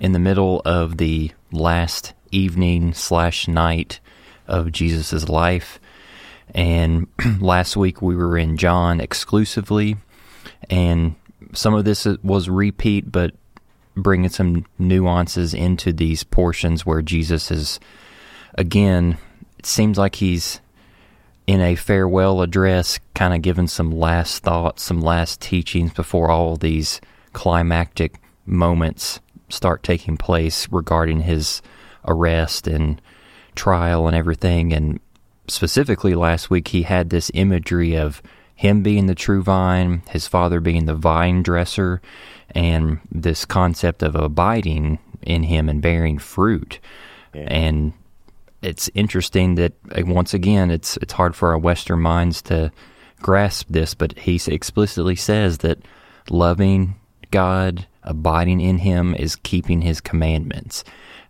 in 0.00 0.12
the 0.12 0.18
middle 0.18 0.62
of 0.64 0.96
the 0.96 1.30
last 1.52 2.14
evening 2.32 2.94
slash 2.94 3.46
night 3.46 4.00
of 4.48 4.72
Jesus' 4.72 5.28
life. 5.28 5.78
And 6.54 7.06
last 7.40 7.76
week 7.76 8.00
we 8.00 8.16
were 8.16 8.36
in 8.36 8.56
John 8.56 9.00
exclusively. 9.00 9.96
And 10.68 11.14
some 11.52 11.74
of 11.74 11.84
this 11.84 12.06
was 12.22 12.48
repeat, 12.48 13.12
but 13.12 13.34
bringing 13.94 14.30
some 14.30 14.66
nuances 14.78 15.52
into 15.52 15.92
these 15.92 16.24
portions 16.24 16.86
where 16.86 17.02
Jesus 17.02 17.50
is, 17.50 17.78
again, 18.54 19.18
it 19.58 19.66
seems 19.66 19.98
like 19.98 20.16
he's 20.16 20.60
in 21.46 21.60
a 21.60 21.74
farewell 21.74 22.40
address, 22.40 22.98
kind 23.14 23.34
of 23.34 23.42
giving 23.42 23.66
some 23.66 23.90
last 23.90 24.42
thoughts, 24.42 24.82
some 24.82 25.00
last 25.00 25.40
teachings 25.40 25.92
before 25.92 26.30
all 26.30 26.56
these 26.56 27.00
climactic 27.32 28.20
moments 28.46 29.20
start 29.50 29.82
taking 29.82 30.16
place 30.16 30.68
regarding 30.70 31.20
his 31.20 31.62
arrest 32.06 32.66
and 32.66 33.00
trial 33.54 34.06
and 34.06 34.16
everything. 34.16 34.72
And 34.72 35.00
specifically 35.48 36.14
last 36.14 36.50
week, 36.50 36.68
he 36.68 36.82
had 36.82 37.10
this 37.10 37.30
imagery 37.34 37.94
of 37.94 38.22
him 38.54 38.82
being 38.82 39.06
the 39.06 39.14
true 39.14 39.42
vine, 39.42 40.02
his 40.10 40.26
father 40.26 40.60
being 40.60 40.84
the 40.84 40.94
vine 40.94 41.42
dresser, 41.42 42.00
and 42.50 43.00
this 43.10 43.44
concept 43.44 44.02
of 44.02 44.14
abiding 44.14 44.98
in 45.22 45.44
him 45.44 45.68
and 45.68 45.80
bearing 45.80 46.18
fruit. 46.18 46.78
Yeah. 47.34 47.46
And 47.48 47.92
it's 48.62 48.90
interesting 48.94 49.54
that 49.54 49.72
uh, 49.96 50.02
once 50.04 50.34
again, 50.34 50.70
it's 50.70 50.96
it's 50.98 51.12
hard 51.12 51.34
for 51.34 51.50
our 51.50 51.58
Western 51.58 52.00
minds 52.00 52.42
to 52.42 52.70
grasp 53.22 53.66
this, 53.70 53.94
but 53.94 54.18
he 54.18 54.40
explicitly 54.46 55.16
says 55.16 55.58
that 55.58 55.78
loving 56.28 56.96
God, 57.30 57.86
abiding 58.02 58.60
in 58.60 58.78
Him, 58.78 59.14
is 59.14 59.36
keeping 59.36 59.82
His 59.82 60.00
commandments, 60.00 60.84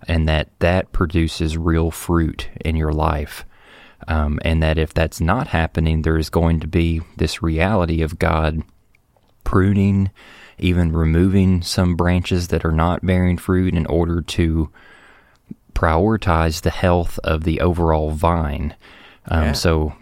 and 0.07 0.29
that 0.29 0.49
that 0.61 0.93
produces 0.93 1.57
real 1.57 1.91
fruit 1.91 2.49
in 2.65 2.77
your 2.77 2.93
life. 2.93 3.45
Um, 4.09 4.41
and 4.45 4.63
that 4.63 4.79
if 4.79 4.95
that's 4.95 5.21
not 5.21 5.49
happening, 5.49 6.03
there 6.03 6.17
is 6.17 6.31
going 6.31 6.61
to 6.61 6.67
be 6.67 7.03
this 7.19 7.43
reality 7.43 8.01
of 8.01 8.19
God 8.19 8.63
pruning, 9.45 10.11
even 10.59 10.93
removing 10.93 11.61
some 11.61 11.97
branches 11.97 12.49
that 12.49 12.65
are 12.65 12.73
not 12.73 13.05
bearing 13.05 13.37
fruit 13.37 13.75
in 13.75 13.85
order 13.87 14.23
to 14.23 14.71
prioritize 15.75 16.63
the 16.63 16.71
health 16.71 17.19
of 17.25 17.45
the 17.45 17.61
overall 17.61 18.11
vine. 18.11 18.75
Um, 19.27 19.43
Yeah. 19.43 19.53
So, 19.53 19.95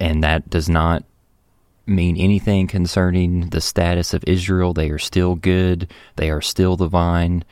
and 0.00 0.22
that 0.22 0.50
does 0.50 0.68
not 0.68 1.04
mean 1.86 2.16
anything 2.16 2.66
concerning 2.66 3.50
the 3.50 3.60
status 3.60 4.12
of 4.14 4.24
Israel. 4.26 4.72
They 4.72 4.90
are 4.90 4.98
still 4.98 5.34
good. 5.36 5.90
They 6.16 6.30
are 6.30 6.40
still 6.42 6.76
the 6.76 6.88
vine. 6.88 7.44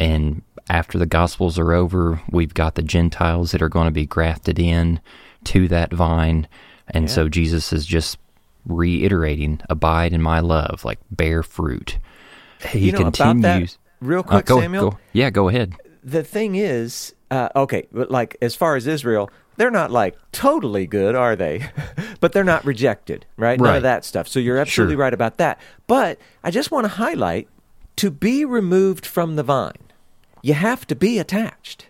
And 0.00 0.42
after 0.68 0.98
the 0.98 1.06
Gospels 1.06 1.58
are 1.58 1.72
over, 1.72 2.20
we've 2.30 2.54
got 2.54 2.74
the 2.74 2.82
Gentiles 2.82 3.52
that 3.52 3.62
are 3.62 3.68
going 3.68 3.86
to 3.86 3.92
be 3.92 4.06
grafted 4.06 4.58
in 4.58 5.00
to 5.44 5.68
that 5.68 5.92
vine. 5.92 6.48
And 6.88 7.04
Yeah. 7.08 7.14
so 7.14 7.28
Jesus 7.28 7.72
is 7.72 7.86
just 7.86 8.18
reiterating, 8.66 9.60
abide 9.70 10.12
in 10.12 10.20
my 10.22 10.40
love, 10.40 10.84
like 10.84 10.98
bear 11.10 11.42
fruit. 11.42 11.98
He 12.70 12.80
You 12.80 12.92
know, 12.92 12.98
about 13.02 13.16
that, 13.18 13.24
continues. 13.32 13.78
real 14.00 14.20
Uh, 14.20 14.22
quick, 14.24 14.46
go- 14.46 14.60
Samuel. 14.60 14.90
go- 14.90 14.98
yeah, 15.12 15.30
go 15.30 15.48
ahead. 15.48 15.74
the 16.02 16.22
thing 16.22 16.54
is, 16.54 17.14
uh, 17.32 17.48
okay, 17.56 17.86
but 17.92 18.10
like 18.12 18.36
as 18.40 18.54
far 18.54 18.76
as 18.76 18.86
Israel, 18.86 19.28
they're 19.56 19.70
not 19.70 19.90
like 19.90 20.16
totally 20.32 20.86
good, 20.86 21.14
are 21.14 21.36
they? 21.36 21.70
but 22.20 22.32
they're 22.32 22.44
not 22.44 22.64
rejected, 22.64 23.26
right? 23.36 23.58
None 23.58 23.68
Right. 23.70 23.76
of 23.76 23.82
that 23.82 24.04
stuff. 24.04 24.28
So 24.28 24.38
you're 24.38 24.58
absolutely 24.58 24.94
Sure. 24.94 25.00
right 25.00 25.14
about 25.14 25.38
that. 25.38 25.58
But 25.86 26.18
I 26.44 26.50
just 26.50 26.70
want 26.70 26.84
to 26.84 26.88
highlight 26.88 27.48
to 27.96 28.10
be 28.10 28.44
removed 28.44 29.06
from 29.06 29.36
the 29.36 29.42
vine, 29.42 29.72
you 30.42 30.54
have 30.54 30.86
to 30.88 30.94
be 30.94 31.18
attached. 31.18 31.86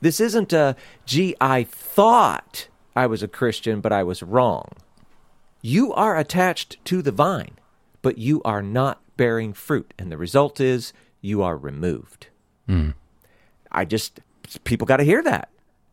This 0.00 0.18
isn't 0.20 0.52
a, 0.52 0.74
gee, 1.06 1.36
I 1.40 1.62
thought 1.64 2.66
I 2.96 3.06
was 3.06 3.22
a 3.22 3.28
Christian, 3.28 3.80
but 3.80 3.92
I 3.92 4.02
was 4.02 4.22
wrong. 4.22 4.68
You 5.60 5.92
are 5.92 6.18
attached 6.18 6.84
to 6.86 7.02
the 7.02 7.12
vine, 7.12 7.52
but 8.02 8.18
you 8.18 8.42
are 8.44 8.62
not 8.62 9.00
bearing 9.16 9.52
fruit. 9.52 9.94
And 9.96 10.10
the 10.10 10.16
result 10.18 10.60
is 10.60 10.92
you 11.20 11.40
are 11.40 11.56
removed. 11.56 12.26
Mm. 12.68 12.94
I 13.70 13.84
just, 13.84 14.18
people 14.64 14.86
got 14.88 14.96
to 14.96 15.04
hear 15.04 15.22
that. 15.22 15.48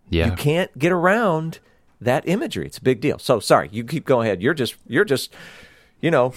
Yeah. 0.09 0.28
You 0.28 0.31
can't 0.34 0.78
get 0.78 0.92
around 0.92 1.59
that 2.02 2.28
imagery. 2.28 2.66
It's 2.66 2.78
a 2.78 2.81
big 2.81 3.02
deal. 3.02 3.20
So 3.20 3.40
sorry, 3.40 3.70
you 3.72 3.84
keep 3.84 4.06
going 4.06 4.28
ahead. 4.28 4.42
You're 4.42 4.53
just, 4.53 4.75
you're 4.88 5.06
just, 5.06 5.34
you 6.02 6.12
know, 6.12 6.34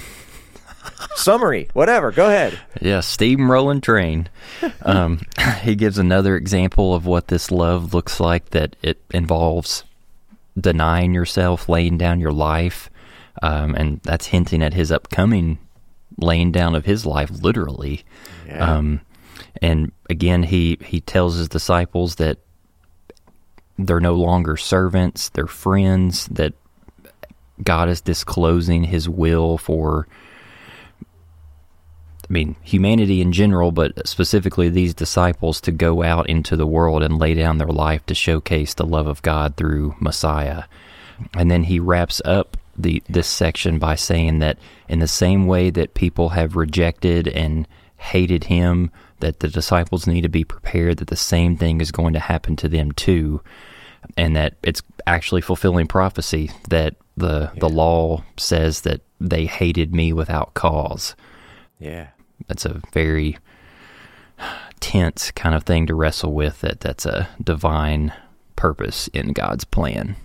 summary, 1.14 1.68
whatever. 1.72 2.10
Go 2.10 2.26
ahead. 2.26 2.58
Yeah, 2.80 2.98
steamrolling 2.98 3.82
train. 3.82 4.28
Um, 4.84 5.20
he 5.62 5.74
gives 5.74 5.98
another 5.98 6.36
example 6.36 6.94
of 6.94 7.04
what 7.04 7.28
this 7.28 7.50
love 7.50 7.94
looks 7.94 8.20
like 8.20 8.50
that 8.50 8.76
it 8.82 9.00
involves 9.10 9.82
denying 10.58 11.14
yourself, 11.14 11.68
laying 11.68 11.98
down 11.98 12.20
your 12.20 12.32
life. 12.32 12.90
Um, 13.42 13.74
and 13.74 14.00
that's 14.02 14.26
hinting 14.26 14.62
at 14.62 14.74
his 14.74 14.92
upcoming 14.92 15.58
laying 16.18 16.52
down 16.52 16.74
of 16.74 16.84
his 16.84 17.06
life, 17.06 17.30
literally. 17.30 18.04
Yeah. 18.46 18.76
Um, 18.76 19.00
and 19.60 19.92
again, 20.10 20.44
he, 20.44 20.78
he 20.84 21.00
tells 21.00 21.36
his 21.36 21.48
disciples 21.48 22.16
that 22.16 22.38
they're 23.86 24.00
no 24.00 24.14
longer 24.14 24.56
servants, 24.56 25.28
they're 25.30 25.46
friends, 25.46 26.26
that 26.28 26.54
God 27.62 27.88
is 27.88 28.00
disclosing 28.00 28.84
his 28.84 29.08
will 29.08 29.58
for 29.58 30.08
I 32.28 32.32
mean, 32.32 32.56
humanity 32.62 33.20
in 33.20 33.32
general, 33.32 33.72
but 33.72 34.08
specifically 34.08 34.70
these 34.70 34.94
disciples 34.94 35.60
to 35.62 35.70
go 35.70 36.02
out 36.02 36.30
into 36.30 36.56
the 36.56 36.66
world 36.66 37.02
and 37.02 37.18
lay 37.18 37.34
down 37.34 37.58
their 37.58 37.68
life 37.68 38.06
to 38.06 38.14
showcase 38.14 38.72
the 38.72 38.86
love 38.86 39.06
of 39.06 39.20
God 39.20 39.56
through 39.56 39.96
Messiah. 40.00 40.64
And 41.34 41.50
then 41.50 41.64
he 41.64 41.78
wraps 41.78 42.22
up 42.24 42.56
the 42.74 43.02
this 43.06 43.26
section 43.26 43.78
by 43.78 43.96
saying 43.96 44.38
that 44.38 44.58
in 44.88 45.00
the 45.00 45.06
same 45.06 45.46
way 45.46 45.68
that 45.68 45.92
people 45.92 46.30
have 46.30 46.56
rejected 46.56 47.28
and 47.28 47.68
hated 47.98 48.44
him, 48.44 48.90
that 49.20 49.40
the 49.40 49.48
disciples 49.48 50.06
need 50.06 50.22
to 50.22 50.28
be 50.28 50.42
prepared 50.42 50.96
that 50.98 51.08
the 51.08 51.16
same 51.16 51.56
thing 51.56 51.82
is 51.82 51.92
going 51.92 52.14
to 52.14 52.18
happen 52.18 52.56
to 52.56 52.68
them 52.68 52.92
too. 52.92 53.42
And 54.16 54.36
that 54.36 54.54
it's 54.62 54.82
actually 55.06 55.40
fulfilling 55.40 55.86
prophecy 55.86 56.50
that 56.68 56.96
the 57.16 57.50
the 57.58 57.68
law 57.68 58.24
says 58.36 58.82
that 58.82 59.00
they 59.20 59.46
hated 59.46 59.94
me 59.94 60.12
without 60.12 60.54
cause 60.54 61.14
Yeah. 61.78 62.08
that's 62.48 62.64
a 62.64 62.80
very 62.92 63.38
tense 64.80 65.30
kind 65.30 65.54
of 65.54 65.62
thing 65.64 65.86
to 65.86 65.94
wrestle 65.94 66.32
with 66.32 66.60
that 66.62 66.80
that's 66.80 67.06
a 67.06 67.28
divine 67.42 68.12
purpose 68.56 69.08
in 69.08 69.32
God's 69.32 69.64
plan. 69.64 70.16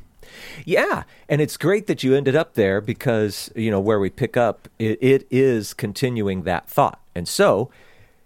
Yeah, 0.66 1.04
and 1.30 1.42
it's 1.42 1.58
great 1.58 1.88
that 1.88 2.04
you 2.04 2.16
ended 2.16 2.36
up 2.36 2.54
there 2.54 2.82
because 2.82 3.52
you 3.56 3.72
know 3.72 3.80
where 3.80 4.00
we 4.00 4.10
pick 4.10 4.38
up 4.38 4.68
it, 4.80 4.98
it 5.02 5.28
is 5.32 5.74
continuing 5.74 6.44
that 6.44 6.70
thought, 6.70 7.00
and 7.16 7.28
so 7.28 7.70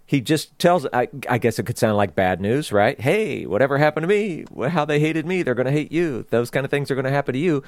he 0.04 0.20
just 0.20 0.58
tells. 0.58 0.86
I, 0.92 1.08
I 1.28 1.38
guess 1.38 1.58
it 1.58 1.66
could 1.66 1.78
sound 1.78 1.96
like 1.96 2.14
bad 2.14 2.40
news, 2.40 2.72
right? 2.72 3.00
Hey, 3.00 3.46
whatever 3.46 3.78
happened 3.78 4.04
to 4.04 4.08
me, 4.08 4.44
how 4.68 4.84
they 4.84 5.00
hated 5.00 5.26
me, 5.26 5.42
they're 5.42 5.54
going 5.54 5.66
to 5.66 5.72
hate 5.72 5.92
you. 5.92 6.26
Those 6.30 6.50
kind 6.50 6.64
of 6.64 6.70
things 6.70 6.90
are 6.90 6.94
going 6.94 7.04
to 7.04 7.10
happen 7.10 7.32
to 7.32 7.38
you. 7.38 7.62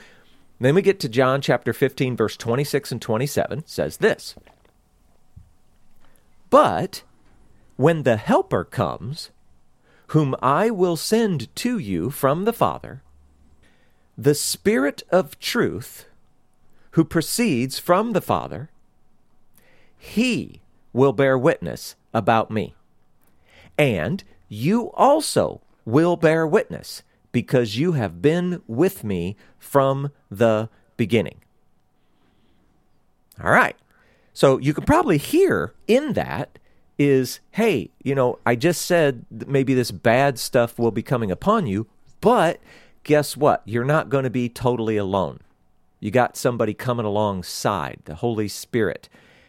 Then 0.60 0.74
we 0.74 0.82
get 0.82 1.00
to 1.00 1.08
John 1.08 1.40
chapter 1.40 1.72
fifteen, 1.72 2.16
verse 2.16 2.36
twenty-six 2.36 2.92
and 2.92 3.00
twenty-seven. 3.00 3.64
Says 3.66 3.96
this, 3.96 4.34
but 6.50 7.02
when 7.76 8.02
the 8.04 8.16
Helper 8.16 8.64
comes, 8.64 9.30
whom 10.08 10.36
I 10.40 10.70
will 10.70 10.96
send 10.96 11.54
to 11.56 11.78
you 11.78 12.10
from 12.10 12.44
the 12.44 12.52
Father 12.52 13.02
the 14.16 14.34
Spirit 14.34 15.02
of 15.10 15.40
truth, 15.40 16.06
who 16.92 17.04
proceeds 17.04 17.80
from 17.80 18.12
the 18.12 18.20
Father, 18.20 18.70
he 19.98 20.60
will 20.92 21.12
bear 21.12 21.36
witness 21.36 21.96
about 22.14 22.50
me. 22.50 22.74
And 23.76 24.24
you 24.48 24.92
also 24.92 25.60
will 25.84 26.16
bear 26.16 26.46
witness, 26.46 27.02
because 27.32 27.76
you 27.76 27.92
have 27.92 28.22
been 28.22 28.62
with 28.68 29.02
me 29.02 29.36
from 29.58 30.12
the 30.30 30.68
beginning. 30.96 31.40
All 33.42 33.50
right. 33.50 33.76
So 34.32 34.58
you 34.58 34.72
can 34.72 34.84
probably 34.84 35.18
hear 35.18 35.74
in 35.88 36.12
that 36.12 36.58
is 36.96 37.40
hey, 37.50 37.90
you 38.02 38.14
know, 38.14 38.38
I 38.46 38.54
just 38.54 38.82
said 38.82 39.26
maybe 39.30 39.74
this 39.74 39.90
bad 39.90 40.38
stuff 40.38 40.78
will 40.78 40.92
be 40.92 41.02
coming 41.02 41.32
upon 41.32 41.66
you, 41.66 41.88
but 42.20 42.60
guess 43.02 43.36
what? 43.36 43.62
You're 43.64 43.84
not 43.84 44.08
going 44.08 44.24
to 44.24 44.30
be 44.30 44.48
totally 44.48 44.96
alone. 44.96 45.40
You 45.98 46.12
got 46.12 46.36
somebody 46.36 46.72
coming 46.72 47.04
alongside, 47.04 48.00
the 48.04 48.16
Holy 48.16 48.46
Spirit. 48.46 49.08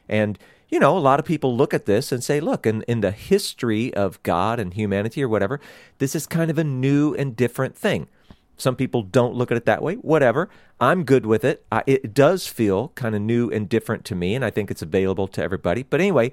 And, 0.10 0.40
you 0.70 0.80
know, 0.80 0.98
a 0.98 1.00
lot 1.00 1.20
of 1.20 1.26
people 1.26 1.56
look 1.56 1.74
at 1.74 1.86
this 1.86 2.12
and 2.12 2.24
say, 2.24 2.40
look, 2.40 2.66
in, 2.66 2.82
in 2.84 3.02
the 3.02 3.12
history 3.12 3.94
of 3.94 4.22
God 4.24 4.60
and 4.60 4.74
humanity 4.74 5.24
or 5.24 5.30
whatever, 5.30 5.60
this 6.00 6.16
is 6.16 6.26
kind 6.26 6.50
of 6.50 6.58
a 6.58 6.64
new 6.64 7.14
and 7.14 7.36
different 7.36 7.78
thing. 7.78 8.08
Some 8.58 8.76
people 8.76 9.04
don't 9.04 9.36
look 9.36 9.52
at 9.52 9.58
it 9.58 9.66
that 9.66 9.82
way. 9.82 9.96
Whatever. 9.96 10.50
I'm 10.80 11.04
good 11.04 11.26
with 11.26 11.44
it. 11.44 11.66
I, 11.72 11.84
it 11.86 12.14
does 12.14 12.48
feel 12.48 12.90
kind 12.90 13.16
of 13.16 13.22
new 13.22 13.50
and 13.50 13.68
different 13.68 14.06
to 14.06 14.16
me, 14.16 14.36
and 14.36 14.44
I 14.44 14.50
think 14.50 14.72
it's 14.72 14.82
available 14.82 15.28
to 15.30 15.44
everybody. 15.44 15.84
But 15.84 16.02
anyway, 16.02 16.32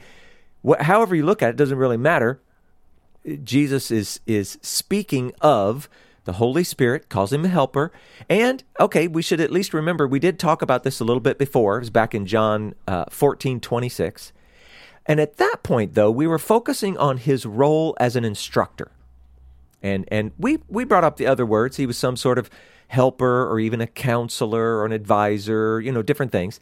wh- 0.67 0.81
however 0.81 1.15
you 1.15 1.25
look 1.25 1.43
at 1.43 1.49
it, 1.49 1.51
it 1.51 1.57
doesn't 1.57 1.79
really 1.79 1.97
matter. 1.97 2.41
Jesus 3.45 3.91
is 3.91 4.21
is 4.27 4.59
speaking 4.63 5.33
of 5.41 5.89
the 6.25 6.35
Holy 6.35 6.65
Spirit, 6.65 7.09
calls 7.09 7.33
him 7.33 7.45
a 7.45 7.49
helper. 7.49 7.93
And, 8.29 8.63
okay, 8.79 9.09
we 9.09 9.23
should 9.23 9.41
at 9.41 9.51
least 9.51 9.75
remember 9.75 10.07
we 10.07 10.19
did 10.19 10.39
talk 10.39 10.63
about 10.63 10.85
this 10.85 11.01
a 11.01 11.05
little 11.05 11.21
bit 11.21 11.39
before. 11.39 11.77
It 11.77 11.81
was 11.81 11.91
back 11.91 12.15
in 12.15 12.27
John 12.27 12.75
uh, 12.87 13.07
14 13.11 13.61
26. 13.61 14.33
And 15.07 15.19
at 15.21 15.37
that 15.39 15.63
point, 15.63 15.95
though, 15.95 16.11
we 16.11 16.27
were 16.27 16.39
focusing 16.39 16.97
on 16.97 17.17
his 17.17 17.45
role 17.45 17.97
as 17.99 18.15
an 18.15 18.25
instructor. 18.25 18.93
And, 19.83 20.07
and 20.13 20.31
we, 20.39 20.59
we 20.69 20.85
brought 20.85 21.03
up 21.03 21.17
the 21.17 21.27
other 21.27 21.45
words. 21.45 21.77
He 21.77 21.87
was 21.87 21.99
some 21.99 22.17
sort 22.17 22.39
of 22.39 22.49
helper 22.89 23.49
or 23.51 23.59
even 23.59 23.81
a 23.81 23.87
counselor 23.87 24.77
or 24.77 24.87
an 24.87 24.93
advisor, 24.93 25.81
you 25.81 25.91
know, 25.91 26.03
different 26.03 26.31
things. 26.31 26.61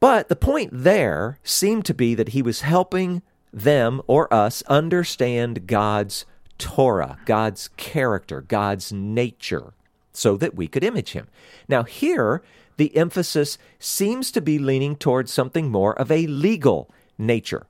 But 0.00 0.28
the 0.28 0.36
point 0.36 0.70
there 0.72 1.38
seemed 1.44 1.84
to 1.84 1.94
be 1.94 2.14
that 2.14 2.30
he 2.30 2.42
was 2.42 2.62
helping 2.62 3.22
them 3.52 4.02
or 4.06 4.32
us 4.34 4.62
understand 4.62 5.66
God's 5.66 6.26
Torah, 6.58 7.18
God's 7.24 7.68
character, 7.76 8.40
God's 8.40 8.92
nature, 8.92 9.74
so 10.12 10.36
that 10.36 10.54
we 10.54 10.68
could 10.68 10.84
image 10.84 11.12
him. 11.12 11.28
Now, 11.68 11.82
here, 11.82 12.42
the 12.76 12.96
emphasis 12.96 13.58
seems 13.78 14.30
to 14.32 14.40
be 14.40 14.58
leaning 14.58 14.96
towards 14.96 15.32
something 15.32 15.70
more 15.70 15.98
of 15.98 16.10
a 16.10 16.26
legal 16.26 16.90
nature. 17.18 17.66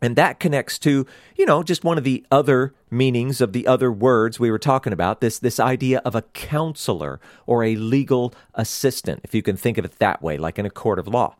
And 0.00 0.14
that 0.14 0.38
connects 0.38 0.78
to, 0.80 1.06
you 1.36 1.46
know, 1.46 1.62
just 1.62 1.82
one 1.82 1.98
of 1.98 2.04
the 2.04 2.24
other 2.30 2.72
meanings 2.90 3.40
of 3.40 3.52
the 3.52 3.66
other 3.66 3.90
words 3.90 4.38
we 4.38 4.50
were 4.50 4.58
talking 4.58 4.92
about, 4.92 5.20
this, 5.20 5.40
this 5.40 5.58
idea 5.58 6.00
of 6.04 6.14
a 6.14 6.22
counselor 6.22 7.20
or 7.46 7.64
a 7.64 7.74
legal 7.74 8.32
assistant, 8.54 9.20
if 9.24 9.34
you 9.34 9.42
can 9.42 9.56
think 9.56 9.76
of 9.76 9.84
it 9.84 9.98
that 9.98 10.22
way, 10.22 10.38
like 10.38 10.58
in 10.58 10.66
a 10.66 10.70
court 10.70 11.00
of 11.00 11.08
law. 11.08 11.34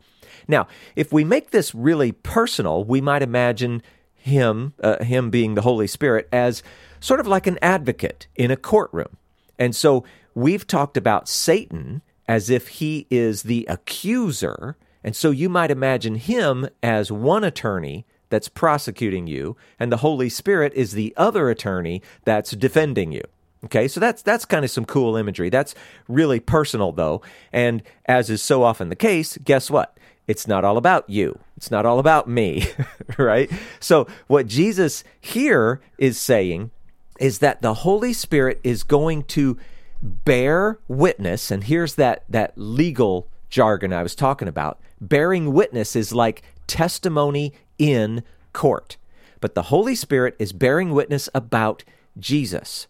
Now, 0.48 0.66
if 0.96 1.12
we 1.12 1.24
make 1.24 1.50
this 1.50 1.74
really 1.74 2.10
personal, 2.10 2.82
we 2.82 3.00
might 3.00 3.22
imagine 3.22 3.82
him, 4.28 4.74
uh, 4.82 5.02
him 5.02 5.30
being 5.30 5.54
the 5.54 5.62
Holy 5.62 5.86
Spirit, 5.86 6.28
as 6.32 6.62
sort 7.00 7.20
of 7.20 7.26
like 7.26 7.46
an 7.46 7.58
advocate 7.60 8.26
in 8.36 8.50
a 8.50 8.56
courtroom. 8.56 9.16
And 9.58 9.74
so 9.74 10.04
we've 10.34 10.66
talked 10.66 10.96
about 10.96 11.28
Satan 11.28 12.02
as 12.26 12.50
if 12.50 12.68
he 12.68 13.06
is 13.10 13.42
the 13.42 13.66
accuser. 13.68 14.76
And 15.02 15.16
so 15.16 15.30
you 15.30 15.48
might 15.48 15.70
imagine 15.70 16.16
him 16.16 16.68
as 16.82 17.10
one 17.10 17.44
attorney 17.44 18.06
that's 18.30 18.48
prosecuting 18.48 19.26
you, 19.26 19.56
and 19.78 19.90
the 19.90 19.98
Holy 19.98 20.28
Spirit 20.28 20.72
is 20.74 20.92
the 20.92 21.14
other 21.16 21.48
attorney 21.48 22.02
that's 22.24 22.50
defending 22.50 23.12
you. 23.12 23.22
Okay, 23.64 23.88
so 23.88 23.98
that's 23.98 24.22
that's 24.22 24.44
kind 24.44 24.64
of 24.64 24.70
some 24.70 24.84
cool 24.84 25.16
imagery. 25.16 25.50
That's 25.50 25.74
really 26.06 26.38
personal 26.38 26.92
though, 26.92 27.22
and 27.52 27.82
as 28.04 28.30
is 28.30 28.42
so 28.42 28.62
often 28.62 28.88
the 28.88 28.96
case, 28.96 29.36
guess 29.38 29.70
what? 29.70 29.98
It's 30.28 30.46
not 30.46 30.64
all 30.64 30.76
about 30.76 31.08
you. 31.08 31.38
It's 31.56 31.70
not 31.70 31.86
all 31.86 31.98
about 31.98 32.28
me, 32.28 32.66
right? 33.18 33.50
So 33.80 34.06
what 34.26 34.46
Jesus 34.46 35.02
here 35.20 35.80
is 35.96 36.20
saying 36.20 36.70
is 37.18 37.38
that 37.40 37.62
the 37.62 37.74
Holy 37.74 38.12
Spirit 38.12 38.60
is 38.62 38.84
going 38.84 39.24
to 39.24 39.58
bear 40.02 40.78
witness, 40.86 41.50
and 41.50 41.64
here's 41.64 41.96
that 41.96 42.24
that 42.28 42.52
legal 42.56 43.26
jargon 43.48 43.92
I 43.92 44.02
was 44.02 44.14
talking 44.14 44.48
about. 44.48 44.78
Bearing 45.00 45.52
witness 45.52 45.96
is 45.96 46.14
like 46.14 46.42
testimony 46.66 47.54
in 47.78 48.22
court. 48.52 48.98
But 49.40 49.54
the 49.54 49.62
Holy 49.62 49.94
Spirit 49.94 50.36
is 50.38 50.52
bearing 50.52 50.92
witness 50.92 51.28
about 51.34 51.84
Jesus. 52.18 52.86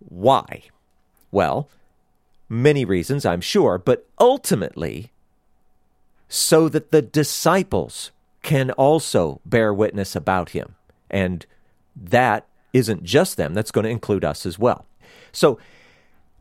Why? 0.00 0.64
Well, 1.30 1.68
many 2.48 2.84
reasons, 2.84 3.24
I'm 3.24 3.40
sure, 3.40 3.78
but 3.78 4.06
ultimately, 4.18 5.11
so 6.34 6.66
that 6.66 6.92
the 6.92 7.02
disciples 7.02 8.10
can 8.40 8.70
also 8.70 9.38
bear 9.44 9.72
witness 9.72 10.16
about 10.16 10.50
him. 10.50 10.76
And 11.10 11.44
that 11.94 12.46
isn't 12.72 13.04
just 13.04 13.36
them, 13.36 13.52
that's 13.52 13.70
going 13.70 13.84
to 13.84 13.90
include 13.90 14.24
us 14.24 14.46
as 14.46 14.58
well. 14.58 14.86
So 15.30 15.58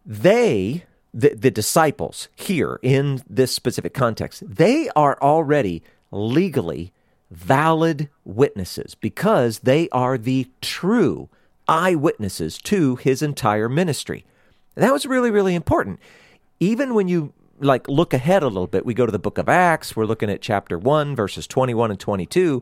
they, 0.06 0.86
the, 1.14 1.36
the 1.36 1.52
disciples 1.52 2.30
here 2.34 2.80
in 2.82 3.22
this 3.30 3.54
specific 3.54 3.94
context, 3.94 4.44
they 4.48 4.88
are 4.96 5.18
already 5.22 5.84
legally 6.10 6.94
valid 7.30 8.08
witnesses 8.24 8.96
because 8.96 9.60
they 9.60 9.90
are 9.90 10.18
the 10.18 10.48
true 10.62 11.28
eyewitnesses 11.68 12.58
to 12.60 12.96
his 12.96 13.22
entire 13.22 13.68
ministry. 13.68 14.24
that 14.76 14.94
was 14.94 15.06
really, 15.06 15.32
really 15.32 15.54
important. 15.54 16.00
Even 16.62 16.94
when 16.94 17.10
you 17.10 17.34
like 17.62 17.88
look 17.88 18.14
ahead 18.14 18.44
a 18.44 18.48
little 18.48 18.68
bit, 18.68 18.86
we 18.86 18.94
go 18.94 19.06
to 19.06 19.12
the 19.12 19.20
book 19.20 19.38
of 19.38 19.48
Acts, 19.48 19.96
we're 19.96 20.06
looking 20.06 20.30
at 20.30 20.42
chapter 20.42 20.78
1, 20.78 21.16
verses 21.16 21.48
21 21.48 21.92
and 21.92 22.00
22. 22.00 22.62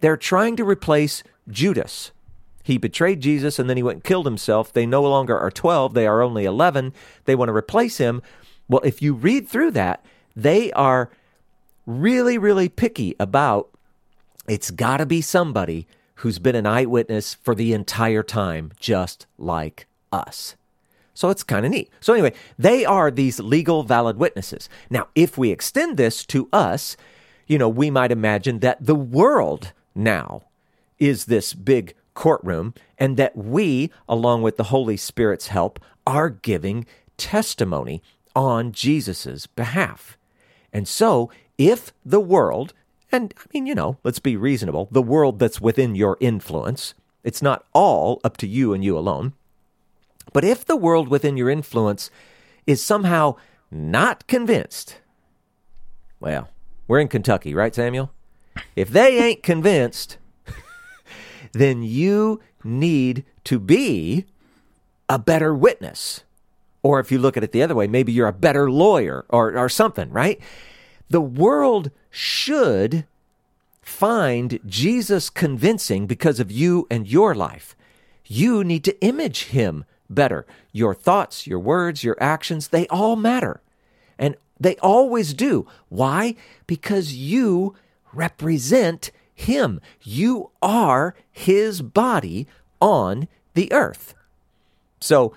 They're 0.00 0.16
trying 0.16 0.56
to 0.56 0.64
replace 0.64 1.22
Judas. 1.48 2.12
He 2.62 2.78
betrayed 2.78 3.20
Jesus 3.20 3.58
and 3.58 3.68
then 3.68 3.76
he 3.76 3.82
went 3.82 3.96
and 3.96 4.04
killed 4.04 4.26
himself. 4.26 4.72
They 4.72 4.86
no 4.86 5.02
longer 5.02 5.38
are 5.38 5.50
12, 5.50 5.94
they 5.94 6.06
are 6.06 6.22
only 6.22 6.44
11. 6.44 6.92
They 7.24 7.34
want 7.34 7.48
to 7.48 7.54
replace 7.54 7.98
him. 7.98 8.22
Well, 8.68 8.80
if 8.84 9.00
you 9.00 9.14
read 9.14 9.48
through 9.48 9.72
that, 9.72 10.04
they 10.34 10.72
are 10.72 11.10
really, 11.86 12.38
really 12.38 12.68
picky 12.68 13.14
about 13.20 13.68
it's 14.48 14.70
got 14.70 14.98
to 14.98 15.06
be 15.06 15.20
somebody 15.20 15.86
who's 16.16 16.38
been 16.38 16.54
an 16.54 16.66
eyewitness 16.66 17.34
for 17.34 17.54
the 17.54 17.72
entire 17.72 18.22
time, 18.22 18.72
just 18.78 19.26
like 19.38 19.86
us. 20.12 20.56
So 21.16 21.30
it's 21.30 21.42
kind 21.42 21.64
of 21.64 21.72
neat. 21.72 21.90
So, 21.98 22.12
anyway, 22.12 22.34
they 22.58 22.84
are 22.84 23.10
these 23.10 23.40
legal, 23.40 23.82
valid 23.82 24.18
witnesses. 24.18 24.68
Now, 24.90 25.08
if 25.14 25.38
we 25.38 25.50
extend 25.50 25.96
this 25.96 26.26
to 26.26 26.48
us, 26.52 26.96
you 27.46 27.56
know, 27.56 27.70
we 27.70 27.90
might 27.90 28.12
imagine 28.12 28.58
that 28.58 28.84
the 28.84 28.94
world 28.94 29.72
now 29.94 30.42
is 30.98 31.24
this 31.24 31.54
big 31.54 31.94
courtroom 32.12 32.74
and 32.98 33.16
that 33.16 33.34
we, 33.34 33.90
along 34.06 34.42
with 34.42 34.58
the 34.58 34.64
Holy 34.64 34.98
Spirit's 34.98 35.48
help, 35.48 35.80
are 36.06 36.28
giving 36.28 36.84
testimony 37.16 38.02
on 38.34 38.72
Jesus' 38.72 39.46
behalf. 39.46 40.18
And 40.70 40.86
so, 40.86 41.30
if 41.56 41.94
the 42.04 42.20
world 42.20 42.74
and 43.12 43.32
I 43.38 43.42
mean, 43.54 43.66
you 43.66 43.74
know, 43.74 43.96
let's 44.04 44.18
be 44.18 44.36
reasonable. 44.36 44.88
The 44.90 45.02
world 45.02 45.38
that's 45.38 45.60
within 45.60 45.94
your 45.94 46.16
influence, 46.20 46.94
it's 47.24 47.40
not 47.40 47.64
all 47.72 48.20
up 48.24 48.36
to 48.38 48.46
you 48.46 48.74
and 48.74 48.84
you 48.84 48.98
alone. 48.98 49.32
But 50.32 50.44
if 50.44 50.64
the 50.64 50.76
world 50.76 51.08
within 51.08 51.36
your 51.36 51.50
influence 51.50 52.10
is 52.66 52.82
somehow 52.82 53.36
not 53.70 54.26
convinced, 54.26 55.00
well, 56.20 56.48
we're 56.88 57.00
in 57.00 57.08
Kentucky, 57.08 57.54
right, 57.54 57.74
Samuel? 57.74 58.12
If 58.74 58.90
they 58.90 59.18
ain't 59.18 59.42
convinced, 59.42 60.18
then 61.52 61.82
you 61.82 62.40
need 62.64 63.24
to 63.44 63.58
be 63.58 64.26
a 65.08 65.18
better 65.18 65.54
witness. 65.54 66.24
Or 66.82 67.00
if 67.00 67.10
you 67.10 67.18
look 67.18 67.36
at 67.36 67.44
it 67.44 67.52
the 67.52 67.62
other 67.62 67.74
way, 67.74 67.86
maybe 67.86 68.12
you're 68.12 68.28
a 68.28 68.32
better 68.32 68.70
lawyer 68.70 69.24
or, 69.28 69.56
or 69.56 69.68
something, 69.68 70.10
right? 70.10 70.40
The 71.08 71.20
world 71.20 71.90
should 72.10 73.06
find 73.82 74.58
Jesus 74.66 75.30
convincing 75.30 76.06
because 76.06 76.40
of 76.40 76.50
you 76.50 76.86
and 76.90 77.06
your 77.06 77.34
life. 77.34 77.76
You 78.26 78.64
need 78.64 78.84
to 78.84 79.00
image 79.00 79.44
him 79.44 79.84
better. 80.08 80.46
Your 80.72 80.94
thoughts, 80.94 81.46
your 81.46 81.58
words, 81.58 82.04
your 82.04 82.16
actions, 82.20 82.68
they 82.68 82.86
all 82.88 83.16
matter. 83.16 83.60
And 84.18 84.36
they 84.58 84.76
always 84.76 85.34
do. 85.34 85.66
Why? 85.88 86.34
Because 86.66 87.14
you 87.14 87.74
represent 88.12 89.10
him. 89.34 89.80
You 90.02 90.50
are 90.62 91.14
his 91.30 91.82
body 91.82 92.46
on 92.80 93.28
the 93.54 93.72
earth. 93.72 94.14
So 95.00 95.34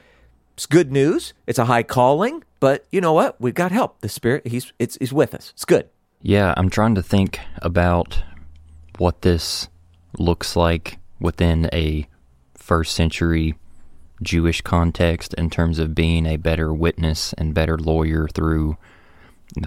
it's 0.54 0.66
good 0.66 0.92
news. 0.92 1.34
It's 1.48 1.60
a 1.60 1.66
high 1.66 1.84
calling, 1.84 2.44
but 2.60 2.86
you 2.92 3.02
know 3.02 3.14
what? 3.14 3.40
We've 3.40 3.54
got 3.54 3.72
help. 3.72 4.00
The 4.02 4.10
Spirit, 4.10 4.48
he's, 4.48 4.72
it's, 4.80 4.98
he's 5.00 5.14
with 5.14 5.34
us. 5.36 5.52
It's 5.54 5.66
good. 5.66 5.90
Yeah, 6.22 6.54
I'm 6.58 6.70
trying 6.70 6.96
to 6.96 7.04
think 7.04 7.40
about 7.62 8.24
what 8.98 9.22
this 9.22 9.70
looks 10.18 10.56
like 10.56 10.98
within 11.20 11.70
a 11.72 12.08
first 12.56 12.94
century 12.94 13.56
Jewish 14.22 14.62
context 14.62 15.34
in 15.36 15.50
terms 15.50 15.80
of 15.80 15.96
being 15.96 16.26
a 16.26 16.38
better 16.38 16.74
witness 16.74 17.34
and 17.34 17.54
better 17.54 17.78
lawyer 17.78 18.28
through 18.28 18.78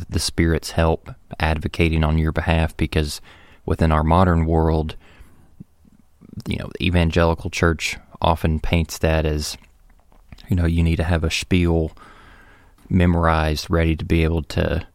the 0.08 0.20
Spirit's 0.20 0.72
help 0.72 1.10
advocating 1.40 2.04
on 2.04 2.18
your 2.18 2.32
behalf 2.32 2.76
because 2.76 3.20
within 3.66 3.92
our 3.92 4.04
modern 4.04 4.46
world, 4.46 4.96
you 6.46 6.56
know, 6.56 6.70
the 6.78 6.86
evangelical 6.86 7.50
church 7.50 7.96
often 8.20 8.60
paints 8.60 8.98
that 8.98 9.26
as, 9.26 9.56
you 10.48 10.56
know, 10.56 10.66
you 10.66 10.82
need 10.82 10.96
to 10.96 11.04
have 11.04 11.24
a 11.24 11.30
spiel 11.30 11.92
memorized, 12.88 13.68
ready 13.70 13.96
to 13.96 14.04
be 14.04 14.22
able 14.22 14.42
to 14.42 14.86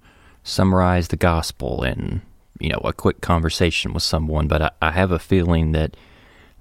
summarize 0.43 1.09
the 1.09 1.17
gospel 1.17 1.83
in, 1.83 2.21
you 2.59 2.69
know, 2.69 2.81
a 2.83 2.93
quick 2.93 3.21
conversation 3.21 3.93
with 3.93 4.03
someone. 4.03 4.47
But 4.47 4.61
I, 4.61 4.71
I 4.81 4.91
have 4.91 5.11
a 5.11 5.19
feeling 5.19 5.73
that 5.73 5.97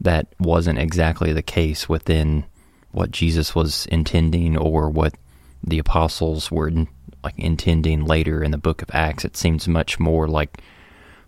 that 0.00 0.26
wasn't 0.38 0.79
exactly 0.79 1.33
the 1.33 1.43
case 1.43 1.88
within 1.88 2.45
what 2.97 3.11
Jesus 3.11 3.55
was 3.55 3.85
intending 3.87 4.57
or 4.57 4.88
what 4.88 5.12
the 5.62 5.79
apostles 5.79 6.50
were 6.50 6.73
like 7.23 7.38
intending 7.38 8.07
later 8.07 8.43
in 8.43 8.53
the 8.53 8.59
book 8.59 8.81
of 8.81 8.88
Acts. 8.95 9.23
It 9.23 9.37
seems 9.37 9.69
much 9.69 10.00
more 10.00 10.26
like 10.26 10.62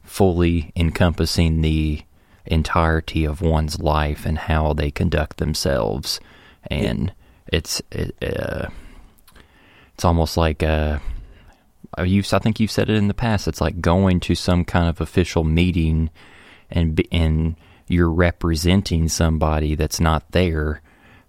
fully 0.02 0.72
encompassing 0.74 1.60
the 1.60 2.00
entirety 2.46 3.26
of 3.26 3.42
one's 3.42 3.78
life 3.80 4.24
and 4.24 4.38
how 4.38 4.72
they 4.72 4.90
conduct 4.90 5.36
themselves, 5.36 6.20
and 6.68 7.12
it's 7.48 7.82
it, 7.92 8.16
uh, 8.22 8.68
it's 9.92 10.06
almost 10.06 10.38
like 10.38 10.62
uh, 10.62 11.00
you. 12.02 12.22
I 12.32 12.38
think 12.38 12.60
you've 12.60 12.70
said 12.70 12.88
it 12.88 12.96
in 12.96 13.08
the 13.08 13.14
past. 13.14 13.46
It's 13.46 13.60
like 13.60 13.82
going 13.82 14.20
to 14.20 14.34
some 14.34 14.64
kind 14.64 14.88
of 14.88 15.02
official 15.02 15.44
meeting, 15.44 16.08
and 16.70 16.98
and 17.12 17.56
you're 17.88 18.10
representing 18.10 19.08
somebody 19.10 19.74
that's 19.74 20.00
not 20.00 20.30
there, 20.30 20.80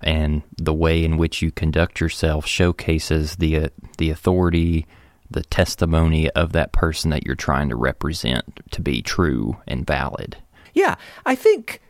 and 0.02 0.44
the 0.58 0.74
way 0.74 1.04
in 1.04 1.18
which 1.18 1.42
you 1.42 1.52
conduct 1.52 2.00
yourself 2.00 2.46
showcases 2.46 3.38
the 3.38 3.58
uh, 3.58 3.70
the 3.98 4.10
authority 4.10 4.86
the 5.32 5.44
testimony 5.44 6.30
of 6.32 6.54
that 6.54 6.72
person 6.72 7.12
that 7.12 7.24
you're 7.26 7.36
trying 7.36 7.70
to 7.70 7.76
represent 7.76 8.62
to 8.72 8.82
be 8.82 9.02
true 9.02 9.58
and 9.68 9.86
valid. 9.86 10.38
Yeah, 10.74 10.96
I 11.26 11.36
think 11.36 11.82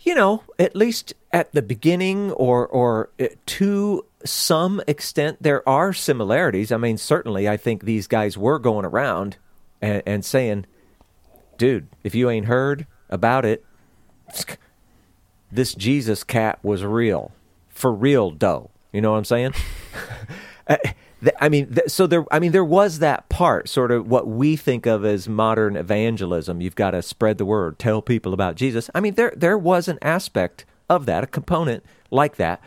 you 0.00 0.14
know, 0.14 0.42
at 0.58 0.76
least 0.76 1.14
at 1.32 1.52
the 1.52 1.62
beginning 1.62 2.32
or 2.32 2.66
or 2.66 3.10
uh, 3.18 3.26
to 3.46 4.04
some 4.24 4.82
extent 4.86 5.42
there 5.42 5.66
are 5.68 5.92
similarities. 5.92 6.72
I 6.72 6.76
mean, 6.76 6.98
certainly 6.98 7.48
I 7.48 7.56
think 7.56 7.84
these 7.84 8.06
guys 8.06 8.36
were 8.36 8.58
going 8.58 8.84
around 8.84 9.38
and, 9.80 10.02
and 10.04 10.24
saying, 10.24 10.66
"Dude, 11.56 11.88
if 12.02 12.14
you 12.14 12.28
ain't 12.28 12.46
heard 12.46 12.86
about 13.08 13.44
it, 13.44 13.64
this 15.52 15.74
Jesus 15.74 16.24
cat 16.24 16.58
was 16.62 16.84
real. 16.84 17.32
For 17.74 17.92
real, 17.92 18.30
dough." 18.30 18.70
You 18.92 19.00
know 19.02 19.12
what 19.12 19.18
I'm 19.18 19.24
saying? 19.24 19.54
Uh, 20.66 20.78
I 21.40 21.50
mean, 21.50 21.76
so 21.86 22.06
there. 22.06 22.24
I 22.30 22.38
mean, 22.38 22.52
there 22.52 22.64
was 22.64 22.98
that 23.00 23.28
part, 23.28 23.68
sort 23.68 23.90
of 23.90 24.08
what 24.08 24.26
we 24.26 24.56
think 24.56 24.86
of 24.86 25.04
as 25.04 25.28
modern 25.28 25.76
evangelism. 25.76 26.60
You've 26.60 26.74
got 26.74 26.92
to 26.92 27.02
spread 27.02 27.36
the 27.38 27.44
word, 27.44 27.78
tell 27.78 28.02
people 28.02 28.32
about 28.32 28.56
Jesus. 28.56 28.88
I 28.94 29.00
mean, 29.00 29.14
there 29.14 29.32
there 29.36 29.58
was 29.58 29.88
an 29.88 29.98
aspect 30.00 30.64
of 30.88 31.06
that, 31.06 31.24
a 31.24 31.26
component 31.26 31.84
like 32.10 32.36
that. 32.36 32.62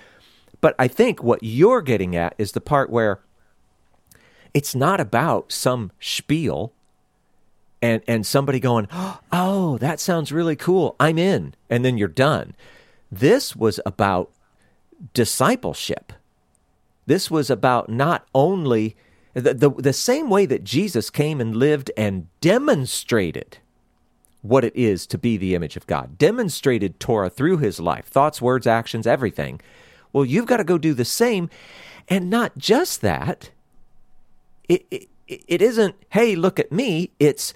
But 0.61 0.75
I 0.79 0.87
think 0.87 1.23
what 1.23 1.39
you're 1.41 1.81
getting 1.81 2.15
at 2.15 2.35
is 2.37 2.51
the 2.51 2.61
part 2.61 2.89
where 2.89 3.19
it's 4.53 4.73
not 4.73 4.99
about 4.99 5.51
some 5.51 5.91
spiel 5.99 6.73
and 7.81 8.01
and 8.07 8.25
somebody 8.25 8.59
going, 8.59 8.87
"Oh, 9.31 9.77
that 9.79 9.99
sounds 9.99 10.31
really 10.31 10.55
cool. 10.55 10.95
I'm 10.99 11.17
in." 11.17 11.53
And 11.69 11.85
then 11.85 11.97
you're 11.97 12.07
done. 12.07 12.55
This 13.11 13.55
was 13.55 13.79
about 13.85 14.31
discipleship 15.13 16.13
this 17.07 17.31
was 17.31 17.49
about 17.49 17.89
not 17.89 18.27
only 18.35 18.95
the, 19.33 19.53
the, 19.53 19.69
the 19.69 19.93
same 19.93 20.29
way 20.29 20.45
that 20.45 20.63
Jesus 20.63 21.09
came 21.09 21.41
and 21.41 21.55
lived 21.55 21.89
and 21.97 22.27
demonstrated 22.41 23.57
what 24.41 24.63
it 24.63 24.75
is 24.75 25.07
to 25.07 25.17
be 25.17 25.37
the 25.37 25.55
image 25.55 25.77
of 25.77 25.87
God, 25.87 26.17
demonstrated 26.17 26.99
Torah 26.99 27.29
through 27.29 27.57
his 27.57 27.79
life, 27.79 28.05
thoughts, 28.05 28.41
words, 28.41 28.67
actions, 28.67 29.07
everything. 29.07 29.61
Well, 30.11 30.25
you've 30.25 30.45
got 30.45 30.57
to 30.57 30.63
go 30.63 30.77
do 30.77 30.93
the 30.93 31.05
same. 31.05 31.49
And 32.09 32.29
not 32.29 32.57
just 32.57 33.01
that, 33.01 33.51
it, 34.67 34.85
it, 34.91 35.07
it 35.27 35.61
isn't, 35.61 35.95
hey, 36.09 36.35
look 36.35 36.59
at 36.59 36.71
me. 36.71 37.11
It's, 37.19 37.53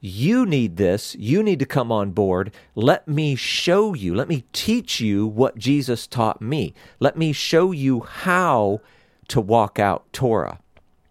you 0.00 0.46
need 0.46 0.78
this. 0.78 1.14
You 1.16 1.42
need 1.42 1.58
to 1.58 1.66
come 1.66 1.92
on 1.92 2.12
board. 2.12 2.52
Let 2.74 3.06
me 3.06 3.34
show 3.36 3.92
you. 3.92 4.14
Let 4.14 4.28
me 4.28 4.44
teach 4.52 5.00
you 5.00 5.26
what 5.26 5.58
Jesus 5.58 6.06
taught 6.06 6.40
me. 6.40 6.74
Let 6.98 7.16
me 7.16 7.32
show 7.32 7.70
you 7.70 8.00
how 8.00 8.80
to 9.28 9.40
walk 9.40 9.78
out 9.78 10.10
Torah. 10.12 10.58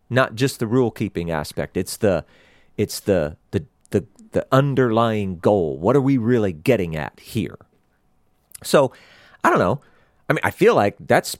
Not 0.10 0.34
just 0.34 0.60
the 0.60 0.66
rule 0.66 0.90
keeping 0.90 1.30
aspect. 1.30 1.78
It's 1.78 1.98
the 1.98 2.26
it's 2.78 3.00
the 3.00 3.38
the 3.52 3.66
the 3.92 4.06
the 4.32 4.48
underlying 4.52 5.38
goal. 5.38 5.78
What 5.78 5.96
are 5.96 6.02
we 6.02 6.18
really 6.18 6.54
getting 6.54 6.96
at 6.96 7.20
here? 7.20 7.60
So, 8.64 8.92
I 9.44 9.50
don't 9.50 9.60
know. 9.60 9.82
I 10.28 10.34
mean, 10.34 10.42
I 10.44 10.52
feel 10.52 10.76
like 10.76 10.98
that's 11.00 11.38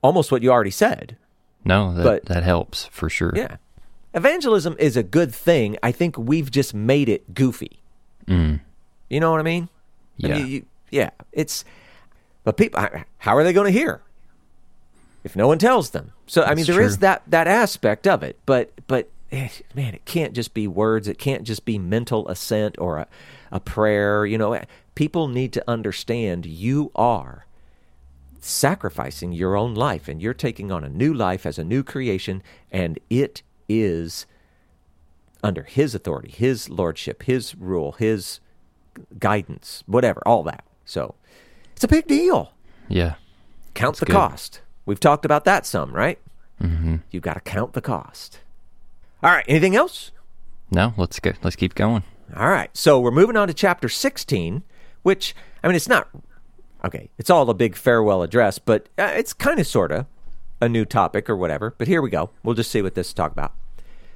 almost 0.00 0.30
what 0.30 0.42
you 0.42 0.50
already 0.50 0.70
said. 0.70 1.16
No, 1.64 1.92
that, 1.92 2.04
but, 2.04 2.24
that 2.26 2.44
helps 2.44 2.86
for 2.86 3.10
sure. 3.10 3.32
Yeah 3.34 3.56
evangelism 4.14 4.76
is 4.78 4.96
a 4.96 5.02
good 5.02 5.34
thing. 5.34 5.76
I 5.82 5.92
think 5.92 6.16
we've 6.16 6.50
just 6.50 6.72
made 6.72 7.08
it 7.08 7.34
goofy. 7.34 7.82
Mm. 8.26 8.60
You 9.10 9.20
know 9.20 9.30
what 9.30 9.40
I 9.40 9.44
mean? 9.44 9.68
Yeah. 10.16 10.34
I 10.34 10.38
mean, 10.38 10.46
you, 10.46 10.66
yeah. 10.90 11.10
It's, 11.32 11.64
but 12.44 12.56
people, 12.56 12.80
how 13.18 13.36
are 13.36 13.44
they 13.44 13.52
going 13.52 13.72
to 13.72 13.78
hear 13.78 14.02
if 15.24 15.36
no 15.36 15.46
one 15.48 15.58
tells 15.58 15.90
them? 15.90 16.12
So 16.26 16.42
I 16.42 16.54
mean, 16.54 16.64
there 16.64 16.80
is 16.80 16.98
that 16.98 17.22
that 17.26 17.46
aspect 17.46 18.06
of 18.06 18.22
it. 18.22 18.38
But 18.46 18.72
but 18.86 19.10
eh, 19.30 19.48
man, 19.74 19.94
it 19.94 20.04
can't 20.04 20.32
just 20.32 20.54
be 20.54 20.66
words. 20.66 21.08
It 21.08 21.18
can't 21.18 21.42
just 21.42 21.64
be 21.64 21.78
mental 21.78 22.26
assent 22.28 22.76
or 22.78 22.98
a, 22.98 23.06
a 23.50 23.60
prayer. 23.60 24.24
You 24.24 24.38
know, 24.38 24.58
people 24.94 25.28
need 25.28 25.52
to 25.54 25.64
understand 25.68 26.46
you 26.46 26.90
are 26.94 27.46
sacrificing 28.40 29.32
your 29.32 29.56
own 29.56 29.74
life 29.74 30.06
and 30.06 30.20
you're 30.20 30.34
taking 30.34 30.70
on 30.70 30.84
a 30.84 30.88
new 30.88 31.14
life 31.14 31.46
as 31.46 31.58
a 31.58 31.64
new 31.64 31.82
creation 31.82 32.42
and 32.70 32.98
it 33.08 33.42
is 33.68 34.26
under 35.42 35.64
his 35.64 35.94
authority, 35.94 36.30
his 36.30 36.70
lordship, 36.70 37.24
his 37.24 37.54
rule, 37.54 37.92
his 37.92 38.40
guidance, 39.18 39.82
whatever, 39.86 40.22
all 40.26 40.42
that. 40.44 40.64
So 40.84 41.14
it's 41.72 41.84
a 41.84 41.88
big 41.88 42.06
deal. 42.06 42.52
Yeah. 42.88 43.14
Count 43.74 43.96
the 43.96 44.06
good. 44.06 44.12
cost. 44.12 44.60
We've 44.86 45.00
talked 45.00 45.24
about 45.24 45.44
that 45.44 45.66
some, 45.66 45.92
right? 45.92 46.18
Mm-hmm. 46.62 46.96
You've 47.10 47.22
got 47.22 47.34
to 47.34 47.40
count 47.40 47.72
the 47.72 47.80
cost. 47.80 48.40
All 49.22 49.30
right. 49.30 49.44
Anything 49.48 49.76
else? 49.76 50.12
No. 50.70 50.94
Let's 50.96 51.18
go. 51.20 51.32
Let's 51.42 51.56
keep 51.56 51.74
going. 51.74 52.04
All 52.36 52.48
right. 52.48 52.70
So 52.76 53.00
we're 53.00 53.10
moving 53.10 53.36
on 53.36 53.48
to 53.48 53.54
chapter 53.54 53.88
16, 53.88 54.62
which 55.02 55.34
I 55.62 55.68
mean, 55.68 55.76
it's 55.76 55.88
not 55.88 56.08
okay. 56.84 57.10
It's 57.18 57.30
all 57.30 57.48
a 57.50 57.54
big 57.54 57.76
farewell 57.76 58.22
address, 58.22 58.58
but 58.58 58.88
uh, 58.98 59.12
it's 59.14 59.32
kind 59.32 59.58
of 59.58 59.66
sort 59.66 59.92
of 59.92 60.06
a 60.64 60.68
new 60.68 60.84
topic 60.84 61.28
or 61.28 61.36
whatever. 61.36 61.74
But 61.76 61.88
here 61.88 62.02
we 62.02 62.10
go. 62.10 62.30
We'll 62.42 62.54
just 62.54 62.70
see 62.70 62.82
what 62.82 62.94
this 62.94 63.08
is 63.08 63.14
talk 63.14 63.32
about. 63.32 63.52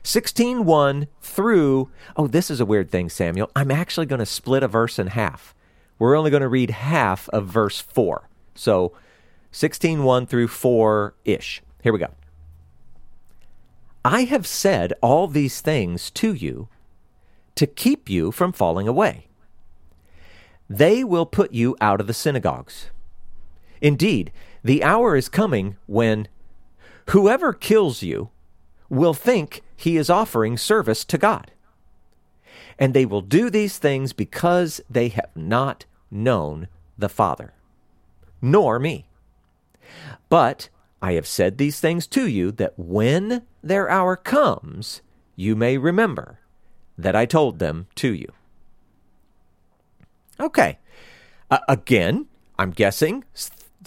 16.1 0.03 1.09
through, 1.21 1.91
oh, 2.17 2.27
this 2.27 2.51
is 2.51 2.61
a 2.61 2.65
weird 2.65 2.91
thing, 2.91 3.09
Samuel. 3.09 3.51
I'm 3.55 3.71
actually 3.71 4.07
going 4.07 4.21
to 4.21 4.27
split 4.27 4.63
a 4.63 4.69
verse 4.69 4.99
in 4.99 5.09
half. 5.09 5.55
We're 5.99 6.17
only 6.17 6.31
going 6.31 6.43
to 6.43 6.49
read 6.49 6.71
half 6.71 7.29
of 7.31 7.47
verse 7.47 7.81
4. 7.81 8.29
So 8.55 8.93
16.1 9.53 10.29
through 10.29 10.49
4 10.49 11.15
ish. 11.25 11.63
Here 11.83 11.93
we 11.93 11.99
go. 11.99 12.15
I 14.05 14.23
have 14.25 14.47
said 14.47 14.95
all 15.03 15.27
these 15.27 15.61
things 15.61 16.11
to 16.13 16.33
you 16.33 16.69
to 17.57 17.67
keep 17.67 18.09
you 18.09 18.31
from 18.31 18.53
falling 18.53 18.89
away. 18.89 19.27
They 20.71 21.03
will 21.03 21.27
put 21.27 21.53
you 21.53 21.77
out 21.81 22.01
of 22.01 22.07
the 22.07 22.15
synagogues. 22.15 22.91
Indeed, 23.81 24.33
the 24.63 24.83
hour 24.83 25.17
is 25.17 25.29
coming 25.29 25.77
when 25.87 26.29
whoever 27.11 27.53
kills 27.53 28.03
you 28.03 28.31
will 28.89 29.15
think 29.15 29.63
he 29.77 29.97
is 29.97 30.11
offering 30.11 30.57
service 30.57 31.05
to 31.05 31.19
God. 31.19 31.51
And 32.79 32.95
they 32.95 33.07
will 33.07 33.23
do 33.23 33.51
these 33.51 33.79
things 33.79 34.13
because 34.13 34.81
they 34.89 35.09
have 35.09 35.31
not 35.35 35.85
known 36.11 36.69
the 36.97 37.09
Father, 37.09 37.53
nor 38.41 38.79
me. 38.79 39.09
But 40.29 40.69
I 41.01 41.13
have 41.13 41.27
said 41.27 41.59
these 41.59 41.81
things 41.81 42.07
to 42.09 42.27
you 42.27 42.51
that 42.53 42.75
when 42.77 43.43
their 43.63 43.89
hour 43.89 44.17
comes, 44.17 45.03
you 45.37 45.55
may 45.55 45.79
remember 45.79 46.41
that 46.97 47.15
I 47.15 47.27
told 47.27 47.59
them 47.59 47.87
to 47.97 48.13
you. 48.13 48.33
Okay. 50.41 50.79
Uh, 51.51 51.59
again, 51.69 52.27
I'm 52.59 52.71
guessing 52.71 53.25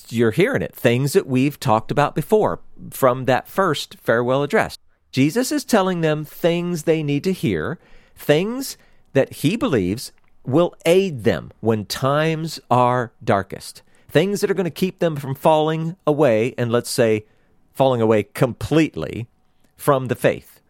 you're 0.09 0.31
hearing 0.31 0.61
it. 0.61 0.75
Things 0.75 1.13
that 1.13 1.27
we've 1.27 1.59
talked 1.59 1.91
about 1.91 2.15
before 2.15 2.59
from 2.91 3.25
that 3.25 3.47
first 3.47 3.97
farewell 3.99 4.43
address. 4.43 4.77
Jesus 5.11 5.51
is 5.51 5.65
telling 5.65 6.01
them 6.01 6.23
things 6.23 6.83
they 6.83 7.03
need 7.03 7.23
to 7.25 7.33
hear, 7.33 7.77
things 8.15 8.77
that 9.13 9.33
he 9.33 9.55
believes 9.55 10.11
will 10.45 10.73
aid 10.85 11.23
them 11.23 11.51
when 11.59 11.85
times 11.85 12.59
are 12.69 13.11
darkest, 13.23 13.81
things 14.07 14.41
that 14.41 14.49
are 14.49 14.55
going 14.55 14.63
to 14.63 14.71
keep 14.71 14.99
them 14.99 15.15
from 15.15 15.35
falling 15.35 15.95
away, 16.07 16.55
and 16.57 16.71
let's 16.71 16.89
say 16.89 17.25
falling 17.73 18.01
away 18.01 18.23
completely 18.23 19.27
from 19.75 20.07
the 20.07 20.15
faith. 20.15 20.61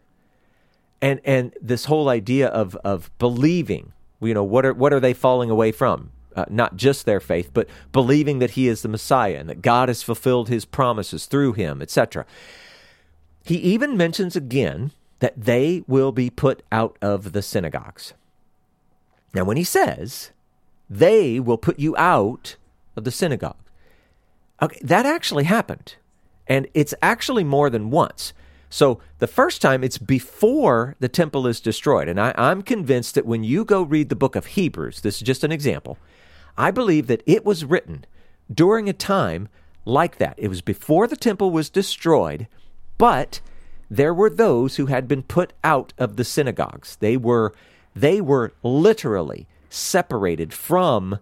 And 1.00 1.20
and 1.24 1.54
this 1.60 1.86
whole 1.86 2.08
idea 2.08 2.48
of 2.48 2.76
of 2.76 3.10
believing, 3.18 3.92
you 4.20 4.34
know, 4.34 4.44
what 4.44 4.64
are 4.66 4.74
what 4.74 4.92
are 4.92 5.00
they 5.00 5.14
falling 5.14 5.50
away 5.50 5.72
from? 5.72 6.10
Uh, 6.36 6.44
not 6.48 6.76
just 6.76 7.04
their 7.04 7.20
faith, 7.20 7.50
but 7.52 7.68
believing 7.92 8.38
that 8.38 8.52
he 8.52 8.68
is 8.68 8.82
the 8.82 8.88
Messiah 8.88 9.36
and 9.38 9.48
that 9.48 9.62
God 9.62 9.88
has 9.88 10.02
fulfilled 10.02 10.48
his 10.48 10.64
promises 10.64 11.26
through 11.26 11.54
him, 11.54 11.82
etc. 11.82 12.26
He 13.44 13.56
even 13.56 13.96
mentions 13.96 14.36
again 14.36 14.92
that 15.20 15.40
they 15.40 15.84
will 15.86 16.12
be 16.12 16.30
put 16.30 16.62
out 16.72 16.96
of 17.00 17.32
the 17.32 17.42
synagogues. 17.42 18.14
Now, 19.34 19.44
when 19.44 19.56
he 19.56 19.64
says, 19.64 20.30
they 20.90 21.40
will 21.40 21.58
put 21.58 21.78
you 21.78 21.96
out 21.96 22.56
of 22.96 23.04
the 23.04 23.10
synagogue, 23.10 23.56
okay, 24.60 24.80
that 24.82 25.06
actually 25.06 25.44
happened. 25.44 25.96
And 26.46 26.66
it's 26.74 26.94
actually 27.00 27.44
more 27.44 27.70
than 27.70 27.90
once. 27.90 28.32
So 28.68 29.00
the 29.18 29.26
first 29.26 29.62
time, 29.62 29.84
it's 29.84 29.98
before 29.98 30.96
the 30.98 31.08
temple 31.08 31.46
is 31.46 31.60
destroyed. 31.60 32.08
And 32.08 32.18
I, 32.18 32.32
am 32.36 32.62
convinced 32.62 33.14
that 33.14 33.26
when 33.26 33.44
you 33.44 33.64
go 33.64 33.82
read 33.82 34.08
the 34.08 34.16
book 34.16 34.34
of 34.34 34.46
Hebrews, 34.46 35.02
this 35.02 35.16
is 35.16 35.22
just 35.22 35.44
an 35.44 35.52
example, 35.52 35.98
I 36.56 36.70
believe 36.70 37.06
that 37.06 37.22
it 37.26 37.44
was 37.44 37.64
written 37.64 38.04
during 38.52 38.88
a 38.88 38.92
time 38.92 39.48
like 39.84 40.18
that. 40.18 40.34
It 40.36 40.48
was 40.48 40.60
before 40.60 41.06
the 41.06 41.16
temple 41.16 41.50
was 41.50 41.70
destroyed, 41.70 42.46
but 42.98 43.40
there 43.90 44.14
were 44.14 44.30
those 44.30 44.76
who 44.76 44.86
had 44.86 45.08
been 45.08 45.22
put 45.22 45.52
out 45.64 45.92
of 45.98 46.16
the 46.16 46.24
synagogues. 46.24 46.96
They 46.96 47.16
were 47.16 47.52
they 47.94 48.20
were 48.20 48.52
literally 48.62 49.46
separated 49.68 50.52
from 50.52 51.18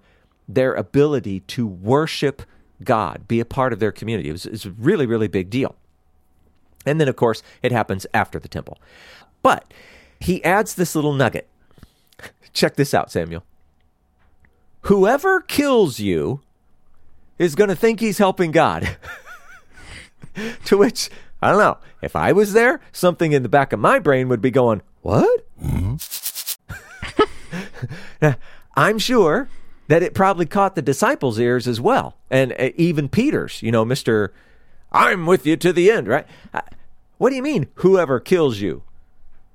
their 0.49 0.75
ability 0.75 1.41
to 1.41 1.67
worship 1.67 2.43
God, 2.83 3.29
be 3.29 3.41
a 3.41 3.45
part 3.45 3.73
of 3.73 3.79
their 3.79 3.93
community. 3.93 4.29
It 4.29 4.33
was, 4.33 4.47
it 4.47 4.53
was 4.53 4.67
a 4.67 4.71
really, 4.71 5.07
really 5.07 5.29
big 5.29 5.51
deal. 5.51 5.77
And 6.87 7.01
then, 7.01 7.09
of 7.09 7.17
course, 7.17 7.43
it 7.63 7.73
happens 7.73 8.07
after 8.15 8.39
the 8.39 8.49
temple. 8.49 8.79
But 9.43 9.73
he 10.19 10.43
adds 10.45 10.75
this 10.75 10.95
little 10.95 11.13
nugget. 11.13 11.49
Check 12.53 12.77
this 12.77 12.95
out, 12.95 13.11
Samuel. 13.11 13.45
Whoever 14.83 15.41
kills 15.41 16.01
you 16.01 16.41
is 17.39 17.55
going 17.55 17.69
to 17.69 17.77
think 17.77 18.01
he's 18.01 18.19
helping 18.19 18.51
God. 18.51 18.97
to 20.65 20.77
which, 20.77 21.11
I 21.43 21.51
don't 21.51 21.61
know, 21.61 21.79
if 22.03 22.17
I 22.17 22.33
was 22.33 22.53
there, 22.53 22.81
something 22.93 23.33
in 23.33 23.43
the 23.43 23.49
back 23.49 23.73
of 23.73 23.81
my 23.81 23.99
brain 23.99 24.29
would 24.29 24.41
be 24.41 24.51
going, 24.51 24.83
What? 25.03 25.47
Mm-hmm. 25.63 25.97
I'm 28.77 28.99
sure 28.99 29.49
that 29.89 30.03
it 30.03 30.15
probably 30.15 30.47
caught 30.47 30.77
the 30.77 30.83
disciples' 30.83 31.39
ears 31.41 31.67
as 31.67 31.81
well, 31.81 32.17
and 32.31 32.53
uh, 32.53 32.71
even 32.77 33.09
Peter's. 33.09 33.61
You 33.61 33.73
know, 33.73 33.85
Mister, 33.85 34.33
I'm 34.93 35.27
with 35.27 35.45
you 35.47 35.57
to 35.57 35.73
the 35.73 35.91
end, 35.91 36.07
right? 36.07 36.27
Uh, 36.55 36.61
what 37.19 37.31
do 37.31 37.37
you 37.37 37.43
mean, 37.43 37.67
whoever 37.75 38.21
kills 38.21 38.61
you? 38.61 38.83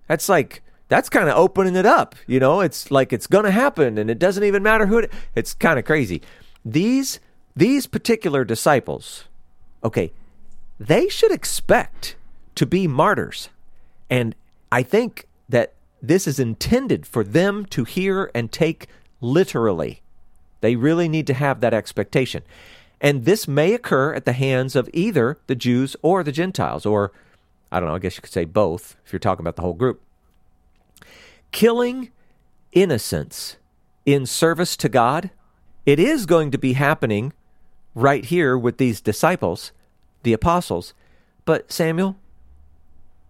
That's 0.08 0.27
like 0.27 0.62
that's 0.87 1.09
kind 1.09 1.29
of 1.29 1.35
opening 1.35 1.75
it 1.75 1.85
up. 1.85 2.15
You 2.27 2.39
know, 2.39 2.61
it's 2.61 2.91
like 2.91 3.11
it's 3.11 3.27
going 3.27 3.45
to 3.45 3.51
happen, 3.51 3.97
and 3.97 4.09
it 4.09 4.19
doesn't 4.19 4.43
even 4.43 4.63
matter 4.63 4.85
who 4.85 4.99
it. 4.99 5.11
It's 5.33 5.53
kind 5.53 5.79
of 5.79 5.85
crazy. 5.85 6.21
These 6.63 7.19
these 7.55 7.87
particular 7.87 8.43
disciples, 8.43 9.25
okay, 9.83 10.11
they 10.79 11.07
should 11.07 11.31
expect 11.31 12.15
to 12.55 12.65
be 12.65 12.87
martyrs, 12.87 13.49
and 14.09 14.35
I 14.71 14.83
think 14.83 15.27
that 15.49 15.73
this 16.01 16.27
is 16.27 16.39
intended 16.39 17.05
for 17.05 17.23
them 17.23 17.65
to 17.67 17.83
hear 17.83 18.29
and 18.35 18.51
take 18.51 18.87
literally. 19.21 20.01
They 20.61 20.75
really 20.75 21.07
need 21.07 21.27
to 21.27 21.33
have 21.33 21.61
that 21.61 21.73
expectation. 21.73 22.43
And 23.01 23.25
this 23.25 23.47
may 23.47 23.73
occur 23.73 24.13
at 24.13 24.25
the 24.25 24.33
hands 24.33 24.75
of 24.75 24.89
either 24.93 25.37
the 25.47 25.55
Jews 25.55 25.95
or 26.01 26.23
the 26.23 26.31
Gentiles, 26.31 26.85
or 26.85 27.11
I 27.71 27.79
don't 27.79 27.89
know, 27.89 27.95
I 27.95 27.99
guess 27.99 28.15
you 28.15 28.21
could 28.21 28.31
say 28.31 28.45
both 28.45 28.95
if 29.05 29.13
you're 29.13 29.19
talking 29.19 29.43
about 29.43 29.55
the 29.55 29.61
whole 29.61 29.73
group. 29.73 30.01
Killing 31.55 32.12
innocents 32.74 33.55
in 34.05 34.25
service 34.25 34.75
to 34.75 34.89
God, 34.89 35.29
it 35.85 36.01
is 36.01 36.25
going 36.25 36.51
to 36.51 36.57
be 36.57 36.74
happening 36.74 37.31
right 37.93 38.25
here 38.25 38.57
with 38.57 38.77
these 38.77 39.00
disciples, 39.00 39.72
the 40.24 40.33
apostles. 40.33 40.94
But 41.46 41.72
Samuel, 41.72 42.18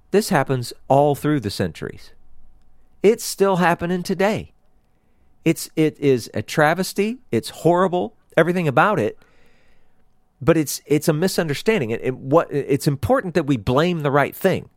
this 0.10 0.30
happens 0.30 0.74
all 0.88 1.14
through 1.14 1.42
the 1.42 1.52
centuries. 1.52 2.14
It's 3.04 3.24
still 3.24 3.58
happening 3.58 4.02
today. 4.02 4.54
It's 5.44 5.70
it 5.76 5.96
is 6.00 6.28
a 6.34 6.42
travesty. 6.42 7.20
It's 7.30 7.50
horrible. 7.50 8.16
Everything 8.36 8.68
about 8.68 8.98
it. 8.98 9.20
But 10.42 10.58
it's 10.58 10.82
it's 10.88 11.08
a 11.08 11.14
misunderstanding. 11.14 11.92
It, 11.92 12.02
it, 12.04 12.16
what 12.18 12.52
it's 12.52 12.88
important 12.88 13.36
that 13.36 13.46
we 13.46 13.58
blame 13.58 14.00
the 14.00 14.10
right 14.10 14.36
thing. 14.36 14.72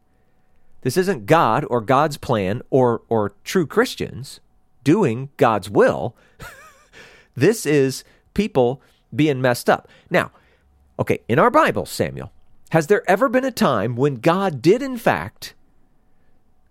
This 0.83 0.97
isn't 0.97 1.27
God 1.27 1.65
or 1.69 1.81
God's 1.81 2.17
plan 2.17 2.63
or 2.71 3.03
or 3.09 3.35
true 3.45 3.67
Christians 3.67 4.41
doing 4.85 5.31
God's 5.37 5.69
will. 5.69 6.17
this 7.35 7.67
is 7.67 8.05
people 8.35 8.81
being 9.15 9.41
messed 9.41 9.69
up. 9.69 9.89
Now, 10.11 10.31
okay, 10.99 11.21
in 11.29 11.39
our 11.39 11.51
Bible, 11.51 11.87
Samuel, 11.87 12.33
has 12.71 12.87
there 12.87 13.09
ever 13.11 13.29
been 13.29 13.45
a 13.45 13.51
time 13.51 13.97
when 13.97 14.17
God 14.17 14.63
did 14.63 14.83
in 14.83 14.97
fact 14.97 15.55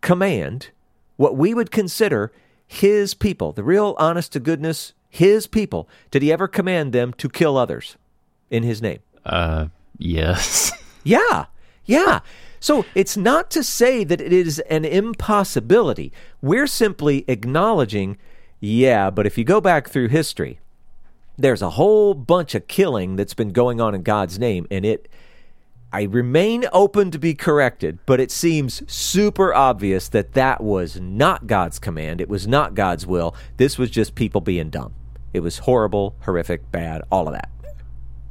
command 0.02 0.70
what 1.17 1.36
we 1.36 1.54
would 1.54 1.72
consider 1.72 2.32
his 2.65 3.13
people, 3.13 3.52
the 3.52 3.63
real 3.63 3.96
honest 3.98 4.34
to 4.34 4.39
goodness, 4.39 4.93
his 5.10 5.48
people, 5.48 5.89
did 6.12 6.22
he 6.22 6.32
ever 6.32 6.48
command 6.48 6.93
them 6.93 7.13
to 7.13 7.30
kill 7.30 7.58
others 7.58 7.98
in 8.50 8.63
his 8.63 8.82
name? 8.82 9.00
Uh, 9.26 9.67
yes. 9.98 10.72
yeah, 11.04 11.46
yeah. 11.86 12.20
So 12.68 12.84
it's 12.96 13.16
not 13.16 13.50
to 13.52 13.64
say 13.64 14.04
that 14.04 14.20
it 14.20 14.34
is 14.34 14.60
an 14.60 14.84
impossibility. 14.84 16.12
We're 16.42 16.68
simply 16.68 17.24
acknowledging, 17.30 18.18
yeah, 18.60 19.10
but 19.10 19.26
if 19.26 19.38
you 19.38 19.46
go 19.46 19.62
back 19.62 19.88
through 19.88 20.10
history, 20.10 20.60
there's 21.38 21.62
a 21.62 21.70
whole 21.70 22.14
bunch 22.14 22.56
of 22.56 22.68
killing 22.68 23.16
that's 23.16 23.34
been 23.34 23.52
going 23.52 23.80
on 23.80 23.96
in 23.96 24.04
God's 24.04 24.38
name, 24.38 24.68
and 24.70 24.84
it 24.84 25.08
I 25.94 26.02
remain 26.02 26.66
open 26.74 27.10
to 27.12 27.18
be 27.18 27.36
corrected, 27.36 28.00
but 28.06 28.20
it 28.20 28.32
seems 28.32 28.84
super 28.92 29.54
obvious 29.54 30.10
that 30.10 30.34
that 30.34 30.62
was 30.62 31.00
not 31.00 31.48
God's 31.48 31.80
command. 31.80 32.20
It 32.20 32.28
was 32.28 32.50
not 32.50 32.76
God's 32.76 33.08
will. 33.08 33.34
This 33.56 33.78
was 33.78 33.90
just 33.90 34.14
people 34.14 34.42
being 34.42 34.70
dumb. 34.70 34.94
It 35.34 35.40
was 35.40 35.60
horrible, 35.60 36.18
horrific, 36.26 36.70
bad, 36.70 37.02
all 37.10 37.30
of 37.30 37.34
that. 37.34 37.50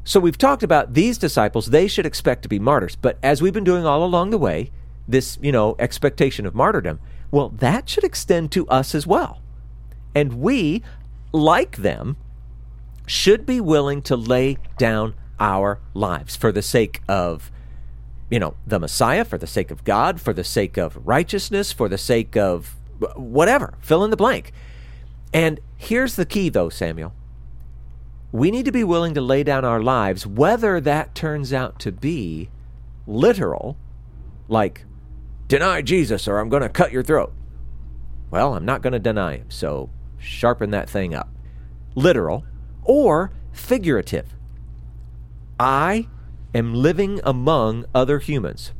So 0.07 0.21
we've 0.21 0.39
talked 0.39 0.63
about 0.63 0.95
these 0.95 1.19
disciples, 1.19 1.67
they 1.67 1.89
should 1.89 2.07
expect 2.07 2.45
to 2.45 2.49
be 2.49 2.61
martyrs. 2.61 2.95
But 2.95 3.19
as 3.25 3.43
we've 3.43 3.53
been 3.53 3.65
doing 3.65 3.85
all 3.85 4.05
along 4.05 4.31
the 4.31 4.39
way, 4.39 4.71
this, 5.09 5.37
you 5.43 5.51
know, 5.51 5.75
expectation 5.81 6.47
of 6.47 6.55
martyrdom, 6.55 7.01
well, 7.33 7.49
that 7.49 7.89
should 7.89 8.05
extend 8.05 8.53
to 8.53 8.69
us 8.69 8.95
as 8.95 9.05
well. 9.05 9.43
And 10.15 10.35
we, 10.35 10.85
like 11.33 11.79
them, 11.79 12.17
should 13.05 13.45
be 13.45 13.61
willing 13.61 14.01
to 14.03 14.15
lay 14.17 14.59
down 14.79 15.15
our 15.41 15.81
lives 15.93 16.37
for 16.37 16.53
the 16.53 16.63
sake 16.63 17.03
of 17.09 17.51
you 18.31 18.41
know 18.41 18.55
the 18.67 18.81
messiah 18.81 19.25
for 19.25 19.37
the 19.37 19.47
sake 19.47 19.71
of 19.71 19.85
god 19.85 20.19
for 20.19 20.33
the 20.33 20.43
sake 20.43 20.79
of 20.79 21.07
righteousness 21.07 21.73
for 21.73 21.89
the 21.91 21.99
sake 21.99 22.37
of 22.37 22.75
whatever 23.15 23.75
fill 23.81 24.03
in 24.03 24.11
the 24.11 24.17
blank 24.17 24.51
and 25.35 25.61
here's 25.77 26.17
the 26.17 26.25
key 26.25 26.49
though 26.49 26.71
samuel 26.71 27.13
we 28.33 28.51
need 28.51 28.65
to 28.65 28.73
be 28.73 28.85
willing 28.85 29.15
to 29.15 29.21
lay 29.21 29.43
down 29.43 29.65
our 29.65 29.81
lives 29.81 30.27
whether 30.27 30.81
that 30.81 31.15
turns 31.15 31.53
out 31.53 31.79
to 31.79 31.93
be 31.93 32.49
literal 33.07 33.77
like 34.49 34.85
deny 35.49 35.81
jesus 35.81 36.27
or 36.27 36.39
i'm 36.39 36.49
going 36.49 36.63
to 36.63 36.69
cut 36.69 36.93
your 36.93 37.03
throat 37.03 37.33
well 38.31 38.55
i'm 38.55 38.65
not 38.65 38.83
going 38.83 38.93
to 38.93 38.99
deny 38.99 39.37
him 39.37 39.51
so 39.51 39.91
sharpen 40.19 40.71
that 40.71 40.89
thing 40.91 41.15
up 41.15 41.29
literal 41.95 42.45
or 42.85 43.33
figurative 43.53 44.37
I 45.59 46.09
am 46.55 46.75
living 46.75 47.21
among 47.25 47.87
other 47.95 48.19
humans. 48.19 48.73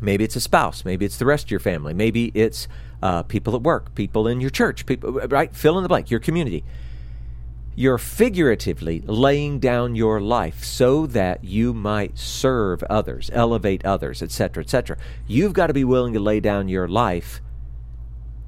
Maybe 0.00 0.24
it's 0.24 0.36
a 0.36 0.40
spouse. 0.40 0.84
Maybe 0.84 1.06
it's 1.06 1.16
the 1.16 1.24
rest 1.24 1.46
of 1.46 1.50
your 1.50 1.60
family. 1.60 1.94
Maybe 1.94 2.30
it's 2.34 2.68
uh, 3.02 3.22
people 3.22 3.54
at 3.54 3.62
work, 3.62 3.94
people 3.94 4.26
in 4.26 4.40
your 4.40 4.50
church, 4.50 4.86
people, 4.86 5.12
right? 5.12 5.54
Fill 5.54 5.78
in 5.78 5.82
the 5.82 5.88
blank, 5.88 6.10
your 6.10 6.20
community. 6.20 6.64
You're 7.76 7.98
figuratively 7.98 9.00
laying 9.00 9.58
down 9.58 9.96
your 9.96 10.20
life 10.20 10.62
so 10.62 11.06
that 11.06 11.42
you 11.42 11.74
might 11.74 12.18
serve 12.18 12.82
others, 12.84 13.30
elevate 13.32 13.84
others, 13.84 14.22
etc., 14.22 14.62
etc. 14.62 14.96
You've 15.26 15.52
got 15.52 15.66
to 15.66 15.74
be 15.74 15.84
willing 15.84 16.12
to 16.14 16.20
lay 16.20 16.40
down 16.40 16.68
your 16.68 16.86
life 16.86 17.40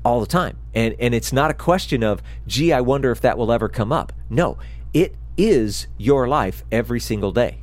all 0.05 0.21
the 0.21 0.27
time. 0.27 0.57
And, 0.75 0.95
and 1.01 1.15
it's 1.15 1.33
not 1.33 1.51
a 1.51 1.55
question 1.55 2.05
of, 2.05 2.23
gee, 2.47 2.73
I 2.73 2.81
wonder 2.81 3.11
if 3.11 3.21
that 3.23 3.37
will 3.37 3.51
ever 3.51 3.69
come 3.69 3.91
up. 3.91 4.13
No, 4.31 4.59
it 4.95 5.17
is 5.37 5.89
your 5.99 6.29
life 6.29 6.63
every 6.71 7.01
single 7.01 7.33
day. 7.33 7.59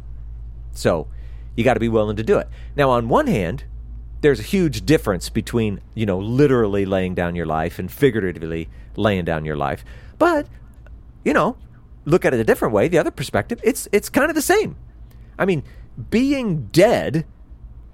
So 0.73 1.07
you 1.55 1.63
got 1.63 1.75
to 1.75 1.79
be 1.79 1.89
willing 1.89 2.17
to 2.17 2.23
do 2.23 2.37
it. 2.37 2.49
Now, 2.75 2.89
on 2.89 3.07
one 3.07 3.27
hand, 3.27 3.63
there's 4.21 4.39
a 4.39 4.43
huge 4.43 4.85
difference 4.85 5.29
between, 5.29 5.81
you 5.93 6.05
know, 6.05 6.19
literally 6.19 6.85
laying 6.85 7.13
down 7.13 7.35
your 7.35 7.45
life 7.45 7.79
and 7.79 7.91
figuratively 7.91 8.69
laying 8.95 9.25
down 9.25 9.45
your 9.45 9.57
life. 9.57 9.83
But, 10.17 10.47
you 11.23 11.33
know, 11.33 11.57
look 12.05 12.25
at 12.25 12.33
it 12.33 12.39
a 12.39 12.43
different 12.43 12.73
way, 12.73 12.87
the 12.87 12.97
other 12.97 13.11
perspective, 13.11 13.59
it's 13.63 13.87
it's 13.91 14.09
kind 14.09 14.29
of 14.29 14.35
the 14.35 14.41
same. 14.41 14.75
I 15.37 15.45
mean, 15.45 15.63
being 16.09 16.67
dead, 16.67 17.25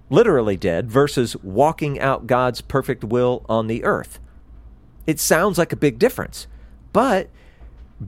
literally 0.09 0.57
dead 0.57 0.89
versus 0.89 1.35
walking 1.37 1.99
out 1.99 2.27
God's 2.27 2.61
perfect 2.61 3.03
will 3.03 3.45
on 3.47 3.67
the 3.67 3.83
earth. 3.83 4.19
It 5.05 5.19
sounds 5.19 5.57
like 5.57 5.71
a 5.71 5.77
big 5.77 5.99
difference. 5.99 6.47
But 6.93 7.29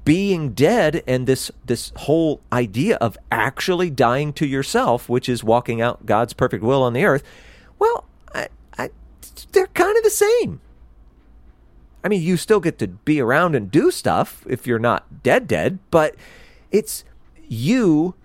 being 0.05 0.53
dead 0.53 1.03
and 1.05 1.27
this 1.27 1.51
this 1.65 1.91
whole 1.97 2.41
idea 2.51 2.95
of 2.97 3.17
actually 3.31 3.89
dying 3.89 4.33
to 4.33 4.45
yourself, 4.45 5.09
which 5.09 5.27
is 5.27 5.43
walking 5.43 5.81
out 5.81 6.05
God's 6.05 6.33
perfect 6.33 6.63
will 6.63 6.83
on 6.83 6.93
the 6.93 7.03
earth, 7.03 7.23
well, 7.77 8.05
I, 8.33 8.47
I, 8.77 8.89
they're 9.51 9.67
kind 9.67 9.97
of 9.97 10.03
the 10.03 10.09
same. 10.09 10.61
I 12.03 12.07
mean, 12.07 12.21
you 12.21 12.37
still 12.37 12.59
get 12.59 12.79
to 12.79 12.87
be 12.87 13.19
around 13.19 13.55
and 13.55 13.69
do 13.69 13.91
stuff 13.91 14.45
if 14.49 14.65
you're 14.65 14.79
not 14.79 15.23
dead 15.23 15.47
dead, 15.47 15.79
but 15.91 16.15
it's 16.71 17.03
you, 17.47 18.15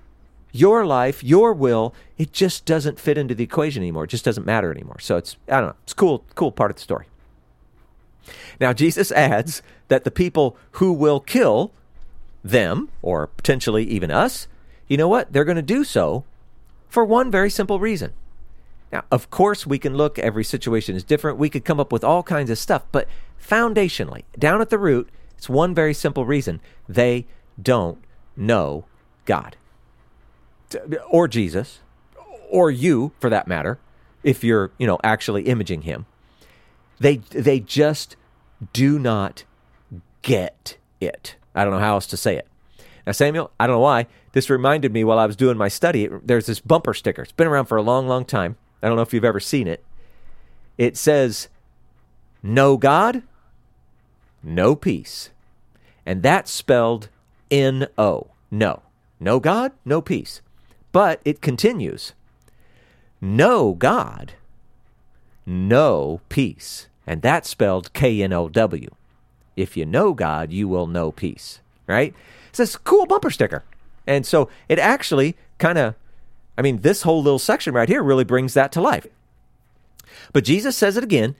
your 0.52 0.86
life, 0.86 1.22
your 1.22 1.52
will. 1.52 1.94
It 2.16 2.32
just 2.32 2.64
doesn't 2.64 2.98
fit 2.98 3.18
into 3.18 3.34
the 3.34 3.44
equation 3.44 3.82
anymore. 3.82 4.04
It 4.04 4.10
just 4.10 4.24
doesn't 4.24 4.46
matter 4.46 4.70
anymore. 4.70 4.98
So 5.00 5.16
it's 5.16 5.36
I 5.48 5.60
don't 5.60 5.68
know. 5.70 5.76
It's 5.82 5.94
cool, 5.94 6.24
cool 6.34 6.52
part 6.52 6.70
of 6.70 6.76
the 6.76 6.82
story. 6.82 7.06
Now 8.60 8.72
Jesus 8.72 9.12
adds 9.12 9.62
that 9.88 10.04
the 10.04 10.10
people 10.10 10.56
who 10.72 10.92
will 10.92 11.20
kill 11.20 11.72
them, 12.42 12.88
or 13.02 13.26
potentially 13.26 13.84
even 13.84 14.10
us, 14.10 14.46
you 14.88 14.96
know 14.96 15.08
what? 15.08 15.32
They're 15.32 15.44
going 15.44 15.56
to 15.56 15.62
do 15.62 15.84
so 15.84 16.24
for 16.88 17.04
one 17.04 17.30
very 17.30 17.50
simple 17.50 17.80
reason. 17.80 18.12
Now, 18.92 19.04
of 19.10 19.30
course, 19.30 19.66
we 19.66 19.78
can 19.78 19.96
look, 19.96 20.18
every 20.18 20.44
situation 20.44 20.94
is 20.94 21.02
different. 21.04 21.38
We 21.38 21.50
could 21.50 21.64
come 21.64 21.80
up 21.80 21.92
with 21.92 22.04
all 22.04 22.22
kinds 22.22 22.50
of 22.50 22.58
stuff, 22.58 22.84
but 22.92 23.08
foundationally, 23.40 24.22
down 24.38 24.60
at 24.60 24.70
the 24.70 24.78
root, 24.78 25.08
it's 25.36 25.48
one 25.48 25.74
very 25.74 25.92
simple 25.92 26.24
reason. 26.24 26.60
They 26.88 27.26
don't 27.60 27.98
know 28.36 28.84
God 29.24 29.56
or 31.08 31.28
Jesus 31.28 31.80
or 32.50 32.70
you 32.70 33.12
for 33.20 33.30
that 33.30 33.48
matter 33.48 33.78
if 34.22 34.42
you're, 34.42 34.72
you 34.78 34.86
know, 34.86 34.98
actually 35.04 35.42
imaging 35.42 35.82
him. 35.82 36.06
They 36.98 37.16
they 37.16 37.60
just 37.60 38.16
do 38.72 38.98
not 38.98 39.44
get 40.22 40.78
it. 41.00 41.36
I 41.54 41.64
don't 41.64 41.72
know 41.72 41.78
how 41.78 41.94
else 41.94 42.06
to 42.08 42.16
say 42.16 42.36
it. 42.36 42.48
Now, 43.06 43.12
Samuel, 43.12 43.50
I 43.60 43.66
don't 43.66 43.76
know 43.76 43.80
why. 43.80 44.06
This 44.32 44.50
reminded 44.50 44.92
me 44.92 45.04
while 45.04 45.18
I 45.18 45.26
was 45.26 45.36
doing 45.36 45.56
my 45.56 45.68
study. 45.68 46.08
There's 46.22 46.46
this 46.46 46.60
bumper 46.60 46.92
sticker. 46.92 47.22
It's 47.22 47.32
been 47.32 47.46
around 47.46 47.66
for 47.66 47.76
a 47.76 47.82
long, 47.82 48.08
long 48.08 48.24
time. 48.24 48.56
I 48.86 48.88
don't 48.88 48.94
know 48.94 49.02
if 49.02 49.12
you've 49.12 49.24
ever 49.24 49.40
seen 49.40 49.66
it. 49.66 49.82
It 50.78 50.96
says, 50.96 51.48
No 52.40 52.76
God, 52.76 53.24
no 54.44 54.76
peace. 54.76 55.30
And 56.06 56.22
that's 56.22 56.52
spelled 56.52 57.08
N 57.50 57.88
O. 57.98 58.28
No. 58.48 58.82
No 59.18 59.40
God, 59.40 59.72
no 59.84 60.00
peace. 60.00 60.40
But 60.92 61.20
it 61.24 61.40
continues. 61.40 62.12
No 63.20 63.74
God, 63.74 64.34
no 65.44 66.20
peace. 66.28 66.86
And 67.08 67.22
that's 67.22 67.48
spelled 67.48 67.92
K 67.92 68.22
N 68.22 68.32
O 68.32 68.48
W. 68.48 68.88
If 69.56 69.76
you 69.76 69.84
know 69.84 70.14
God, 70.14 70.52
you 70.52 70.68
will 70.68 70.86
know 70.86 71.10
peace, 71.10 71.58
right? 71.88 72.14
It's 72.50 72.58
this 72.58 72.76
cool 72.76 73.06
bumper 73.06 73.32
sticker. 73.32 73.64
And 74.06 74.24
so 74.24 74.48
it 74.68 74.78
actually 74.78 75.36
kind 75.58 75.76
of, 75.76 75.96
I 76.56 76.62
mean, 76.62 76.80
this 76.80 77.02
whole 77.02 77.22
little 77.22 77.38
section 77.38 77.74
right 77.74 77.88
here 77.88 78.02
really 78.02 78.24
brings 78.24 78.54
that 78.54 78.72
to 78.72 78.80
life. 78.80 79.06
But 80.32 80.44
Jesus 80.44 80.76
says 80.76 80.96
it 80.96 81.04
again 81.04 81.34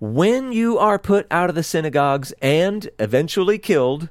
when 0.00 0.52
you 0.52 0.78
are 0.78 0.98
put 0.98 1.26
out 1.30 1.48
of 1.48 1.56
the 1.56 1.62
synagogues 1.62 2.32
and 2.40 2.88
eventually 2.98 3.58
killed, 3.58 4.08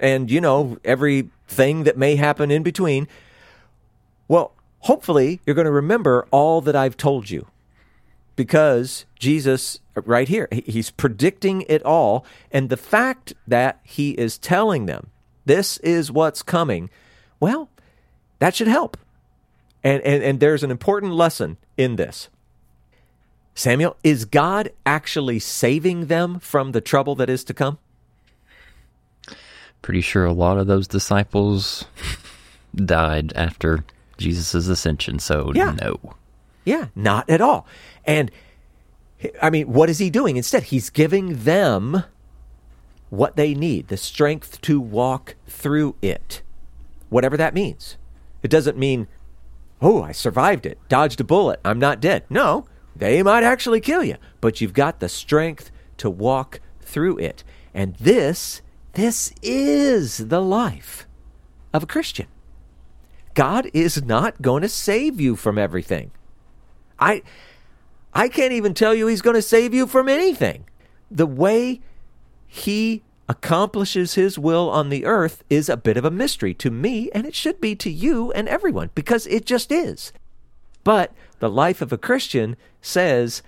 and, 0.00 0.30
you 0.30 0.40
know, 0.40 0.78
everything 0.84 1.84
that 1.84 1.98
may 1.98 2.16
happen 2.16 2.50
in 2.50 2.62
between, 2.62 3.08
well, 4.28 4.52
hopefully 4.80 5.40
you're 5.44 5.54
going 5.54 5.66
to 5.66 5.70
remember 5.70 6.26
all 6.30 6.60
that 6.62 6.76
I've 6.76 6.96
told 6.96 7.30
you 7.30 7.46
because 8.34 9.06
Jesus, 9.18 9.80
right 9.94 10.28
here, 10.28 10.48
he's 10.52 10.90
predicting 10.90 11.62
it 11.62 11.82
all. 11.82 12.24
And 12.50 12.68
the 12.68 12.76
fact 12.76 13.34
that 13.46 13.80
he 13.84 14.10
is 14.12 14.38
telling 14.38 14.86
them 14.86 15.08
this 15.44 15.78
is 15.78 16.12
what's 16.12 16.42
coming, 16.42 16.90
well, 17.40 17.70
that 18.38 18.54
should 18.54 18.68
help. 18.68 18.96
And, 19.86 20.02
and, 20.02 20.20
and 20.20 20.40
there's 20.40 20.64
an 20.64 20.72
important 20.72 21.12
lesson 21.12 21.58
in 21.76 21.94
this. 21.94 22.28
Samuel, 23.54 23.96
is 24.02 24.24
God 24.24 24.72
actually 24.84 25.38
saving 25.38 26.06
them 26.06 26.40
from 26.40 26.72
the 26.72 26.80
trouble 26.80 27.14
that 27.14 27.30
is 27.30 27.44
to 27.44 27.54
come? 27.54 27.78
Pretty 29.82 30.00
sure 30.00 30.24
a 30.24 30.32
lot 30.32 30.58
of 30.58 30.66
those 30.66 30.88
disciples 30.88 31.84
died 32.74 33.32
after 33.36 33.84
Jesus' 34.18 34.66
ascension, 34.66 35.20
so 35.20 35.52
yeah. 35.54 35.76
no. 35.80 36.16
Yeah, 36.64 36.86
not 36.96 37.30
at 37.30 37.40
all. 37.40 37.64
And 38.04 38.32
I 39.40 39.50
mean, 39.50 39.72
what 39.72 39.88
is 39.88 40.00
he 40.00 40.10
doing 40.10 40.36
instead? 40.36 40.64
He's 40.64 40.90
giving 40.90 41.44
them 41.44 42.02
what 43.08 43.36
they 43.36 43.54
need, 43.54 43.86
the 43.86 43.96
strength 43.96 44.60
to 44.62 44.80
walk 44.80 45.36
through 45.46 45.94
it, 46.02 46.42
whatever 47.08 47.36
that 47.36 47.54
means. 47.54 47.96
It 48.42 48.50
doesn't 48.50 48.76
mean, 48.76 49.06
oh, 49.80 50.02
I 50.02 50.12
survived 50.12 50.66
it, 50.66 50.78
dodged 50.88 51.20
a 51.20 51.24
bullet, 51.24 51.60
I'm 51.64 51.78
not 51.78 52.00
dead. 52.00 52.24
No, 52.30 52.66
they 52.94 53.22
might 53.22 53.42
actually 53.44 53.80
kill 53.80 54.02
you, 54.02 54.16
but 54.40 54.60
you've 54.60 54.72
got 54.72 55.00
the 55.00 55.08
strength 55.08 55.70
to 55.98 56.08
walk 56.10 56.60
through 56.80 57.18
it. 57.18 57.44
And 57.74 57.94
this, 57.96 58.62
this 58.94 59.32
is 59.42 60.28
the 60.28 60.40
life 60.40 61.06
of 61.74 61.82
a 61.82 61.86
Christian. 61.86 62.26
God 63.34 63.70
is 63.74 64.02
not 64.02 64.40
going 64.40 64.62
to 64.62 64.68
save 64.68 65.20
you 65.20 65.36
from 65.36 65.58
everything. 65.58 66.10
I 66.98 67.22
I 68.14 68.28
can't 68.28 68.52
even 68.52 68.72
tell 68.72 68.94
you 68.94 69.06
he's 69.06 69.20
going 69.20 69.34
to 69.34 69.42
save 69.42 69.74
you 69.74 69.86
from 69.86 70.08
anything. 70.08 70.64
The 71.10 71.26
way 71.26 71.82
he 72.46 73.02
accomplishes 73.28 74.14
his 74.14 74.38
will 74.38 74.70
on 74.70 74.88
the 74.88 75.04
earth 75.04 75.42
is 75.50 75.68
a 75.68 75.76
bit 75.76 75.96
of 75.96 76.04
a 76.04 76.10
mystery 76.10 76.54
to 76.54 76.70
me, 76.70 77.10
and 77.12 77.26
it 77.26 77.34
should 77.34 77.60
be 77.60 77.74
to 77.76 77.90
you 77.90 78.32
and 78.32 78.48
everyone, 78.48 78.90
because 78.94 79.26
it 79.26 79.44
just 79.44 79.72
is. 79.72 80.12
But 80.84 81.12
the 81.40 81.50
life 81.50 81.82
of 81.82 81.92
a 81.92 81.98
Christian 81.98 82.56
says, 82.80 83.42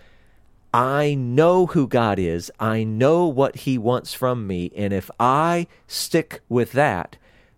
I 0.75 1.15
know 1.15 1.67
who 1.67 1.87
God 1.87 2.19
is. 2.19 2.51
I 2.61 2.85
know 2.85 3.27
what 3.27 3.57
He 3.57 3.79
wants 3.79 4.13
from 4.13 4.47
me. 4.47 4.71
And 4.77 4.93
if 4.93 5.11
I 5.19 5.67
stick 5.87 6.41
with 6.49 6.73
that, 6.73 7.17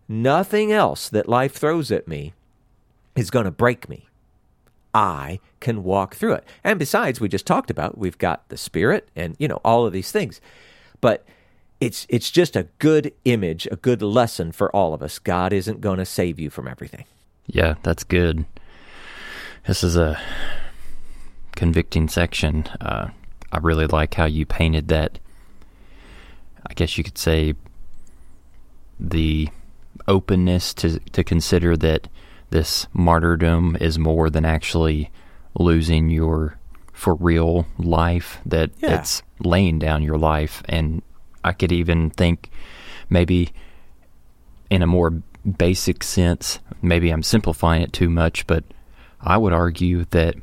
nothing 0.08 0.70
else 0.70 1.08
that 1.08 1.28
life 1.28 1.54
throws 1.54 1.90
at 1.90 2.06
me 2.06 2.34
is 3.16 3.30
going 3.30 3.46
to 3.46 3.50
break 3.50 3.88
me. 3.88 4.06
I 4.94 5.40
can 5.60 5.82
walk 5.82 6.14
through 6.14 6.34
it. 6.34 6.44
And 6.62 6.78
besides, 6.78 7.20
we 7.20 7.28
just 7.28 7.46
talked 7.46 7.70
about 7.70 7.98
we've 7.98 8.18
got 8.18 8.48
the 8.48 8.56
Spirit 8.56 9.08
and, 9.16 9.36
you 9.38 9.48
know, 9.48 9.60
all 9.64 9.86
of 9.86 9.92
these 9.92 10.12
things. 10.12 10.40
But 11.00 11.24
it's 11.80 12.06
it's 12.08 12.30
just 12.30 12.56
a 12.56 12.68
good 12.78 13.12
image, 13.24 13.66
a 13.70 13.76
good 13.76 14.02
lesson 14.02 14.52
for 14.52 14.74
all 14.74 14.92
of 14.94 15.02
us. 15.02 15.18
God 15.18 15.52
isn't 15.52 15.80
going 15.80 15.98
to 15.98 16.04
save 16.04 16.38
you 16.38 16.50
from 16.50 16.68
everything. 16.68 17.04
Yeah, 17.46 17.74
that's 17.82 18.04
good. 18.04 18.44
This 19.66 19.82
is 19.82 19.96
a 19.96 20.20
convicting 21.56 22.08
section. 22.08 22.64
Uh, 22.80 23.10
I 23.50 23.58
really 23.58 23.86
like 23.86 24.14
how 24.14 24.26
you 24.26 24.46
painted 24.46 24.88
that. 24.88 25.18
I 26.66 26.74
guess 26.74 26.96
you 26.96 27.04
could 27.04 27.18
say 27.18 27.54
the 28.98 29.48
openness 30.06 30.74
to 30.74 30.98
to 30.98 31.24
consider 31.24 31.76
that 31.78 32.08
this 32.50 32.86
martyrdom 32.92 33.76
is 33.80 33.98
more 33.98 34.28
than 34.28 34.44
actually 34.44 35.10
losing 35.58 36.10
your 36.10 36.58
for 36.92 37.14
real 37.14 37.66
life 37.78 38.38
that 38.44 38.70
yeah. 38.78 39.00
it's 39.00 39.22
laying 39.38 39.78
down 39.78 40.02
your 40.02 40.18
life 40.18 40.62
and 40.68 41.00
I 41.44 41.52
could 41.52 41.72
even 41.72 42.10
think 42.10 42.50
maybe 43.08 43.50
in 44.68 44.82
a 44.82 44.86
more 44.86 45.10
basic 45.58 46.02
sense 46.02 46.58
maybe 46.82 47.10
I'm 47.10 47.22
simplifying 47.22 47.82
it 47.82 47.92
too 47.92 48.10
much 48.10 48.46
but 48.46 48.64
I 49.20 49.36
would 49.36 49.52
argue 49.52 50.04
that 50.10 50.34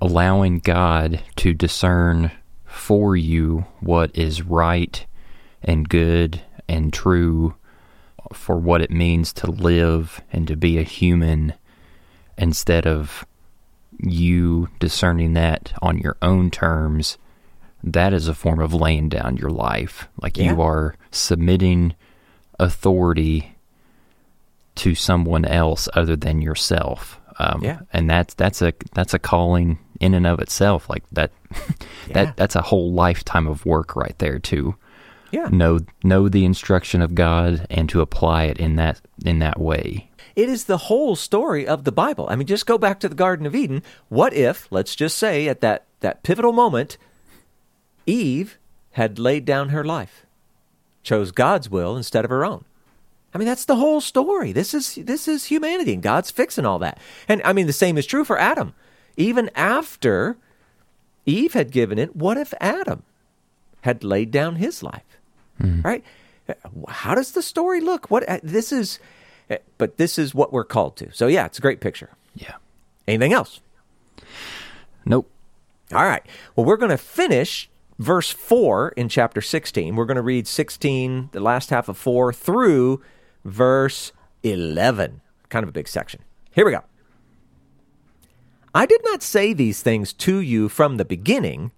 allowing 0.00 0.58
God 0.58 1.22
to 1.36 1.54
discern 1.54 2.32
for 2.64 3.16
you 3.16 3.66
what 3.80 4.16
is 4.16 4.42
right 4.42 5.04
and 5.62 5.88
good 5.88 6.40
and 6.68 6.92
true 6.92 7.54
for 8.32 8.56
what 8.56 8.80
it 8.80 8.90
means 8.90 9.32
to 9.32 9.50
live 9.50 10.20
and 10.32 10.46
to 10.48 10.56
be 10.56 10.78
a 10.78 10.82
human 10.82 11.54
instead 12.38 12.86
of 12.86 13.26
you 13.98 14.68
discerning 14.78 15.34
that 15.34 15.72
on 15.82 15.98
your 15.98 16.16
own 16.22 16.50
terms, 16.50 17.18
that 17.82 18.12
is 18.12 18.28
a 18.28 18.34
form 18.34 18.60
of 18.60 18.74
laying 18.74 19.08
down 19.08 19.36
your 19.36 19.50
life. 19.50 20.08
Like 20.20 20.36
yeah. 20.36 20.52
you 20.52 20.62
are 20.62 20.94
submitting 21.10 21.94
authority 22.58 23.56
to 24.76 24.94
someone 24.94 25.44
else 25.44 25.88
other 25.94 26.16
than 26.16 26.42
yourself. 26.42 27.20
Um, 27.38 27.62
yeah. 27.62 27.80
and 27.92 28.08
that's 28.08 28.34
that's 28.34 28.60
a 28.60 28.74
that's 28.92 29.14
a 29.14 29.18
calling 29.18 29.78
in 29.98 30.14
and 30.14 30.26
of 30.26 30.40
itself. 30.40 30.90
Like 30.90 31.04
that, 31.12 31.32
yeah. 31.54 31.64
that 32.12 32.36
that's 32.36 32.56
a 32.56 32.62
whole 32.62 32.92
lifetime 32.92 33.46
of 33.46 33.64
work 33.64 33.96
right 33.96 34.18
there 34.18 34.38
too. 34.38 34.74
Yeah. 35.30 35.48
Know 35.50 35.80
know 36.02 36.28
the 36.28 36.44
instruction 36.44 37.02
of 37.02 37.14
God 37.14 37.66
and 37.70 37.88
to 37.88 38.00
apply 38.00 38.44
it 38.44 38.58
in 38.58 38.76
that 38.76 39.00
in 39.24 39.38
that 39.38 39.58
way. 39.58 40.10
It 40.36 40.48
is 40.48 40.64
the 40.64 40.76
whole 40.76 41.16
story 41.16 41.66
of 41.66 41.84
the 41.84 41.92
Bible. 41.92 42.26
I 42.30 42.36
mean, 42.36 42.46
just 42.46 42.66
go 42.66 42.78
back 42.78 43.00
to 43.00 43.08
the 43.08 43.14
Garden 43.14 43.46
of 43.46 43.54
Eden. 43.54 43.82
What 44.08 44.32
if, 44.32 44.68
let's 44.70 44.94
just 44.94 45.18
say 45.18 45.48
at 45.48 45.60
that, 45.60 45.86
that 46.00 46.22
pivotal 46.22 46.52
moment, 46.52 46.96
Eve 48.06 48.58
had 48.92 49.18
laid 49.18 49.44
down 49.44 49.70
her 49.70 49.84
life, 49.84 50.26
chose 51.02 51.32
God's 51.32 51.70
will 51.70 51.96
instead 51.96 52.24
of 52.24 52.30
her 52.30 52.44
own. 52.44 52.64
I 53.32 53.38
mean, 53.38 53.46
that's 53.46 53.64
the 53.64 53.76
whole 53.76 54.00
story. 54.00 54.52
This 54.52 54.74
is 54.74 54.96
this 54.96 55.28
is 55.28 55.44
humanity, 55.44 55.94
and 55.94 56.02
God's 56.02 56.30
fixing 56.30 56.66
all 56.66 56.80
that. 56.80 56.98
And 57.28 57.40
I 57.44 57.52
mean, 57.52 57.66
the 57.66 57.72
same 57.72 57.96
is 57.96 58.06
true 58.06 58.24
for 58.24 58.38
Adam. 58.38 58.74
Even 59.16 59.50
after 59.54 60.36
Eve 61.26 61.52
had 61.52 61.70
given 61.70 61.98
it, 61.98 62.16
what 62.16 62.36
if 62.36 62.52
Adam 62.60 63.04
had 63.82 64.02
laid 64.02 64.30
down 64.30 64.56
his 64.56 64.82
life? 64.82 65.18
Right? 65.84 66.04
How 66.88 67.14
does 67.14 67.32
the 67.32 67.42
story 67.42 67.80
look? 67.80 68.10
What 68.10 68.28
uh, 68.28 68.40
this 68.42 68.72
is, 68.72 68.98
uh, 69.48 69.58
but 69.78 69.96
this 69.96 70.18
is 70.18 70.34
what 70.34 70.52
we're 70.52 70.64
called 70.64 70.96
to. 70.96 71.12
So 71.12 71.28
yeah, 71.28 71.46
it's 71.46 71.58
a 71.58 71.62
great 71.62 71.80
picture. 71.80 72.10
Yeah. 72.34 72.54
Anything 73.06 73.32
else? 73.32 73.60
Nope. 75.04 75.30
All 75.92 76.04
right. 76.04 76.22
Well, 76.56 76.66
we're 76.66 76.76
going 76.76 76.90
to 76.90 76.98
finish 76.98 77.69
verse 78.00 78.30
4 78.30 78.94
in 78.96 79.10
chapter 79.10 79.42
16. 79.42 79.94
We're 79.94 80.06
going 80.06 80.16
to 80.16 80.22
read 80.22 80.48
16, 80.48 81.28
the 81.32 81.40
last 81.40 81.68
half 81.68 81.88
of 81.88 81.98
4, 81.98 82.32
through 82.32 83.02
verse 83.44 84.12
11. 84.42 85.20
Kind 85.50 85.62
of 85.62 85.68
a 85.68 85.72
big 85.72 85.86
section. 85.86 86.22
Here 86.50 86.64
we 86.64 86.72
go. 86.72 86.82
I 88.74 88.86
did 88.86 89.02
not 89.04 89.22
say 89.22 89.52
these 89.52 89.82
things 89.82 90.14
to 90.14 90.40
you 90.40 90.68
from 90.70 90.96
the 90.96 91.04
beginning 91.04 91.72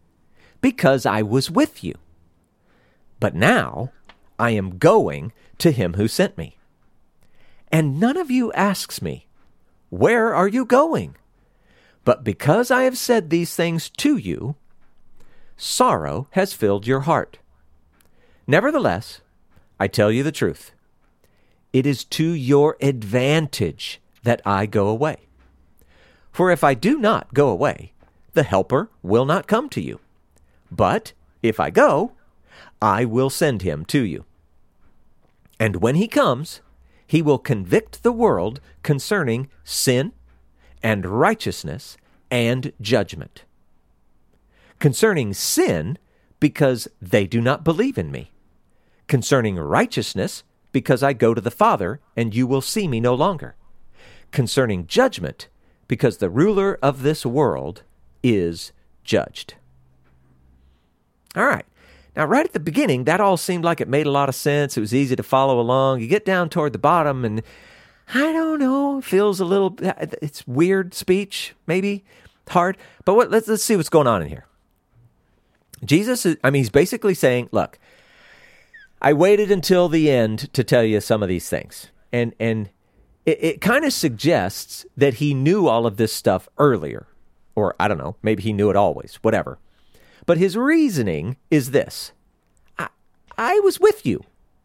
because 0.61 1.05
I 1.05 1.23
was 1.23 1.51
with 1.51 1.83
you. 1.83 1.95
But 3.19 3.35
now 3.35 3.91
I 4.39 4.51
am 4.51 4.79
going 4.79 5.33
to 5.59 5.73
him 5.73 5.95
who 5.95 6.07
sent 6.07 6.39
me. 6.39 6.57
And 7.73 7.99
none 7.99 8.17
of 8.17 8.31
you 8.31 8.53
asks 8.53 9.03
me, 9.03 9.27
Where 9.91 10.33
are 10.33 10.49
you 10.49 10.65
going? 10.65 11.17
But 12.05 12.23
because 12.23 12.71
I 12.71 12.83
have 12.83 12.99
said 12.99 13.31
these 13.31 13.57
things 13.57 13.89
to 13.91 14.17
you, 14.17 14.57
sorrow 15.57 16.29
has 16.33 16.53
filled 16.53 16.87
your 16.87 17.01
heart. 17.01 17.39
Nevertheless, 18.47 19.21
I 19.79 19.89
tell 19.89 20.11
you 20.11 20.23
the 20.23 20.33
truth. 20.33 20.73
It 21.73 21.87
is 21.87 22.05
to 22.05 22.33
your 22.33 22.77
advantage 22.81 24.01
that 24.23 24.43
I 24.45 24.67
go 24.67 24.89
away. 24.89 25.29
For 26.31 26.51
if 26.51 26.65
I 26.65 26.75
do 26.75 26.99
not 26.99 27.35
go 27.35 27.49
away, 27.49 27.93
the 28.33 28.43
Helper 28.43 28.91
will 29.03 29.25
not 29.25 29.47
come 29.47 29.69
to 29.71 29.81
you. 29.81 30.01
But 30.71 31.13
if 31.43 31.61
I 31.61 31.71
go, 31.71 32.13
I 32.81 33.05
will 33.05 33.31
send 33.31 33.63
him 33.63 33.85
to 33.87 34.03
you. 34.03 34.25
And 35.61 35.77
when 35.77 35.95
he 35.95 36.09
comes, 36.09 36.61
he 37.07 37.23
will 37.23 37.39
convict 37.39 38.03
the 38.03 38.13
world 38.13 38.61
concerning 38.83 39.49
sin 39.65 40.13
and 40.83 41.07
righteousness 41.07 41.97
and 42.31 42.73
judgment. 42.81 43.45
Concerning 44.83 45.33
sin, 45.33 45.97
because 46.41 46.89
they 47.01 47.25
do 47.25 47.41
not 47.41 47.63
believe 47.63 47.97
in 47.97 48.11
me. 48.11 48.33
Concerning 49.07 49.55
righteousness, 49.55 50.43
because 50.73 51.05
I 51.05 51.13
go 51.13 51.35
to 51.35 51.41
the 51.41 51.53
Father, 51.53 52.01
and 52.17 52.35
you 52.35 52.49
will 52.49 52.61
see 52.61 52.89
me 52.89 52.99
no 52.99 53.15
longer. 53.15 53.55
Concerning 54.33 54.89
judgment, 54.89 55.47
because 55.87 56.17
the 56.17 56.29
ruler 56.29 56.81
of 56.83 57.03
this 57.03 57.25
world 57.25 57.85
is 58.25 58.73
judged. 59.05 59.55
All 61.37 61.47
right. 61.47 61.65
Now, 62.17 62.25
right 62.25 62.45
at 62.45 62.53
the 62.53 62.59
beginning, 62.59 63.05
that 63.05 63.21
all 63.21 63.37
seemed 63.37 63.65
like 63.65 63.81
it 63.81 63.87
made 63.87 64.09
a 64.09 64.11
lot 64.11 64.29
of 64.29 64.35
sense. 64.35 64.77
It 64.77 64.81
was 64.81 64.93
easy 64.93 65.15
to 65.15 65.23
follow 65.23 65.61
along. 65.61 66.01
You 66.01 66.09
get 66.09 66.25
down 66.25 66.49
toward 66.49 66.73
the 66.73 66.81
bottom, 66.81 67.25
and 67.25 67.45
I 68.13 68.33
don't 68.33 68.59
know, 68.59 69.01
feels 69.01 69.39
a 69.39 69.45
little. 69.45 69.77
It's 69.81 70.45
weird 70.49 70.93
speech, 70.93 71.55
maybe 71.69 72.05
hard. 72.49 72.77
But 73.05 73.15
what, 73.15 73.31
let's 73.31 73.47
let's 73.47 73.63
see 73.63 73.77
what's 73.77 73.89
going 73.89 74.09
on 74.09 74.23
in 74.23 74.29
here. 74.29 74.45
Jesus, 75.85 76.25
is, 76.27 76.37
I 76.45 76.51
mean, 76.51 76.61
he's 76.61 76.71
basically 76.71 77.15
saying, 77.15 77.49
look, 77.53 77.79
I 79.01 79.13
waited 79.13 79.51
until 79.51 79.89
the 79.89 80.11
end 80.11 80.53
to 80.53 80.63
tell 80.63 80.85
you 80.85 81.01
some 81.01 81.23
of 81.23 81.29
these 81.29 81.49
things, 81.49 81.89
and 82.13 82.35
and 82.39 82.71
it, 83.27 83.43
it 83.43 83.61
kind 83.61 83.85
of 83.85 83.93
suggests 83.93 84.87
that 84.97 85.15
he 85.15 85.35
knew 85.35 85.67
all 85.67 85.87
of 85.87 85.97
this 85.97 86.13
stuff 86.13 86.49
earlier, 86.57 87.09
or 87.57 87.75
I 87.81 87.89
don't 87.89 87.99
know, 87.99 88.17
maybe 88.23 88.45
he 88.45 88.53
knew 88.53 88.71
it 88.71 88.77
always, 88.77 89.19
whatever. 89.23 89.59
But 90.25 90.39
his 90.39 90.57
reasoning 90.57 91.37
is 91.51 91.73
this: 91.73 92.13
I, 92.79 92.89
I 93.37 93.59
was 93.61 93.81
with 93.81 94.07
you. 94.07 94.25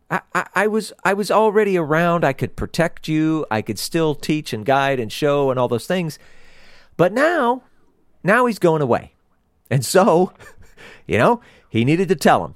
I, 0.10 0.22
I, 0.36 0.48
I 0.54 0.68
was 0.68 0.94
I 1.04 1.14
was 1.14 1.32
already 1.32 1.78
around. 1.78 2.24
I 2.24 2.34
could 2.34 2.56
protect 2.56 3.08
you. 3.08 3.46
I 3.50 3.62
could 3.62 3.80
still 3.80 4.14
teach 4.16 4.54
and 4.54 4.66
guide 4.66 5.00
and 5.00 5.12
show 5.12 5.50
and 5.50 5.60
all 5.60 5.68
those 5.68 5.88
things. 5.88 6.20
But 6.96 7.12
now, 7.12 7.64
now 8.24 8.46
he's 8.46 8.60
going 8.60 8.82
away, 8.82 9.14
and 9.70 9.84
so, 9.84 10.34
you 11.08 11.18
know, 11.18 11.42
he 11.70 11.86
needed 11.86 12.10
to 12.10 12.16
tell 12.16 12.46
him, 12.46 12.56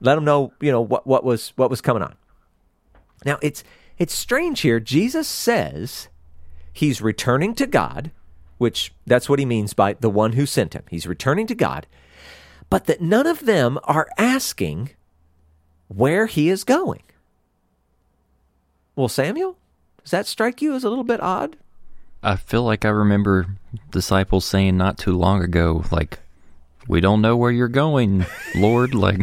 let 0.00 0.18
him 0.18 0.24
know, 0.24 0.52
you 0.60 0.70
know, 0.70 0.80
what 0.80 1.06
what 1.06 1.24
was 1.24 1.52
what 1.56 1.70
was 1.70 1.80
coming 1.80 2.02
on. 2.02 2.14
Now 3.24 3.38
it's 3.42 3.64
it's 3.98 4.14
strange 4.14 4.60
here. 4.60 4.80
Jesus 4.80 5.26
says 5.26 6.08
he's 6.72 7.02
returning 7.02 7.54
to 7.56 7.66
God, 7.66 8.10
which 8.58 8.92
that's 9.06 9.28
what 9.28 9.38
he 9.38 9.44
means 9.44 9.72
by 9.72 9.94
the 9.94 10.10
one 10.10 10.32
who 10.32 10.46
sent 10.46 10.74
him. 10.74 10.84
He's 10.90 11.06
returning 11.06 11.46
to 11.48 11.54
God, 11.54 11.86
but 12.70 12.86
that 12.86 13.00
none 13.00 13.26
of 13.26 13.46
them 13.46 13.78
are 13.84 14.08
asking 14.16 14.90
where 15.88 16.26
he 16.26 16.48
is 16.48 16.64
going. 16.64 17.02
Well, 18.94 19.08
Samuel, 19.08 19.56
does 20.02 20.10
that 20.10 20.26
strike 20.26 20.60
you 20.60 20.74
as 20.74 20.84
a 20.84 20.88
little 20.88 21.04
bit 21.04 21.20
odd? 21.20 21.56
I 22.22 22.36
feel 22.36 22.64
like 22.64 22.84
I 22.84 22.88
remember 22.88 23.46
disciples 23.90 24.44
saying 24.44 24.76
not 24.76 24.98
too 24.98 25.16
long 25.16 25.42
ago, 25.42 25.84
like, 25.92 26.18
we 26.88 27.00
don't 27.00 27.20
know 27.20 27.36
where 27.36 27.50
you're 27.50 27.68
going, 27.68 28.26
Lord. 28.54 28.94
Like, 28.98 29.20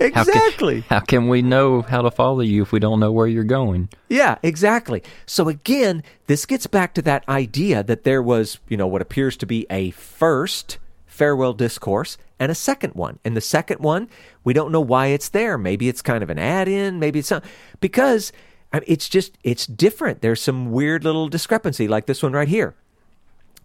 Exactly. 0.00 0.80
How 0.82 1.00
can, 1.00 1.00
how 1.00 1.00
can 1.00 1.28
we 1.28 1.42
know 1.42 1.82
how 1.82 2.02
to 2.02 2.10
follow 2.10 2.40
you 2.40 2.62
if 2.62 2.72
we 2.72 2.78
don't 2.78 3.00
know 3.00 3.10
where 3.10 3.26
you're 3.26 3.44
going? 3.44 3.88
Yeah, 4.08 4.36
exactly. 4.42 5.02
So 5.26 5.48
again, 5.48 6.02
this 6.26 6.44
gets 6.44 6.66
back 6.66 6.94
to 6.94 7.02
that 7.02 7.26
idea 7.28 7.82
that 7.82 8.04
there 8.04 8.22
was, 8.22 8.58
you 8.68 8.76
know, 8.76 8.86
what 8.86 9.02
appears 9.02 9.36
to 9.38 9.46
be 9.46 9.66
a 9.70 9.90
first 9.92 10.78
farewell 11.06 11.54
discourse 11.54 12.18
and 12.38 12.52
a 12.52 12.54
second 12.54 12.94
one. 12.94 13.18
And 13.24 13.36
the 13.36 13.40
second 13.40 13.80
one, 13.80 14.08
we 14.44 14.52
don't 14.52 14.72
know 14.72 14.80
why 14.80 15.06
it's 15.06 15.30
there. 15.30 15.58
Maybe 15.58 15.88
it's 15.88 16.02
kind 16.02 16.22
of 16.22 16.30
an 16.30 16.38
add-in, 16.38 16.98
maybe 16.98 17.18
it's 17.18 17.30
not 17.30 17.44
because 17.80 18.32
I 18.72 18.80
mean, 18.80 18.84
it's 18.86 19.08
just 19.08 19.38
it's 19.42 19.66
different. 19.66 20.20
There's 20.20 20.42
some 20.42 20.70
weird 20.70 21.04
little 21.04 21.28
discrepancy 21.28 21.88
like 21.88 22.06
this 22.06 22.22
one 22.22 22.32
right 22.32 22.48
here. 22.48 22.74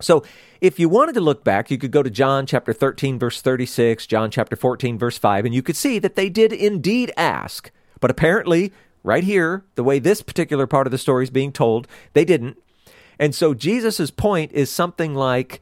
So, 0.01 0.23
if 0.59 0.79
you 0.79 0.89
wanted 0.89 1.13
to 1.13 1.21
look 1.21 1.43
back, 1.43 1.69
you 1.69 1.77
could 1.77 1.91
go 1.91 2.03
to 2.03 2.09
John 2.09 2.45
chapter 2.45 2.73
13, 2.73 3.19
verse 3.19 3.41
36, 3.41 4.07
John 4.07 4.31
chapter 4.31 4.55
14, 4.55 4.97
verse 4.97 5.17
5, 5.17 5.45
and 5.45 5.53
you 5.53 5.61
could 5.61 5.75
see 5.75 5.99
that 5.99 6.15
they 6.15 6.29
did 6.29 6.51
indeed 6.51 7.11
ask. 7.15 7.71
But 7.99 8.11
apparently, 8.11 8.73
right 9.03 9.23
here, 9.23 9.63
the 9.75 9.83
way 9.83 9.99
this 9.99 10.21
particular 10.21 10.67
part 10.67 10.87
of 10.87 10.91
the 10.91 10.97
story 10.97 11.23
is 11.23 11.29
being 11.29 11.51
told, 11.51 11.87
they 12.13 12.25
didn't. 12.25 12.57
And 13.19 13.35
so, 13.35 13.53
Jesus' 13.53 14.09
point 14.09 14.51
is 14.51 14.69
something 14.69 15.13
like, 15.13 15.61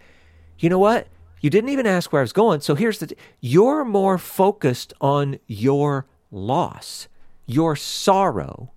you 0.59 0.69
know 0.69 0.79
what? 0.79 1.07
You 1.41 1.49
didn't 1.49 1.71
even 1.71 1.87
ask 1.87 2.13
where 2.13 2.21
I 2.21 2.23
was 2.23 2.33
going. 2.33 2.61
So, 2.61 2.75
here's 2.75 2.99
the 2.99 3.07
t- 3.07 3.15
you're 3.41 3.83
more 3.83 4.17
focused 4.17 4.93
on 5.01 5.39
your 5.47 6.05
loss, 6.31 7.07
your 7.45 7.75
sorrow, 7.75 8.71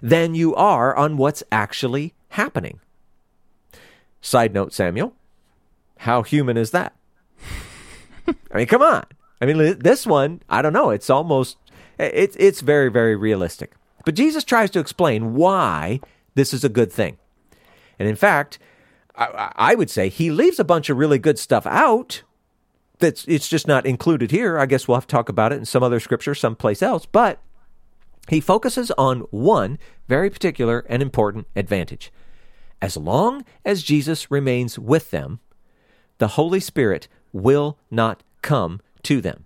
than 0.00 0.34
you 0.34 0.54
are 0.54 0.96
on 0.96 1.18
what's 1.18 1.42
actually 1.52 2.14
happening. 2.30 2.80
Side 4.20 4.52
note, 4.52 4.72
Samuel, 4.72 5.14
how 5.98 6.22
human 6.22 6.56
is 6.56 6.70
that? 6.72 6.94
I 8.26 8.56
mean, 8.56 8.66
come 8.66 8.82
on. 8.82 9.04
I 9.40 9.46
mean, 9.46 9.78
this 9.78 10.06
one, 10.06 10.42
I 10.48 10.62
don't 10.62 10.72
know. 10.72 10.90
It's 10.90 11.10
almost, 11.10 11.58
it's 11.98 12.36
it's 12.36 12.60
very 12.60 12.90
very 12.90 13.16
realistic. 13.16 13.74
But 14.04 14.14
Jesus 14.14 14.44
tries 14.44 14.70
to 14.70 14.78
explain 14.78 15.34
why 15.34 16.00
this 16.34 16.54
is 16.54 16.64
a 16.64 16.68
good 16.68 16.92
thing, 16.92 17.18
and 17.98 18.08
in 18.08 18.16
fact, 18.16 18.58
I, 19.16 19.52
I 19.56 19.74
would 19.74 19.90
say 19.90 20.08
he 20.08 20.30
leaves 20.30 20.58
a 20.58 20.64
bunch 20.64 20.88
of 20.88 20.96
really 20.96 21.18
good 21.18 21.38
stuff 21.38 21.66
out. 21.66 22.22
That's 22.98 23.26
it's 23.28 23.48
just 23.48 23.68
not 23.68 23.84
included 23.84 24.30
here. 24.30 24.58
I 24.58 24.66
guess 24.66 24.88
we'll 24.88 24.96
have 24.96 25.06
to 25.06 25.12
talk 25.12 25.28
about 25.28 25.52
it 25.52 25.56
in 25.56 25.64
some 25.66 25.82
other 25.82 26.00
scripture, 26.00 26.34
someplace 26.34 26.82
else. 26.82 27.04
But 27.04 27.40
he 28.28 28.40
focuses 28.40 28.90
on 28.92 29.20
one 29.30 29.78
very 30.08 30.30
particular 30.30 30.84
and 30.88 31.02
important 31.02 31.46
advantage. 31.54 32.10
As 32.80 32.96
long 32.96 33.44
as 33.64 33.82
Jesus 33.82 34.30
remains 34.30 34.78
with 34.78 35.10
them, 35.10 35.40
the 36.18 36.28
Holy 36.28 36.60
Spirit 36.60 37.08
will 37.32 37.78
not 37.90 38.22
come 38.42 38.80
to 39.02 39.20
them. 39.20 39.44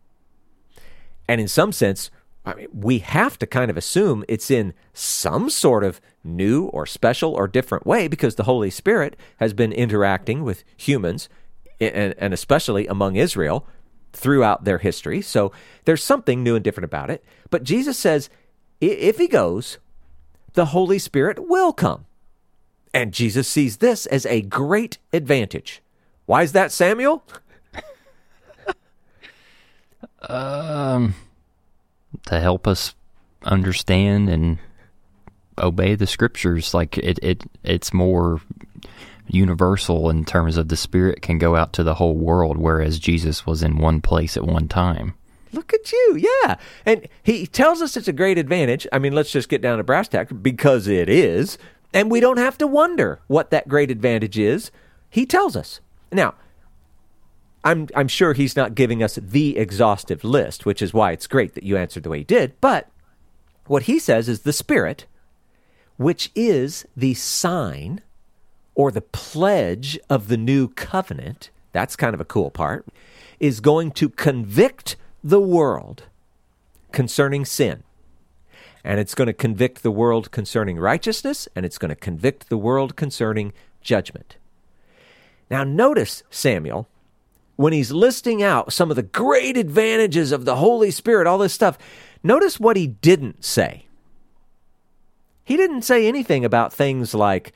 And 1.28 1.40
in 1.40 1.48
some 1.48 1.72
sense, 1.72 2.10
I 2.44 2.54
mean, 2.54 2.68
we 2.72 2.98
have 2.98 3.38
to 3.38 3.46
kind 3.46 3.70
of 3.70 3.76
assume 3.76 4.24
it's 4.28 4.50
in 4.50 4.72
some 4.92 5.50
sort 5.50 5.84
of 5.84 6.00
new 6.24 6.64
or 6.66 6.86
special 6.86 7.34
or 7.34 7.46
different 7.46 7.86
way 7.86 8.08
because 8.08 8.34
the 8.34 8.44
Holy 8.44 8.70
Spirit 8.70 9.16
has 9.36 9.52
been 9.52 9.72
interacting 9.72 10.42
with 10.42 10.64
humans 10.76 11.28
and, 11.80 12.14
and 12.18 12.34
especially 12.34 12.86
among 12.86 13.16
Israel 13.16 13.66
throughout 14.12 14.64
their 14.64 14.78
history. 14.78 15.22
So 15.22 15.52
there's 15.84 16.02
something 16.02 16.42
new 16.42 16.56
and 16.56 16.64
different 16.64 16.86
about 16.86 17.10
it. 17.10 17.24
But 17.50 17.62
Jesus 17.62 17.98
says 17.98 18.30
if 18.80 19.18
he 19.18 19.28
goes, 19.28 19.78
the 20.54 20.66
Holy 20.66 20.98
Spirit 20.98 21.48
will 21.48 21.72
come. 21.72 22.06
And 22.92 23.12
Jesus 23.12 23.46
sees 23.46 23.76
this 23.78 24.06
as 24.06 24.26
a 24.26 24.42
great 24.42 24.98
advantage. 25.12 25.82
Why 26.26 26.42
is 26.42 26.52
that, 26.52 26.72
Samuel? 26.72 27.24
um, 30.28 31.14
to 32.26 32.40
help 32.40 32.66
us 32.66 32.94
understand 33.42 34.28
and 34.28 34.58
obey 35.58 35.94
the 35.94 36.06
scriptures. 36.06 36.74
Like 36.74 36.98
it, 36.98 37.18
it 37.22 37.44
it's 37.62 37.92
more 37.92 38.40
universal 39.28 40.10
in 40.10 40.24
terms 40.24 40.56
of 40.56 40.68
the 40.68 40.76
spirit 40.76 41.22
can 41.22 41.38
go 41.38 41.56
out 41.56 41.72
to 41.74 41.84
the 41.84 41.94
whole 41.94 42.16
world, 42.16 42.58
whereas 42.58 42.98
Jesus 42.98 43.46
was 43.46 43.62
in 43.62 43.78
one 43.78 44.00
place 44.00 44.36
at 44.36 44.44
one 44.44 44.68
time. 44.68 45.14
Look 45.52 45.72
at 45.74 45.90
you, 45.90 46.28
yeah. 46.44 46.56
And 46.86 47.08
he 47.22 47.46
tells 47.46 47.82
us 47.82 47.96
it's 47.96 48.08
a 48.08 48.12
great 48.12 48.38
advantage. 48.38 48.86
I 48.92 48.98
mean, 48.98 49.14
let's 49.14 49.32
just 49.32 49.48
get 49.48 49.60
down 49.60 49.78
to 49.78 49.84
brass 49.84 50.08
tacks 50.08 50.32
because 50.32 50.86
it 50.86 51.08
is. 51.08 51.58
And 51.92 52.10
we 52.10 52.20
don't 52.20 52.38
have 52.38 52.56
to 52.58 52.66
wonder 52.66 53.20
what 53.26 53.50
that 53.50 53.68
great 53.68 53.90
advantage 53.90 54.38
is. 54.38 54.70
He 55.08 55.26
tells 55.26 55.56
us. 55.56 55.80
Now, 56.12 56.34
I'm 57.64 57.88
I'm 57.94 58.08
sure 58.08 58.32
he's 58.32 58.56
not 58.56 58.74
giving 58.74 59.02
us 59.02 59.16
the 59.16 59.58
exhaustive 59.58 60.24
list, 60.24 60.64
which 60.64 60.80
is 60.80 60.94
why 60.94 61.12
it's 61.12 61.26
great 61.26 61.54
that 61.54 61.64
you 61.64 61.76
answered 61.76 62.04
the 62.04 62.10
way 62.10 62.18
you 62.18 62.24
did. 62.24 62.58
But 62.60 62.88
what 63.66 63.84
he 63.84 63.98
says 63.98 64.28
is 64.28 64.42
the 64.42 64.52
Spirit, 64.52 65.06
which 65.96 66.30
is 66.34 66.86
the 66.96 67.14
sign 67.14 68.00
or 68.74 68.90
the 68.90 69.02
pledge 69.02 69.98
of 70.08 70.28
the 70.28 70.36
new 70.36 70.68
covenant. 70.68 71.50
That's 71.72 71.96
kind 71.96 72.14
of 72.14 72.20
a 72.20 72.24
cool 72.24 72.50
part. 72.50 72.86
Is 73.38 73.60
going 73.60 73.90
to 73.92 74.08
convict 74.08 74.96
the 75.22 75.40
world 75.40 76.04
concerning 76.92 77.44
sin. 77.44 77.82
And 78.82 78.98
it's 78.98 79.14
going 79.14 79.26
to 79.26 79.32
convict 79.32 79.82
the 79.82 79.90
world 79.90 80.30
concerning 80.30 80.78
righteousness, 80.78 81.48
and 81.54 81.66
it's 81.66 81.78
going 81.78 81.90
to 81.90 81.96
convict 81.96 82.48
the 82.48 82.56
world 82.56 82.96
concerning 82.96 83.52
judgment. 83.82 84.36
Now, 85.50 85.64
notice, 85.64 86.22
Samuel, 86.30 86.88
when 87.56 87.72
he's 87.72 87.92
listing 87.92 88.42
out 88.42 88.72
some 88.72 88.88
of 88.88 88.96
the 88.96 89.02
great 89.02 89.56
advantages 89.56 90.32
of 90.32 90.44
the 90.44 90.56
Holy 90.56 90.90
Spirit, 90.90 91.26
all 91.26 91.38
this 91.38 91.52
stuff, 91.52 91.76
notice 92.22 92.58
what 92.58 92.76
he 92.76 92.86
didn't 92.86 93.44
say. 93.44 93.86
He 95.44 95.56
didn't 95.56 95.82
say 95.82 96.06
anything 96.06 96.44
about 96.44 96.72
things 96.72 97.12
like 97.12 97.52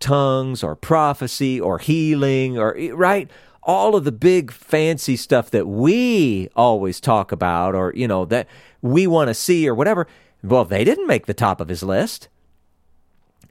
tongues 0.00 0.62
or 0.62 0.74
prophecy 0.74 1.60
or 1.60 1.78
healing 1.78 2.58
or, 2.58 2.74
right? 2.94 3.30
All 3.62 3.94
of 3.94 4.04
the 4.04 4.12
big 4.12 4.50
fancy 4.50 5.16
stuff 5.16 5.50
that 5.50 5.68
we 5.68 6.48
always 6.56 7.00
talk 7.00 7.30
about 7.30 7.74
or, 7.74 7.92
you 7.94 8.08
know, 8.08 8.24
that 8.24 8.48
we 8.82 9.06
want 9.06 9.28
to 9.28 9.34
see 9.34 9.68
or 9.68 9.74
whatever. 9.74 10.06
Well, 10.44 10.66
they 10.66 10.84
didn't 10.84 11.06
make 11.06 11.24
the 11.24 11.34
top 11.34 11.60
of 11.60 11.68
his 11.68 11.82
list. 11.82 12.28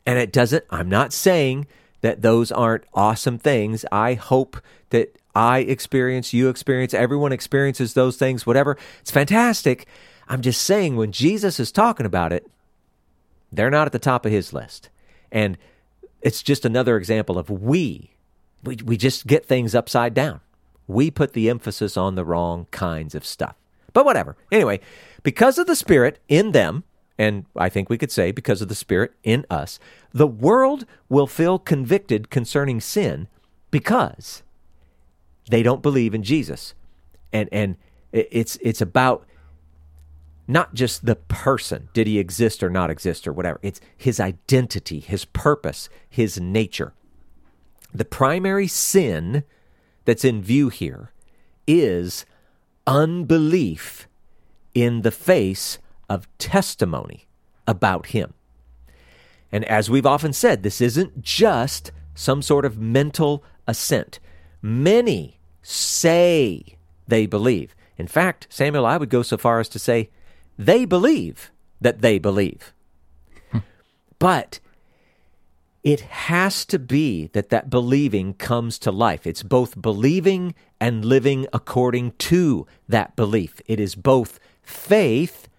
And 0.05 0.19
it 0.19 0.31
doesn't, 0.31 0.63
I'm 0.69 0.89
not 0.89 1.11
saying 1.11 1.65
that 2.01 2.21
those 2.21 2.51
aren't 2.51 2.83
awesome 2.93 3.39
things. 3.39 3.83
I 3.91 4.13
hope 4.13 4.57
that 4.91 5.17
I 5.33 5.59
experience, 5.59 6.33
you 6.33 6.49
experience, 6.49 6.93
everyone 6.93 7.31
experiences 7.31 7.93
those 7.93 8.17
things, 8.17 8.45
whatever. 8.45 8.77
It's 9.01 9.09
fantastic. 9.09 9.87
I'm 10.27 10.41
just 10.41 10.61
saying, 10.61 10.95
when 10.95 11.11
Jesus 11.11 11.59
is 11.59 11.71
talking 11.71 12.05
about 12.05 12.31
it, 12.31 12.45
they're 13.51 13.71
not 13.71 13.87
at 13.87 13.91
the 13.91 13.99
top 13.99 14.25
of 14.25 14.31
his 14.31 14.53
list. 14.53 14.89
And 15.31 15.57
it's 16.21 16.43
just 16.43 16.63
another 16.63 16.97
example 16.97 17.39
of 17.39 17.49
we, 17.49 18.11
we, 18.63 18.77
we 18.85 18.97
just 18.97 19.25
get 19.25 19.45
things 19.45 19.73
upside 19.73 20.13
down. 20.13 20.41
We 20.87 21.09
put 21.09 21.33
the 21.33 21.49
emphasis 21.49 21.97
on 21.97 22.15
the 22.15 22.25
wrong 22.25 22.67
kinds 22.69 23.15
of 23.15 23.25
stuff. 23.25 23.55
But 23.93 24.05
whatever. 24.05 24.35
Anyway, 24.51 24.79
because 25.21 25.57
of 25.57 25.67
the 25.67 25.75
Spirit 25.75 26.19
in 26.27 26.51
them, 26.51 26.83
and 27.17 27.45
I 27.55 27.69
think 27.69 27.89
we 27.89 27.97
could 27.97 28.11
say 28.11 28.31
because 28.31 28.61
of 28.61 28.67
the 28.67 28.75
Spirit 28.75 29.13
in 29.23 29.45
us, 29.49 29.79
the 30.11 30.27
world 30.27 30.85
will 31.09 31.27
feel 31.27 31.59
convicted 31.59 32.29
concerning 32.29 32.81
sin 32.81 33.27
because 33.71 34.43
they 35.49 35.63
don't 35.63 35.81
believe 35.81 36.13
in 36.13 36.23
Jesus. 36.23 36.73
And 37.31 37.49
and 37.51 37.77
it's 38.11 38.57
it's 38.61 38.81
about 38.81 39.25
not 40.47 40.73
just 40.73 41.05
the 41.05 41.15
person, 41.15 41.89
did 41.93 42.05
he 42.05 42.19
exist 42.19 42.61
or 42.63 42.69
not 42.69 42.89
exist 42.89 43.27
or 43.27 43.33
whatever. 43.33 43.59
It's 43.61 43.79
his 43.95 44.19
identity, 44.19 44.99
his 44.99 45.25
purpose, 45.25 45.87
his 46.09 46.39
nature. 46.39 46.93
The 47.93 48.05
primary 48.05 48.67
sin 48.67 49.43
that's 50.05 50.25
in 50.25 50.41
view 50.41 50.69
here 50.69 51.11
is 51.65 52.25
unbelief 52.87 54.07
in 54.73 55.01
the 55.01 55.11
face 55.11 55.79
of 56.09 56.27
testimony 56.37 57.25
about 57.67 58.07
him. 58.07 58.33
And 59.51 59.63
as 59.65 59.89
we've 59.89 60.05
often 60.05 60.33
said, 60.33 60.63
this 60.63 60.81
isn't 60.81 61.21
just 61.21 61.91
some 62.15 62.41
sort 62.41 62.65
of 62.65 62.77
mental 62.77 63.43
assent. 63.67 64.19
Many 64.61 65.39
say 65.61 66.77
they 67.07 67.25
believe. 67.25 67.75
In 67.97 68.07
fact, 68.07 68.47
Samuel, 68.49 68.85
I 68.85 68.97
would 68.97 69.09
go 69.09 69.21
so 69.21 69.37
far 69.37 69.59
as 69.59 69.69
to 69.69 69.79
say 69.79 70.09
they 70.57 70.85
believe 70.85 71.51
that 71.79 72.01
they 72.01 72.17
believe. 72.17 72.73
Hmm. 73.51 73.59
but 74.19 74.59
it 75.83 75.99
has 76.01 76.65
to 76.65 76.79
be 76.79 77.27
that 77.33 77.49
that 77.49 77.69
believing 77.69 78.33
comes 78.33 78.79
to 78.79 78.91
life. 78.91 79.27
It's 79.27 79.43
both 79.43 79.81
believing 79.81 80.55
and 80.79 81.03
living 81.03 81.45
according 81.51 82.11
to 82.19 82.65
that 82.87 83.15
belief. 83.15 83.61
It 83.67 83.79
is 83.79 83.95
both 83.95 84.39
faith 84.61 85.49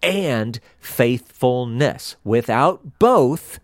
and 0.00 0.60
faithfulness. 0.78 2.16
Without 2.22 2.98
both, 3.00 3.58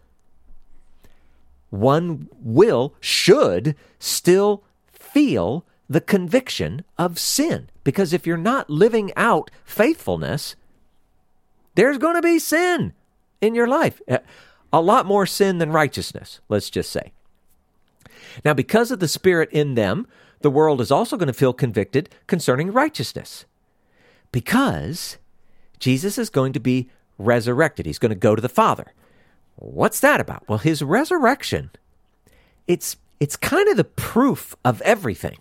one 1.71 2.29
will, 2.41 2.95
should 3.01 3.77
still 4.01 4.65
feel 4.91 5.65
the 5.89 6.01
conviction 6.01 6.85
of 6.99 7.19
sin. 7.19 7.71
Because 7.85 8.13
if 8.13 8.27
you're 8.27 8.37
not 8.37 8.69
living 8.69 9.13
out 9.17 9.51
faithfulness, 9.65 10.57
there's 11.77 11.99
going 11.99 12.17
to 12.17 12.23
be 12.23 12.41
sin 12.41 12.93
in 13.41 13.55
your 13.55 13.69
life. 13.69 14.01
Uh, 14.09 14.19
A 14.73 14.81
lot 14.81 15.07
more 15.07 15.27
sin 15.27 15.59
than 15.59 15.73
righteousness, 15.73 16.41
let's 16.49 16.71
just 16.71 16.91
say. 16.91 17.13
Now, 18.45 18.55
because 18.55 18.91
of 18.91 19.01
the 19.01 19.09
Spirit 19.09 19.51
in 19.51 19.75
them, 19.75 20.07
the 20.41 20.51
world 20.51 20.81
is 20.81 20.91
also 20.91 21.17
going 21.17 21.29
to 21.29 21.33
feel 21.33 21.53
convicted 21.53 22.11
concerning 22.27 22.73
righteousness. 22.73 23.45
Because 24.31 25.19
Jesus 25.79 26.19
is 26.19 26.31
going 26.31 26.53
to 26.53 26.61
be 26.61 26.89
resurrected. 27.17 27.87
He's 27.87 27.99
going 27.99 28.11
to 28.11 28.17
go 28.17 28.35
to 28.35 28.43
the 28.43 28.49
Father. 28.49 28.93
What's 29.57 30.01
that 30.01 30.21
about? 30.21 30.49
Well, 30.49 30.59
his 30.59 30.83
resurrection, 30.83 31.71
it's 32.67 32.97
it's 33.19 33.37
kind 33.37 33.69
of 33.69 33.77
the 33.77 33.85
proof 33.85 34.55
of 34.65 34.81
everything. 34.83 35.39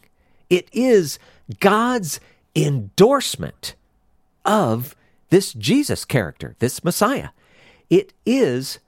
It 0.49 0.67
is 0.71 1.19
God's 1.59 2.19
endorsement 2.55 3.75
of 4.43 4.95
this 5.29 5.53
Jesus 5.53 6.03
character, 6.05 6.55
this 6.57 6.83
Messiah. 6.83 7.29
It 7.89 8.13
is 8.25 8.79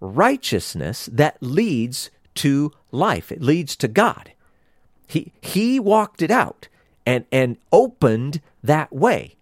righteousness 0.00 1.08
that 1.12 1.36
leads 1.40 2.10
to 2.36 2.72
life. 2.90 3.30
It 3.30 3.42
leads 3.42 3.76
to 3.76 3.88
God. 3.88 4.32
He 5.06 5.32
he 5.40 5.78
walked 5.80 6.22
it 6.22 6.30
out 6.30 6.68
and 7.04 7.24
and 7.30 7.56
opened 7.72 8.40
that 8.62 8.92
way. 8.92 9.36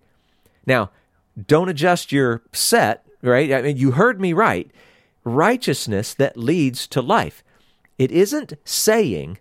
Now, 0.66 0.90
don't 1.46 1.68
adjust 1.68 2.12
your 2.12 2.42
set, 2.52 3.06
right? 3.22 3.52
I 3.52 3.62
mean, 3.62 3.76
you 3.76 3.92
heard 3.92 4.20
me 4.20 4.32
right. 4.32 4.70
Righteousness 5.24 6.14
that 6.14 6.36
leads 6.36 6.86
to 6.88 7.02
life. 7.02 7.42
It 7.98 8.10
isn't 8.10 8.54
saying, 8.64 9.38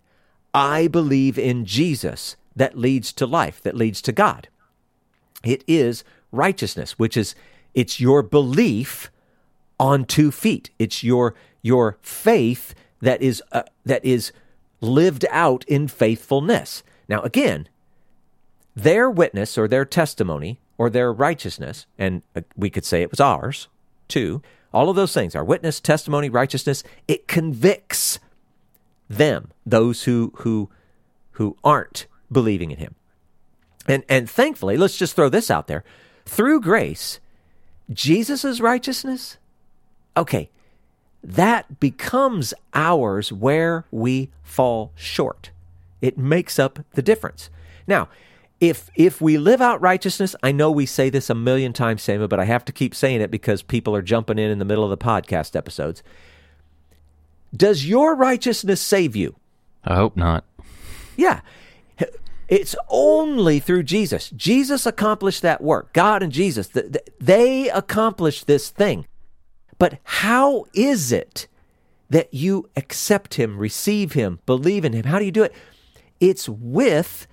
I 0.54 0.88
believe 0.88 1.38
in 1.38 1.66
Jesus 1.66 2.36
that 2.56 2.78
leads 2.78 3.14
to 3.14 3.26
life, 3.26 3.62
that 3.62 3.76
leads 3.76 4.02
to 4.04 4.12
God. 4.12 4.48
It 5.44 5.64
is 5.68 6.04
righteousness, 6.32 6.98
which 6.98 7.16
is 7.16 7.36
it's 7.74 8.00
your 8.00 8.24
belief 8.24 9.12
on 9.80 10.06
two 10.06 10.32
feet. 10.32 10.70
It's 10.80 11.04
your 11.04 11.36
your 11.62 11.98
faith 12.02 12.74
that 13.02 13.22
is 13.22 13.42
uh, 13.52 13.64
that 13.86 14.04
is 14.04 14.32
lived 14.82 15.26
out 15.30 15.64
in 15.66 15.88
faithfulness. 15.88 16.84
Now 17.08 17.22
again, 17.22 17.68
their 18.76 19.10
witness 19.10 19.58
or 19.58 19.68
their 19.68 19.86
testimony 19.86 20.60
or 20.78 20.90
their 20.90 21.12
righteousness, 21.12 21.86
and 21.98 22.22
uh, 22.36 22.42
we 22.56 22.70
could 22.70 22.86
say 22.86 23.02
it 23.02 23.12
was 23.12 23.20
ours 23.20 23.68
too. 24.08 24.42
All 24.74 24.90
of 24.90 24.96
those 24.96 25.14
things, 25.14 25.36
our 25.36 25.44
witness, 25.44 25.80
testimony, 25.80 26.30
righteousness, 26.30 26.84
it 27.08 27.28
convicts 27.28 28.20
them, 29.10 29.52
those 29.66 30.04
who 30.04 30.34
who 30.38 30.70
who 31.32 31.58
aren't 31.64 32.08
believing 32.32 32.72
in 32.72 32.78
him. 32.78 32.96
And 33.88 34.04
and 34.10 34.30
thankfully, 34.30 34.78
let's 34.78 34.98
just 34.98 35.16
throw 35.16 35.30
this 35.30 35.50
out 35.50 35.68
there. 35.68 35.84
Through 36.26 36.62
grace, 36.62 37.20
Jesus' 37.90 38.60
righteousness, 38.60 39.38
okay, 40.18 40.50
that 41.24 41.80
becomes 41.80 42.54
ours 42.74 43.32
where 43.32 43.86
we 43.92 44.30
fall 44.44 44.92
short. 44.96 45.52
It 46.02 46.18
makes 46.18 46.60
up 46.60 46.80
the 46.94 47.02
difference. 47.02 47.50
Now, 47.88 48.10
if 48.60 48.90
if 48.96 49.22
we 49.22 49.38
live 49.38 49.62
out 49.62 49.82
righteousness, 49.82 50.36
I 50.42 50.52
know 50.52 50.72
we 50.72 50.86
say 50.86 51.10
this 51.10 51.30
a 51.30 51.36
million 51.36 51.74
times, 51.74 52.02
Samuel, 52.02 52.28
but 52.28 52.40
I 52.40 52.46
have 52.46 52.66
to 52.66 52.72
keep 52.72 52.96
saying 52.96 53.22
it 53.22 53.32
because 53.32 53.62
people 53.62 53.96
are 53.96 54.02
jumping 54.02 54.40
in 54.40 54.50
in 54.50 54.60
the 54.60 54.66
middle 54.66 54.84
of 54.84 54.90
the 54.90 54.98
podcast 54.98 55.56
episodes. 55.56 56.02
Does 57.56 57.86
your 57.86 58.16
righteousness 58.16 58.82
save 58.82 59.16
you? 59.16 59.36
I 59.84 59.96
hope 59.96 60.18
not. 60.18 60.44
Yeah. 61.16 61.42
It's 62.48 62.76
only 62.88 63.60
through 63.60 63.84
Jesus. 63.84 64.30
Jesus 64.30 64.86
accomplished 64.86 65.42
that 65.42 65.62
work. 65.62 65.92
God 65.92 66.24
and 66.24 66.32
Jesus, 66.32 66.70
they 67.20 67.70
accomplished 67.70 68.48
this 68.48 68.70
thing. 68.70 69.06
But 69.78 70.00
how 70.04 70.66
is 70.74 71.12
it 71.12 71.48
that 72.10 72.34
you 72.34 72.70
accept 72.76 73.36
him, 73.36 73.58
receive 73.58 74.14
him, 74.14 74.40
believe 74.46 74.86
in 74.86 74.94
him? 74.94 75.06
How 75.06 75.20
do 75.20 75.26
you 75.26 75.32
do 75.32 75.44
it? 75.44 75.54
It's 76.20 76.50
with 76.50 77.28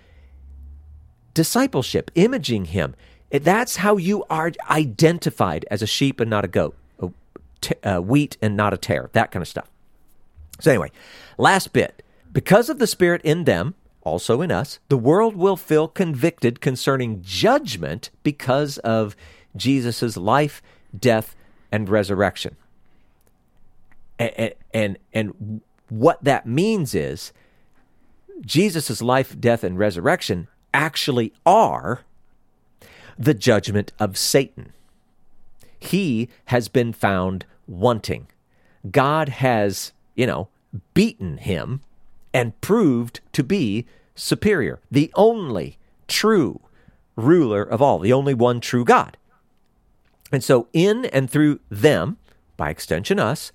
discipleship, 1.32 2.10
imaging 2.14 2.66
him. 2.66 2.94
That's 3.30 3.76
how 3.76 3.96
you 3.96 4.24
are 4.30 4.52
identified 4.70 5.64
as 5.70 5.82
a 5.82 5.86
sheep 5.86 6.20
and 6.20 6.30
not 6.30 6.44
a 6.44 6.48
goat, 6.48 6.76
a 7.00 7.10
t- 7.60 7.74
wheat 7.98 8.36
and 8.42 8.56
not 8.56 8.74
a 8.74 8.76
tare, 8.76 9.10
that 9.12 9.32
kind 9.32 9.42
of 9.42 9.48
stuff. 9.48 9.70
So, 10.60 10.70
anyway, 10.70 10.92
last 11.38 11.72
bit. 11.72 12.02
Because 12.32 12.68
of 12.68 12.78
the 12.78 12.86
Spirit 12.86 13.22
in 13.22 13.44
them, 13.44 13.74
also 14.02 14.40
in 14.40 14.52
us, 14.52 14.78
the 14.88 14.98
world 14.98 15.34
will 15.34 15.56
feel 15.56 15.88
convicted 15.88 16.60
concerning 16.60 17.22
judgment 17.22 18.10
because 18.22 18.78
of 18.78 19.16
Jesus' 19.56 20.16
life, 20.16 20.62
death, 20.96 21.34
and 21.74 21.88
resurrection. 21.88 22.54
And, 24.16 24.54
and, 24.72 24.98
and 25.12 25.60
what 25.88 26.22
that 26.22 26.46
means 26.46 26.94
is 26.94 27.32
Jesus' 28.46 29.02
life, 29.02 29.40
death, 29.40 29.64
and 29.64 29.76
resurrection 29.76 30.46
actually 30.72 31.32
are 31.44 32.02
the 33.18 33.34
judgment 33.34 33.92
of 33.98 34.16
Satan. 34.16 34.72
He 35.76 36.28
has 36.44 36.68
been 36.68 36.92
found 36.92 37.44
wanting. 37.66 38.28
God 38.88 39.28
has, 39.30 39.92
you 40.14 40.28
know, 40.28 40.46
beaten 40.94 41.38
him 41.38 41.80
and 42.32 42.60
proved 42.60 43.18
to 43.32 43.42
be 43.42 43.84
superior, 44.14 44.78
the 44.92 45.10
only 45.16 45.78
true 46.06 46.60
ruler 47.16 47.64
of 47.64 47.82
all, 47.82 47.98
the 47.98 48.12
only 48.12 48.34
one 48.34 48.60
true 48.60 48.84
God. 48.84 49.16
And 50.34 50.42
so, 50.42 50.66
in 50.72 51.04
and 51.06 51.30
through 51.30 51.60
them, 51.70 52.18
by 52.56 52.68
extension 52.68 53.20
us, 53.20 53.52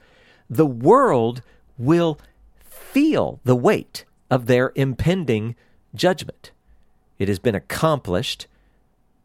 the 0.50 0.66
world 0.66 1.42
will 1.78 2.20
feel 2.64 3.42
the 3.44 3.56
weight 3.56 4.06
of 4.32 4.46
their 4.46 4.72
impending 4.76 5.56
judgment. 5.94 6.52
It 7.18 7.28
has 7.28 7.38
been 7.38 7.54
accomplished 7.54 8.48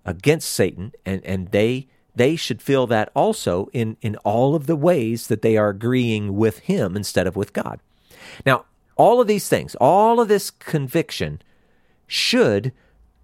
against 0.05 0.50
Satan, 0.50 0.92
and, 1.07 1.24
and 1.24 1.52
they 1.52 1.86
they 2.16 2.36
should 2.36 2.61
feel 2.61 2.86
that 2.88 3.11
also 3.14 3.68
in, 3.72 3.96
in 4.00 4.16
all 4.18 4.55
of 4.55 4.66
the 4.66 4.76
ways 4.76 5.26
that 5.28 5.42
they 5.42 5.57
are 5.57 5.70
agreeing 5.70 6.36
with 6.36 6.61
him 6.61 6.96
instead 6.96 7.26
of 7.26 7.34
with 7.34 7.52
God. 7.52 7.80
Now, 8.46 8.66
all 8.96 9.20
of 9.20 9.26
these 9.26 9.48
things, 9.48 9.74
all 9.80 10.20
of 10.20 10.28
this 10.28 10.50
conviction 10.50 11.42
should 12.07 12.72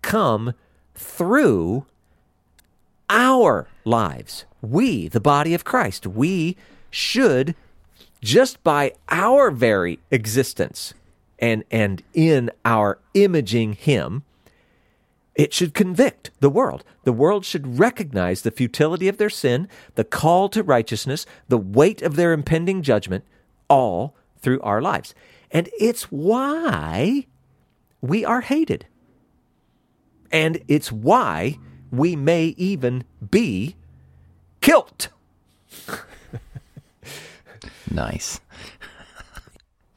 come 0.02 0.54
through 0.94 1.86
our 3.10 3.68
lives. 3.84 4.46
We, 4.62 5.08
the 5.08 5.20
body 5.20 5.52
of 5.52 5.64
Christ, 5.64 6.06
we 6.06 6.56
should 6.90 7.54
just 8.22 8.62
by 8.64 8.92
our 9.08 9.50
very 9.50 9.98
existence 10.10 10.94
and 11.38 11.64
and 11.70 12.02
in 12.12 12.50
our 12.64 12.98
imaging 13.14 13.72
him 13.72 14.22
it 15.34 15.54
should 15.54 15.72
convict 15.72 16.30
the 16.40 16.50
world. 16.50 16.84
The 17.04 17.12
world 17.12 17.46
should 17.46 17.78
recognize 17.78 18.42
the 18.42 18.50
futility 18.50 19.08
of 19.08 19.16
their 19.16 19.30
sin, 19.30 19.68
the 19.94 20.04
call 20.04 20.50
to 20.50 20.62
righteousness, 20.62 21.24
the 21.48 21.56
weight 21.56 22.02
of 22.02 22.16
their 22.16 22.34
impending 22.34 22.82
judgment, 22.82 23.24
all 23.68 24.14
through 24.40 24.60
our 24.60 24.82
lives. 24.82 25.14
And 25.50 25.70
it's 25.78 26.04
why 26.04 27.26
we 28.02 28.22
are 28.22 28.42
hated. 28.42 28.84
And 30.30 30.60
it's 30.68 30.92
why 30.92 31.58
we 31.90 32.16
may 32.16 32.54
even 32.56 33.04
be 33.30 33.76
killed. 34.60 35.08
nice. 37.90 38.40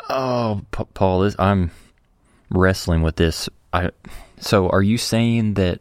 Oh, 0.09 0.61
P- 0.71 0.83
Paul, 0.93 1.21
this, 1.21 1.35
I'm 1.39 1.71
wrestling 2.49 3.01
with 3.01 3.15
this. 3.15 3.49
I 3.71 3.91
so, 4.39 4.69
are 4.69 4.81
you 4.81 4.97
saying 4.97 5.53
that 5.55 5.79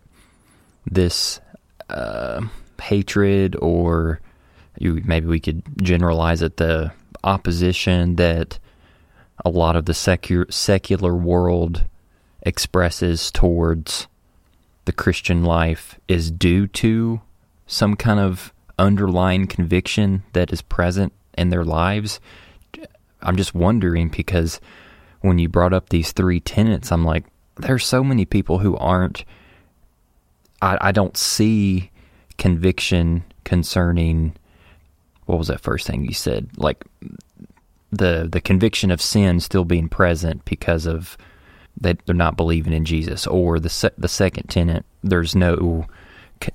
this 0.91 1.41
uh, 1.89 2.43
hatred, 2.81 3.57
or 3.61 4.21
you 4.79 5.03
maybe 5.05 5.27
we 5.27 5.41
could 5.41 5.63
generalize 5.83 6.43
it, 6.43 6.57
the 6.57 6.93
opposition 7.25 8.17
that 8.17 8.59
a 9.45 9.49
lot 9.49 9.77
of 9.77 9.87
the 9.87 9.95
secular 9.95 10.47
secular 10.51 11.15
world 11.15 11.85
expresses 12.43 13.31
towards 13.31 14.07
the 14.85 14.93
Christian 14.93 15.45
life 15.45 15.99
is 16.09 16.31
due 16.31 16.67
to 16.67 17.21
some 17.67 17.97
kind 17.97 18.21
of 18.21 18.53
underlying 18.79 19.47
conviction 19.47 20.23
that 20.33 20.53
is 20.53 20.63
present 20.63 21.13
in 21.39 21.51
their 21.51 21.65
lives. 21.65 22.21
I'm 23.21 23.37
just 23.37 23.55
wondering 23.55 24.09
because 24.09 24.61
when 25.21 25.39
you 25.39 25.49
brought 25.49 25.73
up 25.73 25.89
these 25.89 26.13
three 26.13 26.41
tenets, 26.41 26.91
I'm 26.91 27.05
like, 27.05 27.25
there's 27.57 27.87
so 27.87 28.03
many 28.03 28.25
people 28.25 28.59
who 28.59 28.77
aren't 28.77 29.25
I, 30.61 30.79
I 30.81 30.93
don't 30.93 31.17
see 31.17 31.91
conviction 32.39 33.25
concerning 33.45 34.35
what 35.27 35.39
was 35.39 35.49
that 35.49 35.61
first 35.61 35.87
thing 35.87 36.05
you 36.05 36.15
said 36.15 36.49
like 36.57 36.85
the 37.91 38.29
the 38.31 38.41
conviction 38.41 38.91
of 38.91 39.03
sin 39.03 39.39
still 39.41 39.65
being 39.65 39.89
present 39.89 40.45
because 40.45 40.87
of 40.87 41.17
that 41.81 41.99
they're 42.07 42.15
not 42.15 42.37
believing 42.37 42.73
in 42.73 42.85
Jesus 42.85 43.27
or 43.27 43.59
the 43.59 43.69
se- 43.69 43.91
the 43.99 44.09
second 44.09 44.49
tenant 44.49 44.85
there's 45.03 45.35
no 45.35 45.87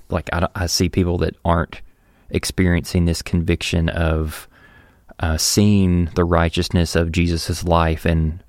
like 0.09 0.30
I, 0.34 0.47
I 0.55 0.65
see 0.68 0.89
people 0.89 1.18
that 1.20 1.36
aren't 1.45 1.82
experiencing 2.30 3.05
this 3.05 3.22
conviction 3.22 3.89
of 3.89 4.47
uh, 5.20 5.38
seeing 5.38 6.05
the 6.15 6.26
righteousness 6.26 6.95
of 6.95 7.11
Jesus's 7.11 7.63
life 7.63 8.05
and 8.05 8.43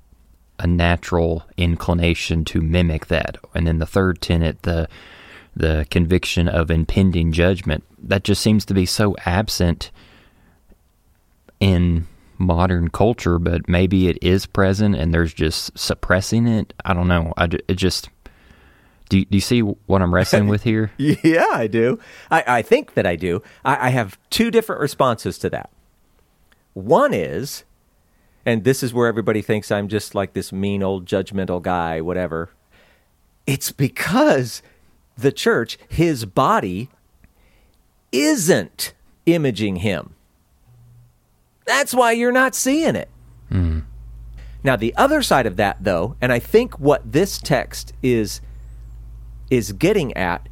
a 0.59 0.67
natural 0.67 1.43
inclination 1.57 2.43
to 2.45 2.61
mimic 2.61 3.07
that. 3.07 3.37
And 3.55 3.65
then 3.65 3.79
the 3.79 3.85
third 3.85 4.21
tenet, 4.21 4.63
the 4.63 4.87
the 5.55 5.85
conviction 5.89 6.47
of 6.47 6.69
impending 6.69 7.31
judgment, 7.31 7.83
that 7.97 8.23
just 8.23 8.41
seems 8.41 8.65
to 8.65 8.73
be 8.73 8.85
so 8.85 9.15
absent 9.25 9.91
in 11.59 12.07
modern 12.39 12.89
culture, 12.89 13.37
but 13.37 13.67
maybe 13.67 14.07
it 14.07 14.17
is 14.21 14.45
present 14.45 14.95
and 14.95 15.13
there's 15.13 15.33
just 15.33 15.77
suppressing 15.77 16.47
it. 16.47 16.73
I 16.85 16.93
don't 16.93 17.07
know. 17.07 17.33
I, 17.37 17.49
it 17.67 17.75
just. 17.75 18.09
Do 19.09 19.17
you, 19.17 19.25
do 19.25 19.37
you 19.37 19.41
see 19.41 19.61
what 19.61 20.03
I'm 20.03 20.13
wrestling 20.13 20.47
with 20.47 20.61
here? 20.61 20.91
yeah, 20.97 21.47
I 21.51 21.65
do. 21.65 21.97
I, 22.29 22.43
I 22.45 22.61
think 22.61 22.93
that 22.93 23.07
I 23.07 23.15
do. 23.15 23.41
I, 23.65 23.87
I 23.87 23.89
have 23.89 24.19
two 24.29 24.51
different 24.51 24.81
responses 24.81 25.39
to 25.39 25.49
that. 25.49 25.71
One 26.73 27.11
is 27.11 27.63
and 28.45 28.63
this 28.63 28.81
is 28.81 28.93
where 28.93 29.07
everybody 29.07 29.41
thinks 29.41 29.71
I'm 29.71 29.87
just 29.87 30.15
like 30.15 30.33
this 30.33 30.51
mean 30.51 30.81
old 30.81 31.05
judgmental 31.05 31.61
guy, 31.61 32.01
whatever. 32.01 32.49
It's 33.45 33.71
because 33.71 34.61
the 35.17 35.31
church, 35.31 35.77
his 35.87 36.25
body, 36.25 36.89
isn't 38.11 38.93
imaging 39.25 39.77
him. 39.77 40.15
That's 41.69 41.93
why 41.93 42.13
you're 42.13 42.31
not 42.31 42.55
seeing 42.55 42.95
it. 42.95 43.09
Mm. 43.51 43.83
Now, 44.63 44.75
the 44.75 44.91
other 44.97 45.21
side 45.21 45.45
of 45.45 45.55
that, 45.57 45.83
though, 45.83 46.15
and 46.19 46.33
I 46.33 46.39
think 46.39 46.79
what 46.79 47.11
this 47.11 47.37
text 47.37 47.93
is 48.01 48.41
is 49.51 49.71
getting 49.73 50.11
at, 50.17 50.49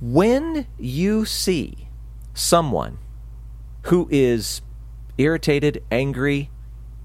when 0.00 0.66
you 0.78 1.26
see 1.26 1.88
someone 2.32 2.96
who 3.82 4.08
is 4.10 4.62
irritated, 5.18 5.84
angry, 5.90 6.50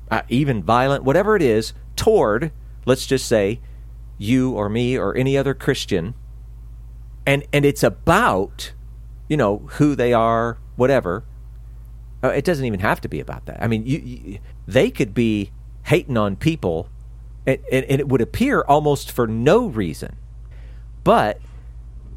uh, 0.09 0.21
even 0.29 0.63
violent, 0.63 1.03
whatever 1.03 1.35
it 1.35 1.41
is, 1.41 1.73
toward, 1.97 2.53
let's 2.85 3.05
just 3.05 3.27
say, 3.27 3.59
you 4.17 4.51
or 4.53 4.69
me 4.69 4.97
or 4.97 5.13
any 5.17 5.37
other 5.37 5.53
Christian, 5.53 6.13
and 7.25 7.43
and 7.51 7.65
it's 7.65 7.83
about, 7.83 8.71
you 9.27 9.35
know, 9.35 9.67
who 9.73 9.95
they 9.95 10.13
are, 10.13 10.59
whatever. 10.77 11.25
Uh, 12.25 12.29
it 12.29 12.43
doesn't 12.43 12.65
even 12.65 12.79
have 12.79 12.99
to 13.01 13.07
be 13.07 13.19
about 13.19 13.45
that. 13.45 13.61
I 13.61 13.67
mean, 13.67 13.85
you, 13.85 13.99
you, 13.99 14.39
they 14.67 14.89
could 14.89 15.13
be 15.13 15.51
hating 15.83 16.17
on 16.17 16.35
people, 16.35 16.89
and, 17.45 17.59
and, 17.71 17.85
and 17.85 17.99
it 17.99 18.07
would 18.07 18.21
appear 18.21 18.61
almost 18.61 19.11
for 19.11 19.27
no 19.27 19.67
reason. 19.67 20.15
But 21.03 21.39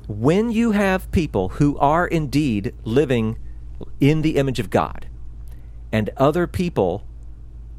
when 0.06 0.50
you 0.50 0.70
have 0.70 1.10
people 1.12 1.50
who 1.50 1.76
are 1.76 2.06
indeed 2.06 2.74
living 2.84 3.36
in 4.00 4.22
the 4.22 4.36
image 4.36 4.58
of 4.58 4.70
God, 4.70 5.08
and 5.92 6.08
other 6.16 6.46
people 6.46 7.04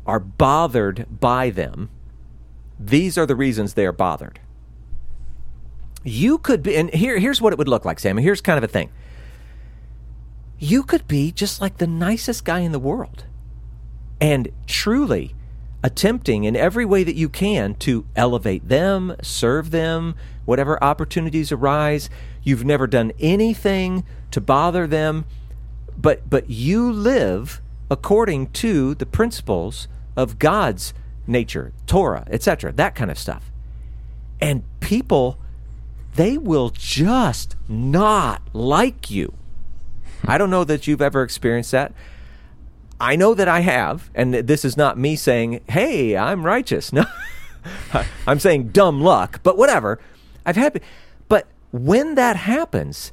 are 0.05 0.19
bothered 0.19 1.07
by 1.19 1.49
them, 1.49 1.89
these 2.79 3.17
are 3.17 3.25
the 3.25 3.35
reasons 3.35 3.73
they 3.73 3.87
are 3.87 3.91
bothered. 3.91 4.39
You 6.03 6.37
could 6.37 6.61
be, 6.61 6.75
and 6.75 6.93
here, 6.93 7.17
here's 7.17 7.41
what 7.41 7.53
it 7.53 7.59
would 7.59 7.67
look 7.67 7.85
like, 7.85 7.99
Sam. 7.99 8.17
Here's 8.17 8.41
kind 8.41 8.57
of 8.57 8.63
a 8.63 8.67
thing. 8.67 8.91
You 10.59 10.83
could 10.83 11.07
be 11.07 11.31
just 11.31 11.61
like 11.61 11.77
the 11.77 11.87
nicest 11.87 12.43
guy 12.43 12.59
in 12.59 12.73
the 12.73 12.79
world 12.79 13.23
and 14.19 14.49
truly 14.67 15.33
attempting 15.81 16.43
in 16.43 16.55
every 16.55 16.83
way 16.83 17.05
that 17.05 17.15
you 17.15 17.29
can 17.29 17.75
to 17.75 18.05
elevate 18.15 18.67
them, 18.67 19.15
serve 19.21 19.71
them, 19.71 20.15
whatever 20.43 20.83
opportunities 20.83 21.53
arise. 21.53 22.09
You've 22.43 22.65
never 22.65 22.87
done 22.87 23.13
anything 23.19 24.03
to 24.31 24.41
bother 24.41 24.85
them, 24.85 25.23
but 25.97 26.29
but 26.29 26.49
you 26.49 26.91
live 26.91 27.61
according 27.89 28.51
to 28.51 28.95
the 28.95 29.05
principles 29.05 29.87
of 30.17 30.39
God's 30.39 30.93
nature, 31.25 31.71
Torah, 31.87 32.25
etc., 32.29 32.73
that 32.73 32.95
kind 32.95 33.09
of 33.09 33.17
stuff. 33.17 33.49
And 34.41 34.63
people 34.81 35.39
they 36.15 36.37
will 36.37 36.69
just 36.71 37.55
not 37.69 38.41
like 38.51 39.09
you. 39.09 39.38
I 40.25 40.37
don't 40.37 40.49
know 40.49 40.63
that 40.63 40.87
you've 40.87 41.01
ever 41.01 41.23
experienced 41.23 41.71
that. 41.71 41.93
I 42.99 43.15
know 43.15 43.33
that 43.33 43.47
I 43.47 43.61
have, 43.61 44.09
and 44.13 44.33
this 44.33 44.65
is 44.65 44.75
not 44.75 44.97
me 44.97 45.15
saying, 45.15 45.61
"Hey, 45.69 46.17
I'm 46.17 46.45
righteous." 46.45 46.91
No. 47.93 48.03
I'm 48.25 48.39
saying 48.39 48.69
dumb 48.69 49.01
luck, 49.01 49.41
but 49.43 49.57
whatever. 49.57 49.99
I've 50.45 50.55
had 50.55 50.81
but 51.27 51.47
when 51.71 52.15
that 52.15 52.37
happens, 52.37 53.11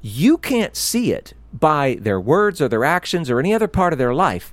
you 0.00 0.36
can't 0.36 0.76
see 0.76 1.12
it 1.12 1.32
by 1.52 1.96
their 2.00 2.20
words 2.20 2.60
or 2.60 2.68
their 2.68 2.84
actions 2.84 3.30
or 3.30 3.38
any 3.38 3.54
other 3.54 3.68
part 3.68 3.92
of 3.92 3.98
their 3.98 4.14
life. 4.14 4.52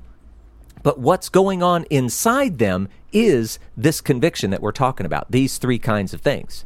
But 0.83 0.99
what's 0.99 1.27
going 1.29 1.61
on 1.61 1.85
inside 1.89 2.57
them 2.57 2.87
is 3.11 3.59
this 3.75 3.99
conviction 3.99 4.51
that 4.51 4.61
we're 4.61 4.71
talking 4.71 5.05
about, 5.05 5.31
these 5.31 5.57
three 5.57 5.79
kinds 5.79 6.13
of 6.13 6.21
things. 6.21 6.65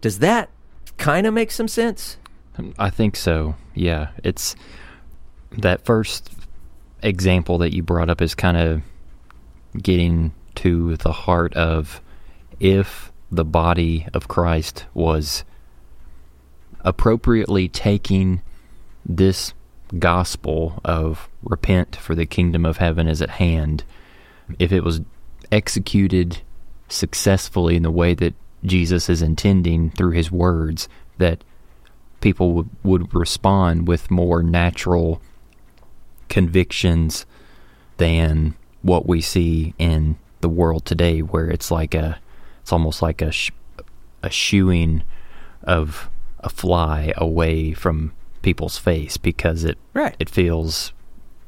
Does 0.00 0.20
that 0.20 0.48
kind 0.96 1.26
of 1.26 1.34
make 1.34 1.50
some 1.50 1.68
sense? 1.68 2.16
I 2.78 2.90
think 2.90 3.16
so. 3.16 3.54
Yeah. 3.74 4.08
It's 4.24 4.56
that 5.52 5.84
first 5.84 6.30
example 7.02 7.58
that 7.58 7.74
you 7.74 7.82
brought 7.82 8.10
up 8.10 8.20
is 8.20 8.34
kind 8.34 8.56
of 8.56 8.82
getting 9.80 10.32
to 10.56 10.96
the 10.96 11.12
heart 11.12 11.54
of 11.54 12.00
if 12.58 13.12
the 13.30 13.44
body 13.44 14.06
of 14.14 14.28
Christ 14.28 14.86
was 14.94 15.44
appropriately 16.80 17.68
taking 17.68 18.42
this 19.06 19.52
gospel 19.98 20.80
of 20.84 21.28
repent 21.42 21.96
for 21.96 22.14
the 22.14 22.26
kingdom 22.26 22.64
of 22.64 22.78
heaven 22.78 23.08
is 23.08 23.22
at 23.22 23.30
hand, 23.30 23.84
if 24.58 24.72
it 24.72 24.84
was 24.84 25.00
executed 25.52 26.40
successfully 26.88 27.76
in 27.76 27.82
the 27.82 27.90
way 27.90 28.14
that 28.14 28.34
Jesus 28.64 29.08
is 29.08 29.22
intending 29.22 29.90
through 29.90 30.12
his 30.12 30.30
words, 30.30 30.88
that 31.18 31.44
people 32.20 32.52
would, 32.52 32.68
would 32.82 33.14
respond 33.14 33.86
with 33.88 34.10
more 34.10 34.42
natural 34.42 35.20
convictions 36.28 37.26
than 37.96 38.54
what 38.82 39.06
we 39.06 39.20
see 39.20 39.74
in 39.78 40.16
the 40.40 40.48
world 40.48 40.84
today, 40.84 41.20
where 41.20 41.48
it's 41.48 41.70
like 41.70 41.94
a, 41.94 42.20
it's 42.60 42.72
almost 42.72 43.02
like 43.02 43.20
a, 43.22 43.32
sh- 43.32 43.50
a 44.22 44.30
shooing 44.30 45.02
of 45.62 46.08
a 46.40 46.48
fly 46.48 47.12
away 47.16 47.72
from 47.72 48.12
people's 48.42 48.78
face 48.78 49.16
because 49.16 49.64
it 49.64 49.76
Right. 49.94 50.14
it 50.20 50.30
feels 50.30 50.92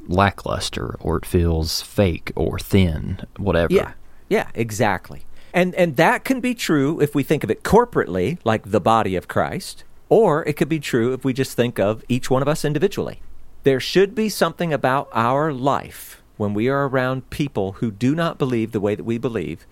lackluster 0.08 0.96
or 1.00 1.18
it 1.18 1.26
feels 1.26 1.82
fake 1.82 2.32
or 2.34 2.58
thin, 2.58 3.20
whatever. 3.36 3.72
Yeah. 3.72 3.92
Yeah, 4.28 4.48
exactly. 4.54 5.22
And 5.52 5.74
and 5.74 5.96
that 5.96 6.24
can 6.24 6.40
be 6.40 6.54
true 6.54 7.00
if 7.00 7.14
we 7.14 7.22
think 7.24 7.42
of 7.44 7.50
it 7.50 7.62
corporately, 7.64 8.38
like 8.44 8.70
the 8.70 8.80
body 8.80 9.16
of 9.16 9.26
Christ, 9.28 9.82
or 10.10 10.46
it 10.46 10.54
could 10.54 10.68
be 10.68 10.80
true 10.80 11.14
if 11.14 11.24
we 11.24 11.32
just 11.32 11.56
think 11.56 11.78
of 11.78 12.04
each 12.08 12.28
one 12.28 12.42
of 12.42 12.48
us 12.48 12.64
individually. 12.64 13.22
There 13.62 13.80
should 13.80 14.14
be 14.14 14.28
something 14.28 14.72
about 14.72 15.08
our 15.12 15.52
life 15.52 16.22
when 16.36 16.52
we 16.52 16.68
are 16.68 16.88
around 16.88 17.30
people 17.30 17.72
who 17.72 17.90
do 17.90 18.14
not 18.14 18.38
believe 18.38 18.72
the 18.72 18.80
way 18.80 18.94
that 18.94 19.04
we 19.04 19.16
believe. 19.16 19.66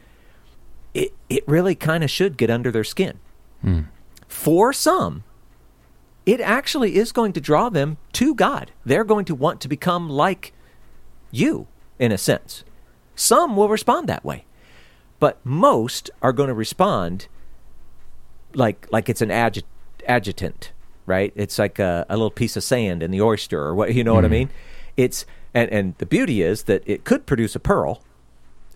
It 0.94 1.12
it 1.28 1.46
really 1.46 1.74
kind 1.74 2.04
of 2.04 2.10
should 2.10 2.38
get 2.38 2.50
under 2.50 2.70
their 2.70 2.84
skin. 2.84 3.18
Hmm. 3.60 3.80
For 4.26 4.72
some, 4.72 5.24
it 6.24 6.40
actually 6.40 6.96
is 6.96 7.10
going 7.12 7.32
to 7.32 7.40
draw 7.40 7.68
them 7.68 7.96
to 8.12 8.34
God. 8.34 8.70
They're 8.84 9.04
going 9.04 9.24
to 9.26 9.34
want 9.34 9.60
to 9.62 9.68
become 9.68 10.08
like 10.08 10.52
you, 11.30 11.66
in 11.98 12.12
a 12.12 12.18
sense. 12.18 12.64
Some 13.14 13.56
will 13.56 13.68
respond 13.68 14.08
that 14.08 14.24
way, 14.24 14.44
but 15.18 15.44
most 15.44 16.10
are 16.22 16.32
going 16.32 16.48
to 16.48 16.54
respond 16.54 17.26
like 18.54 18.86
like 18.92 19.08
it's 19.08 19.22
an 19.22 19.30
adjut- 19.30 19.64
adjutant, 20.08 20.72
right? 21.06 21.32
It's 21.36 21.58
like 21.58 21.78
a, 21.78 22.06
a 22.08 22.16
little 22.16 22.30
piece 22.30 22.56
of 22.56 22.64
sand 22.64 23.02
in 23.02 23.10
the 23.10 23.20
oyster, 23.20 23.60
or 23.60 23.74
what 23.74 23.94
you 23.94 24.02
know 24.02 24.14
what 24.14 24.24
I 24.24 24.28
mean. 24.28 24.50
It's 24.96 25.26
and 25.54 25.70
and 25.70 25.94
the 25.98 26.06
beauty 26.06 26.42
is 26.42 26.64
that 26.64 26.82
it 26.86 27.04
could 27.04 27.26
produce 27.26 27.54
a 27.54 27.60
pearl 27.60 28.02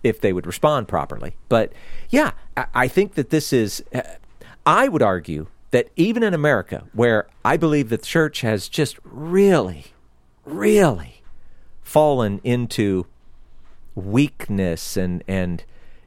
if 0.03 0.21
they 0.21 0.33
would 0.33 0.45
respond 0.45 0.87
properly. 0.87 1.35
But 1.49 1.73
yeah, 2.09 2.31
I, 2.55 2.65
I 2.73 2.87
think 2.87 3.15
that 3.15 3.29
this 3.29 3.51
is. 3.51 3.83
uh, 3.93 4.01
I 4.65 4.87
would 4.87 5.01
argue 5.01 5.47
that 5.71 5.89
even 5.95 6.23
in 6.23 6.33
America, 6.33 6.85
where 6.93 7.27
I 7.43 7.57
believe 7.57 7.89
that 7.89 8.01
the 8.01 8.05
church 8.05 8.41
has 8.41 8.69
just 8.69 8.97
really, 9.03 9.87
really 10.45 11.23
fallen 11.81 12.39
into 12.43 13.07
weakness 13.95 14.95
and 14.95 15.23
and 15.27 15.63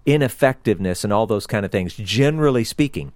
ineffectiveness 0.06 1.04
and 1.04 1.12
all 1.12 1.26
those 1.26 1.46
kind 1.46 1.66
of 1.66 1.72
things, 1.72 1.94
generally 1.94 2.64
speaking. 2.64 3.12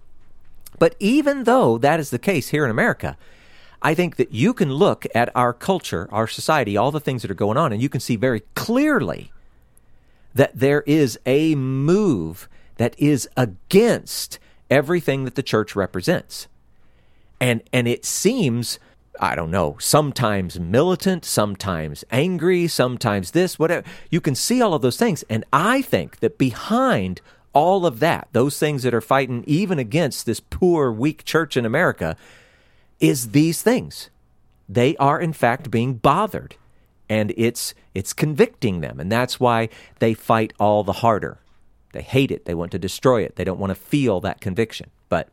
But 0.81 0.97
even 0.99 1.45
though 1.45 1.79
that 1.79 2.01
is 2.01 2.11
the 2.11 2.19
case 2.19 2.49
here 2.49 2.65
in 2.65 2.71
America, 2.71 3.17
I 3.83 3.95
think 3.95 4.17
that 4.17 4.33
you 4.33 4.53
can 4.55 4.73
look 4.73 5.07
at 5.15 5.31
our 5.37 5.53
culture, 5.53 6.09
our 6.11 6.27
society, 6.27 6.77
all 6.77 6.91
the 6.91 6.99
things 6.99 7.23
that 7.23 7.31
are 7.31 7.35
going 7.35 7.59
on, 7.59 7.73
and 7.73 7.81
you 7.81 7.91
can 7.91 8.01
see 8.01 8.17
very 8.17 8.41
clearly 8.55 9.31
that 10.35 10.59
there 10.59 10.83
is 10.87 11.19
a 11.27 11.55
move 11.55 12.49
that 12.79 12.95
is 12.99 13.29
against 13.37 14.39
everything 14.71 15.25
that 15.25 15.35
the 15.35 15.43
church 15.43 15.77
represents. 15.77 16.49
And 17.41 17.63
and 17.73 17.87
it 17.87 18.07
seems 18.07 18.79
I 19.19 19.35
don't 19.35 19.51
know, 19.51 19.77
sometimes 19.79 20.59
militant, 20.59 21.27
sometimes 21.27 22.05
angry, 22.11 22.69
sometimes 22.69 23.33
this, 23.33 23.59
whatever. 23.59 23.87
You 24.11 24.23
can 24.23 24.35
see 24.35 24.63
all 24.63 24.73
of 24.73 24.81
those 24.81 24.97
things. 24.97 25.25
And 25.29 25.45
I 25.53 25.83
think 25.83 26.21
that 26.21 26.39
behind 26.39 27.21
all 27.53 27.87
of 27.87 28.01
that, 28.01 28.29
those 28.33 28.59
things 28.59 28.83
that 28.83 28.95
are 28.95 29.01
fighting 29.01 29.45
even 29.47 29.79
against 29.79 30.27
this 30.27 30.41
poor, 30.41 30.93
weak 30.93 31.25
church 31.25 31.57
in 31.57 31.65
America, 31.65 32.17
is 33.01 33.31
these 33.31 33.63
things. 33.63 34.11
They 34.69 34.97
are 34.97 35.21
in 35.21 35.33
fact 35.33 35.71
being 35.71 35.95
bothered. 35.95 36.55
And 37.09 37.33
it's 37.37 37.75
it's 37.93 38.13
convicting 38.13 38.83
them. 38.83 39.01
And 39.01 39.11
that's 39.11 39.41
why 39.41 39.69
they 39.99 40.15
fight 40.15 40.53
all 40.61 40.85
the 40.85 40.93
harder. 40.93 41.39
They 41.93 42.03
hate 42.03 42.31
it. 42.31 42.45
They 42.45 42.55
want 42.55 42.71
to 42.71 42.79
destroy 42.79 43.23
it. 43.23 43.35
They 43.35 43.43
don't 43.43 43.59
want 43.59 43.73
to 43.73 43.75
feel 43.75 44.21
that 44.21 44.41
conviction. 44.41 44.91
But 45.09 45.29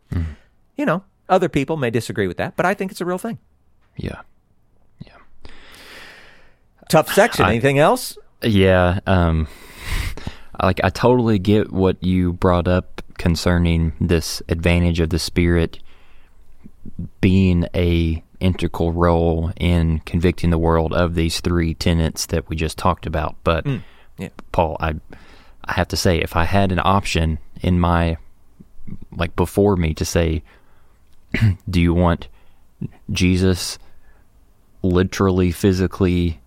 you 0.76 0.86
know, 0.86 1.03
other 1.30 1.49
people 1.49 1.78
may 1.78 1.91
disagree 1.91 2.28
with 2.28 2.38
that, 2.38 2.55
but 2.55 2.65
I 2.65 2.74
think 2.74 2.89
it's 2.89 3.01
a 3.01 3.05
real 3.05 3.20
thing. 3.20 3.38
Yeah. 3.95 4.22
Yeah. 5.05 5.51
Tough 6.89 7.13
section. 7.13 7.45
Anything 7.45 7.78
else? 7.78 8.18
Yeah, 8.41 8.99
um 9.05 9.47
like 10.61 10.79
I 10.83 10.89
totally 10.89 11.39
get 11.39 11.71
what 11.71 12.03
you 12.03 12.33
brought 12.33 12.67
up 12.67 13.01
concerning 13.17 13.93
this 13.99 14.41
advantage 14.49 14.99
of 14.99 15.09
the 15.09 15.19
spirit 15.19 15.79
being 17.21 17.67
a 17.75 18.23
integral 18.39 18.93
role 18.93 19.51
in 19.57 19.99
convicting 19.99 20.51
the 20.51 20.57
world 20.57 20.93
of 20.93 21.15
these 21.15 21.41
three 21.41 21.73
tenets 21.73 22.27
that 22.27 22.47
we 22.49 22.55
just 22.55 22.77
talked 22.77 23.05
about. 23.05 23.35
But 23.43 23.65
mm, 23.65 23.83
yeah. 24.17 24.29
Paul, 24.51 24.77
I 24.79 24.95
I 25.65 25.73
have 25.73 25.87
to 25.89 25.97
say 25.97 26.19
if 26.19 26.35
I 26.35 26.45
had 26.45 26.71
an 26.71 26.79
option 26.83 27.39
in 27.61 27.79
my 27.79 28.17
like 29.15 29.35
before 29.35 29.75
me 29.75 29.93
to 29.95 30.05
say 30.05 30.43
do 31.69 31.81
you 31.81 31.93
want 31.93 32.29
Jesus 33.11 33.77
literally 34.81 35.51
physically 35.51 36.39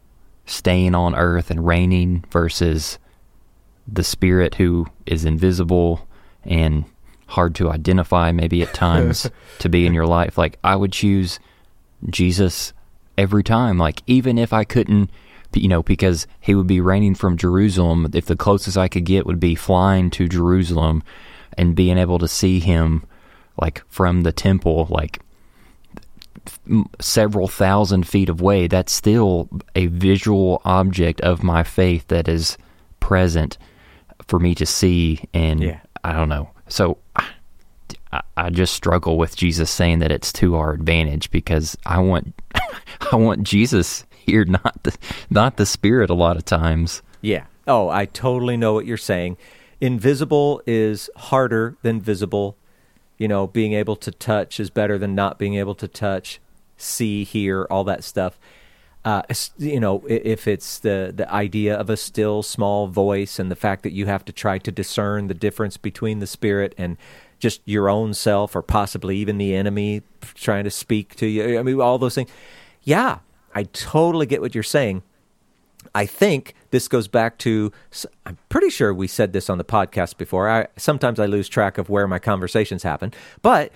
staying 0.47 0.95
on 0.95 1.15
earth 1.15 1.51
and 1.51 1.67
reigning 1.67 2.25
versus 2.31 2.99
the 3.87 4.05
spirit 4.05 4.57
who 4.57 4.87
is 5.07 5.25
invisible 5.25 6.07
and 6.45 6.85
hard 7.27 7.55
to 7.55 7.71
identify 7.71 8.33
maybe 8.33 8.63
at 8.63 8.75
times 8.75 9.31
to 9.59 9.69
be 9.69 9.87
in 9.87 9.95
your 9.95 10.07
life. 10.07 10.37
Like 10.37 10.59
I 10.65 10.77
would 10.77 10.93
choose 10.93 11.39
Jesus 12.09 12.73
every 13.17 13.43
time. 13.43 13.79
Like 13.79 14.03
even 14.07 14.39
if 14.39 14.53
I 14.53 14.65
couldn't 14.65 15.11
you 15.55 15.69
know 15.69 15.83
because 15.83 16.27
he 16.41 16.55
would 16.55 16.67
be 16.67 16.81
reigning 16.81 17.15
from 17.15 17.37
Jerusalem 17.37 18.09
if 18.15 18.27
the 18.27 18.37
closest 18.37 18.77
I 18.77 18.89
could 18.89 19.05
get 19.05 19.27
would 19.27 19.41
be 19.41 19.55
flying 19.55 20.11
to 20.11 20.29
Jerusalem 20.29 21.03
and 21.57 21.75
being 21.75 21.99
able 21.99 22.19
to 22.19 22.29
see 22.29 22.61
him 22.61 23.05
like 23.61 23.83
from 23.89 24.23
the 24.23 24.33
temple 24.33 24.87
like 24.91 25.21
several 27.01 27.49
thousand 27.49 28.07
feet 28.07 28.29
away 28.29 28.67
that's 28.67 28.93
still 28.93 29.49
a 29.75 29.87
visual 29.87 30.63
object 30.65 31.21
of 31.23 31.43
my 31.43 31.63
faith 31.63 32.07
that 32.09 32.29
is 32.29 32.57
present 33.01 33.59
for 34.31 34.39
me 34.39 34.55
to 34.55 34.65
see 34.65 35.21
and 35.35 35.61
Yeah. 35.63 35.81
I 36.05 36.13
don't 36.13 36.29
know 36.29 36.51
so 36.69 36.97
I, 37.17 38.23
I 38.37 38.51
just 38.51 38.75
struggle 38.75 39.19
with 39.19 39.37
Jesus 39.37 39.71
saying 39.71 39.99
that 39.99 40.11
it's 40.11 40.33
to 40.35 40.57
our 40.57 40.73
advantage 40.73 41.31
because 41.31 41.77
I 41.85 41.99
want 41.99 42.35
I 43.13 43.17
want 43.17 43.43
Jesus 43.43 44.05
here 44.11 44.45
not 44.45 44.83
the 44.85 44.97
not 45.29 45.57
the 45.57 45.67
spirit 45.67 46.11
a 46.11 46.15
lot 46.15 46.37
of 46.37 46.45
times 46.45 47.03
Yeah. 47.21 47.45
Oh, 47.67 47.89
I 47.89 48.07
totally 48.07 48.57
know 48.57 48.73
what 48.73 48.87
you're 48.87 48.97
saying. 48.97 49.37
Invisible 49.81 50.61
is 50.67 51.09
harder 51.17 51.77
than 51.83 52.01
visible. 52.01 52.57
You 53.19 53.29
know, 53.29 53.47
being 53.47 53.75
able 53.75 53.97
to 53.97 54.11
touch 54.11 54.59
is 54.59 54.71
better 54.71 54.99
than 54.99 55.15
not 55.15 55.39
being 55.39 55.55
able 55.55 55.75
to 55.77 55.87
touch. 55.87 56.41
see, 56.77 57.25
hear, 57.25 57.67
all 57.71 57.85
that 57.85 58.03
stuff. 58.03 58.41
Uh, 59.03 59.23
you 59.57 59.81
know, 59.81 60.05
if 60.09 60.47
it's 60.47 60.79
the 60.79 61.13
the 61.15 61.31
idea 61.33 61.75
of 61.75 61.89
a 61.89 61.97
still 61.97 62.43
small 62.43 62.87
voice 62.87 63.39
and 63.39 63.51
the 63.51 63.57
fact 63.57 63.83
that 63.83 63.93
you 63.93 64.05
have 64.07 64.25
to 64.27 64.33
try 64.33 64.59
to 64.59 64.71
discern 64.71 65.27
the 65.27 65.35
difference 65.35 65.79
between 65.79 66.19
the 66.19 66.27
spirit 66.27 66.75
and 66.77 66.99
just 67.39 67.63
your 67.65 67.89
own 67.89 68.13
self, 68.13 68.55
or 68.55 68.63
possibly 68.63 69.17
even 69.17 69.39
the 69.39 69.55
enemy 69.55 70.03
trying 70.35 70.65
to 70.65 70.71
speak 70.71 71.17
to 71.17 71.27
you. 71.27 71.59
I 71.59 71.63
mean, 71.63 71.81
all 71.81 71.99
those 71.99 72.15
things. 72.15 72.31
Yeah, 72.83 73.21
I 73.55 73.65
totally 73.65 74.27
get 74.27 74.43
what 74.43 74.55
you're 74.55 74.63
saying. 74.63 75.03
I 75.95 76.05
think 76.05 76.55
this 76.71 76.87
goes 76.87 77.09
back 77.09 77.39
to. 77.39 77.73
I'm 78.27 78.37
pretty 78.51 78.69
sure 78.69 78.93
we 78.93 79.07
said 79.09 79.33
this 79.33 79.49
on 79.49 79.57
the 79.57 79.65
podcast 79.65 80.19
before. 80.19 80.49
I 80.49 80.67
sometimes 80.77 81.19
I 81.19 81.25
lose 81.25 81.49
track 81.49 81.79
of 81.79 81.89
where 81.89 82.07
my 82.07 82.19
conversations 82.19 82.83
happen, 82.83 83.15
but 83.41 83.73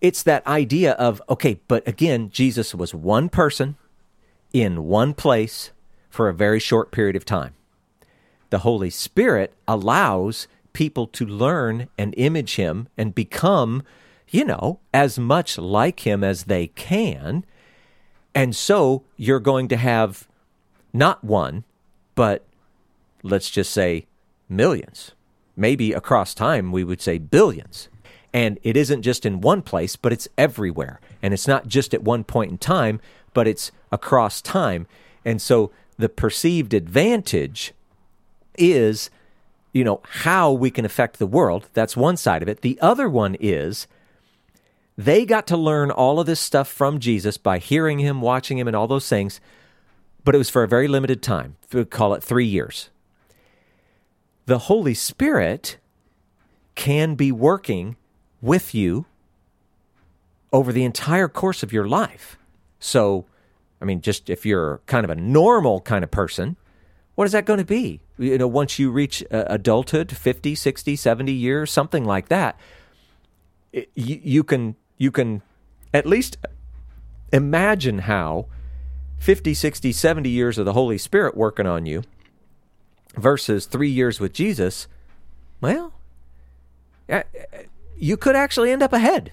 it's 0.00 0.24
that 0.24 0.46
idea 0.46 0.92
of 0.92 1.22
okay, 1.28 1.60
but 1.68 1.86
again, 1.86 2.30
Jesus 2.30 2.74
was 2.74 2.92
one 2.92 3.28
person 3.28 3.76
in 4.52 4.84
one 4.84 5.14
place 5.14 5.70
for 6.08 6.28
a 6.28 6.34
very 6.34 6.58
short 6.58 6.90
period 6.92 7.16
of 7.16 7.24
time. 7.24 7.54
The 8.50 8.60
Holy 8.60 8.90
Spirit 8.90 9.52
allows 9.66 10.48
people 10.72 11.06
to 11.08 11.26
learn 11.26 11.88
and 11.98 12.14
image 12.16 12.56
Him 12.56 12.88
and 12.96 13.14
become, 13.14 13.82
you 14.28 14.44
know, 14.44 14.80
as 14.92 15.18
much 15.18 15.58
like 15.58 16.06
Him 16.06 16.22
as 16.22 16.44
they 16.44 16.68
can. 16.68 17.44
And 18.34 18.54
so 18.54 19.04
you're 19.16 19.40
going 19.40 19.68
to 19.68 19.76
have 19.76 20.28
not 20.92 21.24
one, 21.24 21.64
but 22.14 22.44
let's 23.22 23.50
just 23.50 23.72
say 23.72 24.06
millions. 24.48 25.12
Maybe 25.56 25.92
across 25.92 26.34
time, 26.34 26.72
we 26.72 26.84
would 26.84 27.00
say 27.00 27.18
billions. 27.18 27.88
And 28.32 28.58
it 28.62 28.76
isn't 28.76 29.02
just 29.02 29.24
in 29.24 29.40
one 29.40 29.62
place, 29.62 29.96
but 29.96 30.12
it's 30.12 30.28
everywhere. 30.36 31.00
And 31.22 31.32
it's 31.32 31.48
not 31.48 31.66
just 31.68 31.94
at 31.94 32.02
one 32.02 32.24
point 32.24 32.50
in 32.50 32.58
time, 32.58 33.00
but 33.32 33.48
it's 33.48 33.72
across 33.90 34.40
time. 34.40 34.86
And 35.24 35.40
so 35.40 35.70
the 35.98 36.08
perceived 36.08 36.74
advantage 36.74 37.72
is, 38.58 39.10
you 39.72 39.84
know, 39.84 40.00
how 40.04 40.52
we 40.52 40.70
can 40.70 40.84
affect 40.84 41.18
the 41.18 41.26
world. 41.26 41.68
That's 41.74 41.96
one 41.96 42.16
side 42.16 42.42
of 42.42 42.48
it. 42.48 42.62
The 42.62 42.78
other 42.80 43.08
one 43.08 43.36
is 43.40 43.86
they 44.96 45.26
got 45.26 45.46
to 45.48 45.56
learn 45.56 45.90
all 45.90 46.18
of 46.18 46.26
this 46.26 46.40
stuff 46.40 46.68
from 46.68 47.00
Jesus 47.00 47.36
by 47.36 47.58
hearing 47.58 47.98
him, 47.98 48.20
watching 48.20 48.58
him, 48.58 48.66
and 48.66 48.74
all 48.74 48.86
those 48.86 49.08
things, 49.08 49.40
but 50.24 50.34
it 50.34 50.38
was 50.38 50.50
for 50.50 50.62
a 50.62 50.68
very 50.68 50.88
limited 50.88 51.22
time. 51.22 51.56
We 51.72 51.84
call 51.84 52.14
it 52.14 52.22
three 52.22 52.46
years. 52.46 52.88
The 54.46 54.58
Holy 54.58 54.94
Spirit 54.94 55.76
can 56.74 57.14
be 57.14 57.30
working 57.30 57.96
with 58.40 58.74
you 58.74 59.06
over 60.52 60.72
the 60.72 60.84
entire 60.84 61.28
course 61.28 61.62
of 61.62 61.72
your 61.72 61.86
life. 61.86 62.38
So, 62.78 63.26
I 63.80 63.84
mean, 63.84 64.00
just 64.00 64.30
if 64.30 64.46
you're 64.46 64.80
kind 64.86 65.04
of 65.04 65.10
a 65.10 65.14
normal 65.14 65.80
kind 65.80 66.02
of 66.02 66.10
person, 66.10 66.56
what 67.14 67.24
is 67.24 67.32
that 67.32 67.44
going 67.46 67.58
to 67.58 67.64
be? 67.64 68.00
You 68.18 68.38
know, 68.38 68.46
once 68.46 68.78
you 68.78 68.90
reach 68.90 69.22
uh, 69.30 69.44
adulthood, 69.46 70.16
50, 70.16 70.54
60, 70.54 70.96
70 70.96 71.32
years, 71.32 71.70
something 71.70 72.04
like 72.04 72.28
that, 72.28 72.58
it, 73.72 73.90
you, 73.94 74.20
you 74.22 74.44
can 74.44 74.76
you 74.96 75.10
can 75.10 75.42
at 75.92 76.06
least 76.06 76.38
imagine 77.32 78.00
how 78.00 78.46
50, 79.18 79.54
60, 79.54 79.92
70 79.92 80.28
years 80.28 80.58
of 80.58 80.64
the 80.64 80.72
Holy 80.72 80.98
Spirit 80.98 81.36
working 81.36 81.66
on 81.66 81.86
you 81.86 82.02
versus 83.16 83.66
3 83.66 83.88
years 83.88 84.20
with 84.20 84.32
Jesus, 84.32 84.86
well, 85.60 85.94
uh, 87.08 87.22
you 87.96 88.16
could 88.16 88.36
actually 88.36 88.70
end 88.70 88.82
up 88.82 88.92
ahead. 88.92 89.32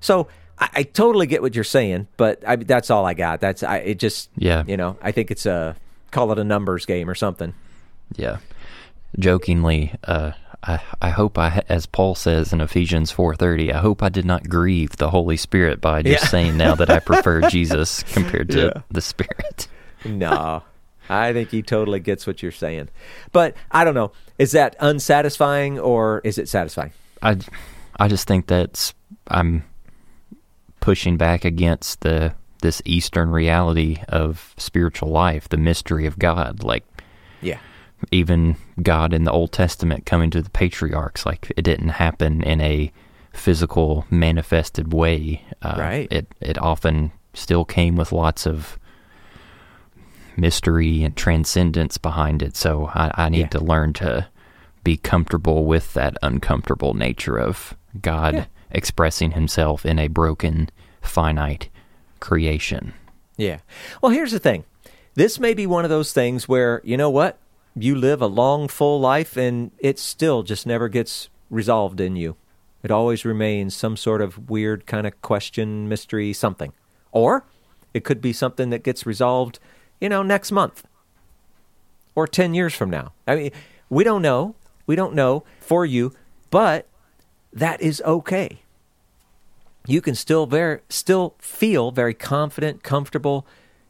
So 0.00 0.26
I, 0.58 0.68
I 0.76 0.82
totally 0.84 1.26
get 1.26 1.42
what 1.42 1.54
you're 1.54 1.64
saying, 1.64 2.08
but 2.16 2.42
I, 2.46 2.56
that's 2.56 2.90
all 2.90 3.04
I 3.06 3.14
got. 3.14 3.40
That's 3.40 3.62
I, 3.62 3.78
it. 3.78 3.98
Just 3.98 4.30
Yeah. 4.36 4.64
you 4.66 4.76
know, 4.76 4.96
I 5.02 5.12
think 5.12 5.30
it's 5.30 5.46
a 5.46 5.76
call 6.10 6.30
it 6.32 6.38
a 6.38 6.44
numbers 6.44 6.86
game 6.86 7.08
or 7.10 7.14
something. 7.14 7.54
Yeah. 8.16 8.38
Jokingly, 9.18 9.94
uh, 10.04 10.32
I, 10.64 10.80
I 11.00 11.10
hope 11.10 11.38
I, 11.38 11.62
as 11.68 11.86
Paul 11.86 12.14
says 12.14 12.52
in 12.52 12.60
Ephesians 12.60 13.12
4.30, 13.12 13.72
I 13.74 13.78
hope 13.78 14.02
I 14.02 14.08
did 14.08 14.24
not 14.24 14.48
grieve 14.48 14.96
the 14.96 15.10
Holy 15.10 15.36
Spirit 15.36 15.80
by 15.80 16.02
just 16.02 16.22
Yeah. 16.24 16.28
saying 16.28 16.56
now 16.56 16.74
that 16.76 16.88
I 16.88 16.98
prefer 17.00 17.40
Jesus 17.50 18.02
compared 18.04 18.50
to 18.50 18.66
Yeah. 18.74 18.82
the 18.90 19.00
Spirit. 19.00 19.68
No, 20.04 20.62
I 21.08 21.32
think 21.32 21.50
he 21.50 21.62
totally 21.62 22.00
gets 22.00 22.26
what 22.26 22.42
you're 22.42 22.52
saying, 22.52 22.88
but 23.32 23.54
I 23.70 23.84
don't 23.84 23.94
know. 23.94 24.12
Is 24.38 24.52
that 24.52 24.76
unsatisfying 24.80 25.78
or 25.78 26.20
is 26.24 26.38
it 26.38 26.48
satisfying? 26.48 26.92
I, 27.22 27.38
I 27.98 28.08
just 28.08 28.26
think 28.26 28.46
that's 28.46 28.94
I'm 29.28 29.64
pushing 30.82 31.16
back 31.16 31.46
against 31.46 32.02
the 32.02 32.34
this 32.60 32.82
Eastern 32.84 33.30
reality 33.30 33.98
of 34.08 34.54
spiritual 34.58 35.08
life, 35.08 35.48
the 35.48 35.56
mystery 35.56 36.06
of 36.06 36.18
God. 36.18 36.62
Like 36.62 36.84
Yeah, 37.40 37.58
even 38.10 38.56
God 38.82 39.14
in 39.14 39.24
the 39.24 39.32
Old 39.32 39.52
Testament 39.52 40.04
coming 40.06 40.30
to 40.30 40.42
the 40.42 40.50
patriarchs, 40.50 41.24
like 41.24 41.50
it 41.56 41.62
didn't 41.62 41.88
happen 41.90 42.42
in 42.42 42.60
a 42.60 42.92
physical, 43.32 44.04
manifested 44.10 44.92
way. 44.92 45.42
Uh, 45.62 45.76
Right. 45.78 46.08
It 46.12 46.26
it 46.40 46.58
often 46.58 47.12
still 47.34 47.64
came 47.64 47.96
with 47.96 48.12
lots 48.12 48.46
of 48.46 48.78
mystery 50.36 51.02
and 51.02 51.16
transcendence 51.16 51.98
behind 51.98 52.42
it. 52.42 52.56
So 52.56 52.90
I, 52.94 53.10
I 53.14 53.28
need 53.28 53.38
Yeah. 53.40 53.46
to 53.48 53.60
learn 53.64 53.92
to 53.94 54.26
be 54.84 54.96
comfortable 54.96 55.64
with 55.64 55.92
that 55.94 56.16
uncomfortable 56.22 56.94
nature 56.94 57.38
of 57.38 57.76
God 58.00 58.34
Yeah. 58.34 58.44
Expressing 58.72 59.32
Himself 59.32 59.86
in 59.86 59.98
a 59.98 60.08
broken, 60.08 60.70
finite 61.00 61.68
creation. 62.20 62.94
yeah. 63.36 63.58
Well, 64.00 64.12
here's 64.12 64.32
the 64.32 64.38
thing. 64.38 64.64
This 65.14 65.38
may 65.38 65.54
be 65.54 65.66
one 65.66 65.84
of 65.84 65.90
those 65.90 66.12
things 66.12 66.48
where 66.48 66.80
you 66.84 66.96
know 66.96 67.10
what 67.10 67.38
you 67.74 67.94
live 67.94 68.20
a 68.22 68.26
long, 68.26 68.68
full 68.68 69.00
life, 69.00 69.36
and 69.36 69.70
it 69.78 69.98
still 69.98 70.42
just 70.42 70.66
never 70.66 70.88
gets 70.88 71.28
resolved 71.50 72.00
in 72.00 72.16
you. 72.16 72.36
It 72.82 72.90
always 72.90 73.24
remains 73.24 73.74
some 73.74 73.96
sort 73.96 74.20
of 74.20 74.50
weird 74.50 74.86
kind 74.86 75.06
of 75.06 75.20
question, 75.22 75.88
mystery, 75.88 76.32
something. 76.32 76.72
Or 77.12 77.44
it 77.94 78.04
could 78.04 78.20
be 78.20 78.32
something 78.32 78.70
that 78.70 78.82
gets 78.82 79.06
resolved, 79.06 79.58
you 80.00 80.08
know, 80.08 80.22
next 80.22 80.50
month 80.50 80.84
or 82.14 82.26
10 82.26 82.54
years 82.54 82.74
from 82.74 82.90
now. 82.90 83.12
I 83.26 83.34
mean, 83.36 83.50
we 83.88 84.04
don't 84.04 84.22
know. 84.22 84.54
We 84.86 84.96
don't 84.96 85.14
know 85.14 85.44
for 85.60 85.86
you, 85.86 86.12
but 86.50 86.86
that 87.52 87.80
is 87.80 88.02
okay. 88.04 88.60
You 89.86 90.00
can 90.00 90.14
still 90.14 90.46
very 90.46 90.80
still 90.88 91.34
feel 91.38 91.90
very 91.90 92.14
confident, 92.14 92.82
comfortable, 92.82 93.46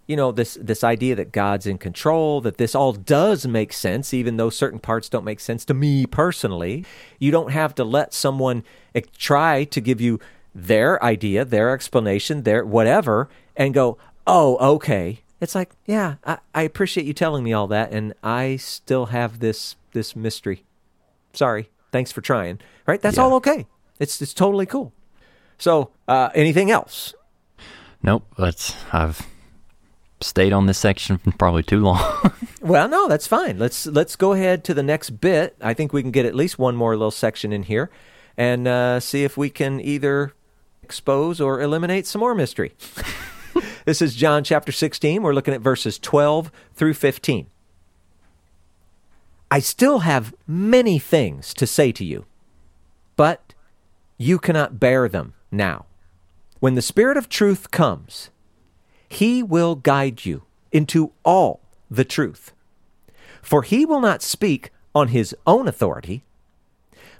you 0.06 0.16
know, 0.16 0.32
this 0.32 0.58
this 0.60 0.82
idea 0.82 1.14
that 1.16 1.32
God's 1.32 1.66
in 1.66 1.78
control, 1.78 2.40
that 2.40 2.56
this 2.56 2.74
all 2.74 2.92
does 2.92 3.46
make 3.46 3.72
sense 3.72 4.14
even 4.14 4.36
though 4.36 4.50
certain 4.50 4.78
parts 4.78 5.08
don't 5.08 5.24
make 5.24 5.40
sense 5.40 5.64
to 5.66 5.74
me 5.74 6.06
personally. 6.06 6.84
You 7.18 7.30
don't 7.30 7.52
have 7.52 7.74
to 7.76 7.84
let 7.84 8.14
someone 8.14 8.64
try 9.18 9.64
to 9.64 9.80
give 9.80 10.00
you 10.00 10.18
their 10.54 11.02
idea, 11.02 11.44
their 11.44 11.72
explanation, 11.72 12.42
their 12.42 12.64
whatever 12.64 13.28
and 13.56 13.74
go, 13.74 13.98
"Oh, 14.26 14.56
okay." 14.74 15.20
It's 15.40 15.54
like, 15.54 15.70
"Yeah, 15.86 16.16
I, 16.24 16.38
I 16.54 16.62
appreciate 16.62 17.06
you 17.06 17.12
telling 17.12 17.44
me 17.44 17.52
all 17.52 17.66
that 17.68 17.92
and 17.92 18.14
I 18.22 18.56
still 18.56 19.06
have 19.06 19.40
this 19.40 19.76
this 19.92 20.16
mystery." 20.16 20.64
sorry 21.34 21.70
thanks 21.92 22.10
for 22.10 22.20
trying 22.20 22.58
right? 22.86 23.00
That's 23.00 23.16
Yeah. 23.16 23.22
all 23.24 23.34
okay. 23.34 23.66
It's 24.00 24.20
it's 24.20 24.34
totally 24.34 24.66
cool. 24.66 24.92
So 25.58 25.90
uh 26.08 26.30
anything 26.34 26.70
else? 26.70 27.14
Nope, 28.02 28.24
that's 28.36 28.74
I've 28.92 29.26
stayed 30.20 30.52
on 30.52 30.66
this 30.66 30.78
section 30.78 31.18
for 31.18 31.30
probably 31.32 31.62
too 31.62 31.80
long. 31.80 32.32
well 32.60 32.88
no 32.88 33.06
that's 33.08 33.26
fine. 33.26 33.58
Let's 33.58 33.86
let's 33.86 34.16
go 34.16 34.32
ahead 34.32 34.64
to 34.64 34.74
the 34.74 34.82
next 34.82 35.10
bit. 35.20 35.56
I 35.60 35.74
think 35.74 35.92
we 35.92 36.02
can 36.02 36.10
get 36.10 36.26
at 36.26 36.34
least 36.34 36.58
one 36.58 36.74
more 36.76 36.96
little 36.96 37.10
section 37.12 37.52
in 37.52 37.64
here 37.64 37.90
and 38.36 38.66
uh 38.66 38.98
see 39.00 39.22
if 39.24 39.36
we 39.36 39.50
can 39.50 39.80
either 39.80 40.32
expose 40.82 41.40
or 41.40 41.60
eliminate 41.60 42.06
some 42.06 42.20
more 42.20 42.34
mystery. 42.34 42.72
This 43.84 44.00
is 44.00 44.14
john 44.14 44.44
chapter 44.44 44.70
16 44.72 45.22
we're 45.22 45.34
looking 45.34 45.52
at 45.54 45.60
verses 45.60 45.98
12 45.98 46.50
through 46.74 46.94
15 46.94 47.48
I 49.52 49.58
still 49.58 49.98
have 49.98 50.34
many 50.46 50.98
things 50.98 51.52
to 51.52 51.66
say 51.66 51.92
to 51.92 52.04
you, 52.06 52.24
but 53.16 53.52
you 54.16 54.38
cannot 54.38 54.80
bear 54.80 55.10
them 55.10 55.34
now. 55.50 55.84
When 56.60 56.74
the 56.74 56.80
Spirit 56.80 57.18
of 57.18 57.28
truth 57.28 57.70
comes, 57.70 58.30
he 59.10 59.42
will 59.42 59.74
guide 59.74 60.24
you 60.24 60.44
into 60.72 61.12
all 61.22 61.60
the 61.90 62.06
truth. 62.06 62.52
For 63.42 63.60
he 63.62 63.84
will 63.84 64.00
not 64.00 64.22
speak 64.22 64.70
on 64.94 65.08
his 65.08 65.36
own 65.46 65.68
authority, 65.68 66.24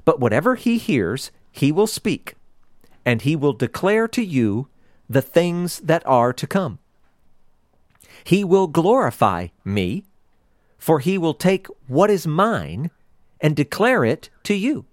but 0.07 0.19
whatever 0.19 0.55
he 0.55 0.79
hears, 0.79 1.33
he 1.51 1.71
will 1.71 1.87
speak, 1.87 2.37
and 3.05 3.21
he 3.21 3.37
will 3.37 3.53
declare 3.53 4.09
to 4.09 4.25
you 4.25 4.69
the 5.07 5.21
things 5.21 5.81
that 5.81 6.03
are 6.07 6.33
to 6.33 6.47
come. 6.47 6.79
He 8.25 8.43
will 8.43 8.69
glorify 8.69 9.49
me 9.67 10.05
for 10.83 10.99
he 10.99 11.17
will 11.17 11.33
take 11.33 11.69
what 11.87 12.11
is 12.11 12.27
mine 12.27 12.91
and 13.41 13.55
declare 13.55 14.05
it 14.05 14.31
to 14.43 14.53
you. 14.53 14.85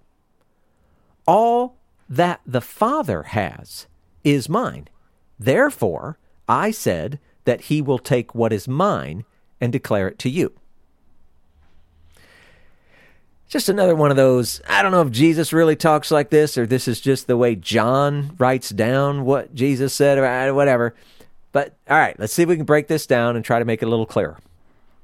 All 1.26 1.78
that 2.08 2.40
the 2.46 2.60
Father 2.60 3.24
has 3.24 3.88
is 4.22 4.48
mine. 4.48 4.86
Therefore, 5.36 6.16
I 6.48 6.70
said 6.70 7.18
that 7.44 7.62
he 7.62 7.82
will 7.82 7.98
take 7.98 8.36
what 8.36 8.52
is 8.52 8.68
mine 8.68 9.24
and 9.60 9.72
declare 9.72 10.06
it 10.06 10.20
to 10.20 10.30
you. 10.30 10.52
Just 13.48 13.68
another 13.68 13.96
one 13.96 14.12
of 14.12 14.16
those. 14.16 14.60
I 14.68 14.82
don't 14.82 14.92
know 14.92 15.02
if 15.02 15.10
Jesus 15.10 15.52
really 15.52 15.74
talks 15.74 16.12
like 16.12 16.30
this 16.30 16.56
or 16.56 16.68
this 16.68 16.86
is 16.86 17.00
just 17.00 17.26
the 17.26 17.36
way 17.36 17.56
John 17.56 18.36
writes 18.38 18.70
down 18.70 19.24
what 19.24 19.56
Jesus 19.56 19.92
said 19.92 20.18
or 20.18 20.54
whatever. 20.54 20.94
But 21.50 21.74
all 21.88 21.98
right, 21.98 22.16
let's 22.16 22.32
see 22.32 22.44
if 22.44 22.48
we 22.48 22.54
can 22.54 22.64
break 22.64 22.86
this 22.86 23.08
down 23.08 23.34
and 23.34 23.44
try 23.44 23.58
to 23.58 23.64
make 23.64 23.82
it 23.82 23.86
a 23.86 23.90
little 23.90 24.06
clearer. 24.06 24.38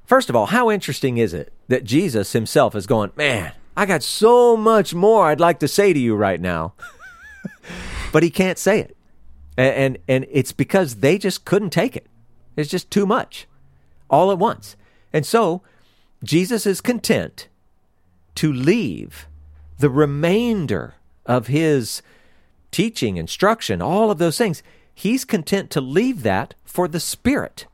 First 0.07 0.29
of 0.29 0.35
all, 0.37 0.47
how 0.47 0.71
interesting 0.71 1.17
is 1.17 1.33
it 1.33 1.51
that 1.67 1.83
Jesus 1.83 2.31
himself 2.31 2.75
is 2.75 2.87
going, 2.87 3.11
man, 3.17 3.51
I 3.75 3.85
got 3.85 4.01
so 4.01 4.55
much 4.55 4.95
more 4.95 5.27
I'd 5.27 5.41
like 5.41 5.59
to 5.59 5.67
say 5.67 5.91
to 5.91 5.99
you 5.99 6.15
right 6.15 6.39
now. 6.39 6.73
but 8.13 8.23
he 8.23 8.29
can't 8.29 8.57
say 8.57 8.79
it. 8.79 8.95
And, 9.57 9.75
and, 9.75 9.97
and 10.07 10.25
it's 10.31 10.53
because 10.53 10.95
they 10.95 11.17
just 11.17 11.43
couldn't 11.43 11.71
take 11.71 11.97
it. 11.97 12.07
It's 12.55 12.71
just 12.71 12.89
too 12.89 13.05
much 13.05 13.47
all 14.09 14.31
at 14.31 14.39
once. 14.39 14.77
And 15.11 15.25
so 15.25 15.61
Jesus 16.23 16.65
is 16.65 16.79
content 16.79 17.49
to 18.35 18.53
leave 18.53 19.27
the 19.77 19.89
remainder 19.89 20.95
of 21.25 21.47
his 21.47 22.01
teaching, 22.71 23.17
instruction, 23.17 23.81
all 23.81 24.09
of 24.09 24.19
those 24.19 24.37
things. 24.37 24.63
He's 24.93 25.25
content 25.25 25.69
to 25.71 25.81
leave 25.81 26.23
that 26.23 26.53
for 26.63 26.87
the 26.87 27.01
Spirit 27.01 27.65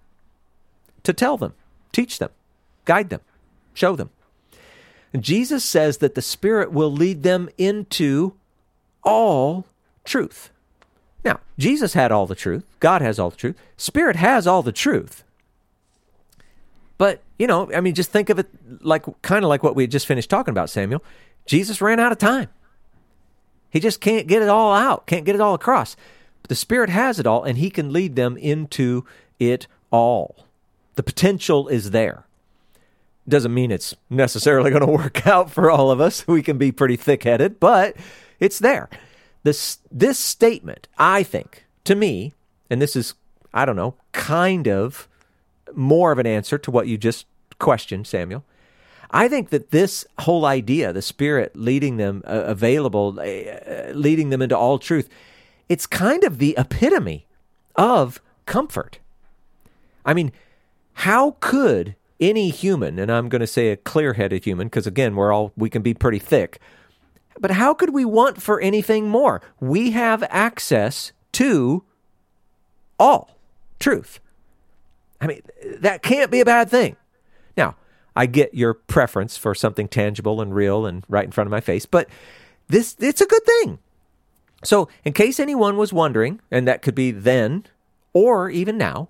to 1.03 1.13
tell 1.13 1.37
them, 1.37 1.53
teach 1.93 2.19
them, 2.19 2.31
guide 2.83 3.09
them, 3.09 3.21
show 3.73 3.95
them. 3.95 4.09
Jesus 5.17 5.63
says 5.63 5.99
that 5.99 6.15
the 6.15 6.21
Spirit 6.21 6.71
will 6.71 6.91
lead 6.91 7.23
them 7.23 7.47
into 7.57 8.33
all 9.03 9.65
truth. 10.03 10.49
Now, 11.23 11.39
Jesus 11.57 11.93
had 11.93 12.11
all 12.11 12.25
the 12.25 12.35
truth. 12.35 12.65
God 12.79 13.01
has 13.01 13.19
all 13.19 13.29
the 13.29 13.37
truth. 13.37 13.55
Spirit 13.77 14.15
has 14.17 14.45
all 14.45 14.61
the 14.61 14.71
truth. 14.71 15.23
But, 16.97 17.21
you 17.39 17.47
know, 17.47 17.71
I 17.73 17.81
mean, 17.81 17.95
just 17.95 18.11
think 18.11 18.29
of 18.29 18.39
it 18.39 18.49
like 18.81 19.05
kind 19.21 19.43
of 19.43 19.49
like 19.49 19.63
what 19.63 19.75
we 19.75 19.87
just 19.87 20.07
finished 20.07 20.29
talking 20.29 20.51
about, 20.51 20.69
Samuel. 20.69 21.03
Jesus 21.45 21.81
ran 21.81 21.99
out 21.99 22.11
of 22.11 22.17
time. 22.17 22.49
He 23.69 23.79
just 23.79 24.01
can't 24.01 24.27
get 24.27 24.41
it 24.41 24.49
all 24.49 24.73
out, 24.73 25.07
can't 25.07 25.25
get 25.25 25.35
it 25.35 25.41
all 25.41 25.55
across. 25.55 25.95
But 26.41 26.49
the 26.49 26.55
Spirit 26.55 26.89
has 26.89 27.19
it 27.19 27.25
all, 27.25 27.43
and 27.43 27.57
He 27.57 27.69
can 27.69 27.91
lead 27.91 28.15
them 28.15 28.37
into 28.37 29.05
it 29.39 29.67
all. 29.91 30.45
The 30.95 31.03
potential 31.03 31.67
is 31.67 31.91
there. 31.91 32.25
Doesn't 33.27 33.53
mean 33.53 33.71
it's 33.71 33.95
necessarily 34.09 34.69
going 34.71 34.85
to 34.85 34.91
work 34.91 35.25
out 35.27 35.51
for 35.51 35.71
all 35.71 35.91
of 35.91 36.01
us. 36.01 36.27
We 36.27 36.43
can 36.43 36.57
be 36.57 36.71
pretty 36.71 36.95
thick 36.95 37.23
headed, 37.23 37.59
but 37.59 37.95
it's 38.39 38.59
there. 38.59 38.89
This, 39.43 39.79
this 39.91 40.19
statement, 40.19 40.87
I 40.97 41.23
think, 41.23 41.65
to 41.83 41.95
me, 41.95 42.33
and 42.69 42.81
this 42.81 42.95
is, 42.95 43.13
I 43.53 43.65
don't 43.65 43.75
know, 43.75 43.95
kind 44.13 44.67
of 44.67 45.07
more 45.75 46.11
of 46.11 46.19
an 46.19 46.27
answer 46.27 46.57
to 46.57 46.71
what 46.71 46.87
you 46.87 46.97
just 46.97 47.25
questioned, 47.59 48.07
Samuel. 48.07 48.43
I 49.11 49.27
think 49.27 49.49
that 49.49 49.69
this 49.69 50.05
whole 50.19 50.45
idea, 50.45 50.91
the 50.91 51.01
Spirit 51.01 51.55
leading 51.55 51.97
them 51.97 52.23
uh, 52.25 52.43
available, 52.45 53.19
uh, 53.19 53.91
leading 53.93 54.29
them 54.29 54.41
into 54.41 54.57
all 54.57 54.79
truth, 54.79 55.07
it's 55.69 55.85
kind 55.85 56.23
of 56.23 56.39
the 56.39 56.55
epitome 56.57 57.27
of 57.75 58.21
comfort. 58.45 58.99
I 60.05 60.13
mean, 60.13 60.31
how 60.93 61.37
could 61.39 61.95
any 62.19 62.49
human, 62.49 62.99
and 62.99 63.11
I'm 63.11 63.29
going 63.29 63.41
to 63.41 63.47
say 63.47 63.69
a 63.69 63.77
clear 63.77 64.13
headed 64.13 64.45
human, 64.45 64.67
because 64.67 64.87
again, 64.87 65.15
we're 65.15 65.31
all, 65.31 65.51
we 65.57 65.69
can 65.69 65.81
be 65.81 65.93
pretty 65.93 66.19
thick, 66.19 66.59
but 67.39 67.51
how 67.51 67.73
could 67.73 67.93
we 67.93 68.05
want 68.05 68.41
for 68.41 68.59
anything 68.61 69.09
more? 69.09 69.41
We 69.59 69.91
have 69.91 70.23
access 70.29 71.11
to 71.33 71.83
all 72.99 73.37
truth. 73.79 74.19
I 75.19 75.27
mean, 75.27 75.41
that 75.79 76.03
can't 76.03 76.31
be 76.31 76.39
a 76.39 76.45
bad 76.45 76.69
thing. 76.69 76.95
Now, 77.57 77.75
I 78.15 78.25
get 78.25 78.53
your 78.53 78.73
preference 78.73 79.37
for 79.37 79.55
something 79.55 79.87
tangible 79.87 80.41
and 80.41 80.53
real 80.53 80.85
and 80.85 81.03
right 81.09 81.25
in 81.25 81.31
front 81.31 81.47
of 81.47 81.51
my 81.51 81.61
face, 81.61 81.85
but 81.85 82.07
this 82.67 82.95
it's 82.99 83.21
a 83.21 83.25
good 83.25 83.43
thing. 83.45 83.79
So, 84.63 84.87
in 85.03 85.13
case 85.13 85.39
anyone 85.39 85.75
was 85.75 85.91
wondering, 85.91 86.39
and 86.49 86.67
that 86.67 86.81
could 86.81 86.95
be 86.95 87.11
then 87.11 87.65
or 88.13 88.49
even 88.49 88.77
now, 88.77 89.09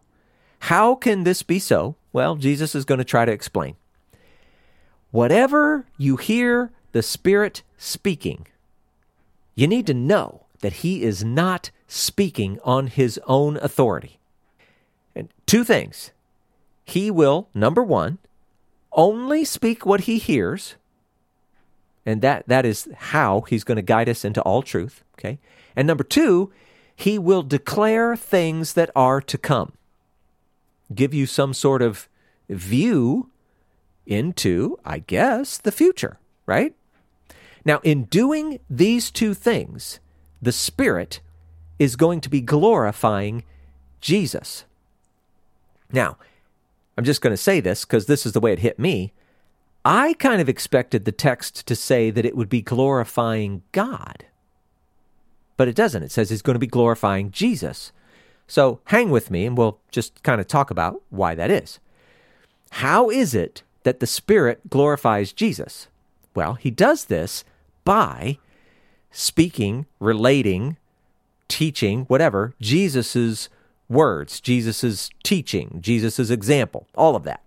how 0.67 0.95
can 0.95 1.25
this 1.25 1.43
be 1.43 1.59
so? 1.59 1.95
Well, 2.13 2.37
Jesus 2.37 2.73
is 2.73 2.85
going 2.85 2.99
to 2.99 3.03
try 3.03 3.25
to 3.25 3.31
explain. 3.33 3.75
Whatever 5.11 5.85
you 5.97 6.15
hear 6.15 6.71
the 6.93 7.03
Spirit 7.03 7.63
speaking, 7.77 8.47
you 9.55 9.67
need 9.67 9.85
to 9.87 9.93
know 9.93 10.45
that 10.61 10.73
He 10.73 11.03
is 11.03 11.21
not 11.21 11.69
speaking 11.89 12.59
on 12.63 12.87
His 12.87 13.19
own 13.27 13.57
authority. 13.57 14.19
And 15.13 15.27
two 15.45 15.65
things. 15.65 16.11
He 16.85 17.11
will, 17.11 17.49
number 17.53 17.83
one, 17.83 18.19
only 18.93 19.43
speak 19.43 19.85
what 19.85 20.01
he 20.01 20.17
hears. 20.17 20.75
And 22.05 22.21
that, 22.21 22.47
that 22.47 22.65
is 22.65 22.87
how 22.95 23.41
he's 23.41 23.65
going 23.65 23.75
to 23.75 23.81
guide 23.81 24.07
us 24.07 24.23
into 24.23 24.41
all 24.41 24.61
truth. 24.61 25.03
Okay. 25.19 25.39
And 25.75 25.87
number 25.87 26.05
two, 26.05 26.53
he 26.95 27.19
will 27.19 27.43
declare 27.43 28.15
things 28.15 28.73
that 28.73 28.91
are 28.95 29.19
to 29.19 29.37
come. 29.37 29.73
Give 30.95 31.13
you 31.13 31.25
some 31.25 31.53
sort 31.53 31.81
of 31.81 32.07
view 32.49 33.29
into, 34.05 34.77
I 34.83 34.99
guess, 34.99 35.57
the 35.57 35.71
future, 35.71 36.19
right? 36.45 36.75
Now, 37.65 37.79
in 37.83 38.05
doing 38.05 38.59
these 38.69 39.09
two 39.11 39.33
things, 39.33 39.99
the 40.41 40.51
Spirit 40.51 41.21
is 41.79 41.95
going 41.95 42.21
to 42.21 42.29
be 42.29 42.41
glorifying 42.41 43.43
Jesus. 44.01 44.65
Now, 45.91 46.17
I'm 46.97 47.05
just 47.05 47.21
going 47.21 47.31
to 47.33 47.37
say 47.37 47.59
this 47.59 47.85
because 47.85 48.05
this 48.05 48.25
is 48.25 48.33
the 48.33 48.39
way 48.39 48.51
it 48.51 48.59
hit 48.59 48.77
me. 48.77 49.13
I 49.85 50.13
kind 50.13 50.41
of 50.41 50.49
expected 50.49 51.05
the 51.05 51.11
text 51.11 51.65
to 51.67 51.75
say 51.75 52.09
that 52.09 52.25
it 52.25 52.35
would 52.35 52.49
be 52.49 52.61
glorifying 52.61 53.63
God. 53.71 54.25
But 55.57 55.67
it 55.67 55.75
doesn't. 55.75 56.03
It 56.03 56.11
says 56.11 56.31
it's 56.31 56.41
going 56.41 56.55
to 56.55 56.59
be 56.59 56.67
glorifying 56.67 57.31
Jesus. 57.31 57.91
So 58.47 58.79
hang 58.85 59.09
with 59.09 59.31
me 59.31 59.45
and 59.45 59.57
we'll 59.57 59.79
just 59.91 60.21
kind 60.23 60.39
of 60.39 60.47
talk 60.47 60.69
about 60.69 61.01
why 61.09 61.35
that 61.35 61.51
is. 61.51 61.79
How 62.71 63.09
is 63.09 63.33
it 63.33 63.63
that 63.83 63.99
the 63.99 64.07
Spirit 64.07 64.69
glorifies 64.69 65.33
Jesus? 65.33 65.87
Well, 66.35 66.55
he 66.55 66.71
does 66.71 67.05
this 67.05 67.43
by 67.83 68.39
speaking, 69.11 69.85
relating, 69.99 70.77
teaching, 71.47 72.05
whatever, 72.05 72.53
Jesus's 72.59 73.49
words, 73.87 74.41
Jesus' 74.41 75.09
teaching, 75.23 75.77
Jesus' 75.81 76.29
example, 76.29 76.87
all 76.95 77.15
of 77.15 77.23
that. 77.23 77.43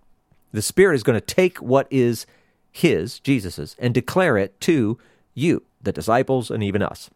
The 0.53 0.61
Spirit 0.61 0.95
is 0.95 1.03
going 1.03 1.19
to 1.19 1.25
take 1.25 1.57
what 1.57 1.87
is 1.91 2.25
His, 2.71 3.19
Jesus's, 3.19 3.75
and 3.77 3.93
declare 3.93 4.37
it 4.37 4.59
to 4.61 4.97
you, 5.33 5.63
the 5.81 5.91
disciples, 5.91 6.49
and 6.49 6.63
even 6.63 6.81
us. 6.81 7.09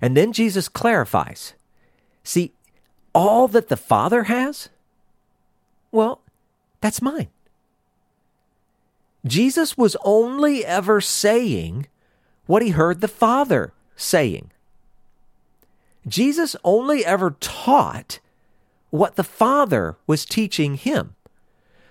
And 0.00 0.16
then 0.16 0.32
Jesus 0.32 0.68
clarifies 0.68 1.54
see, 2.22 2.52
all 3.14 3.48
that 3.48 3.68
the 3.68 3.76
Father 3.76 4.24
has, 4.24 4.68
well, 5.90 6.22
that's 6.80 7.02
mine. 7.02 7.28
Jesus 9.26 9.76
was 9.76 9.96
only 10.02 10.64
ever 10.64 11.00
saying 11.00 11.86
what 12.46 12.62
he 12.62 12.70
heard 12.70 13.00
the 13.00 13.08
Father 13.08 13.72
saying. 13.96 14.50
Jesus 16.06 16.56
only 16.64 17.04
ever 17.04 17.36
taught 17.40 18.20
what 18.88 19.16
the 19.16 19.24
Father 19.24 19.96
was 20.06 20.24
teaching 20.24 20.74
him. 20.74 21.14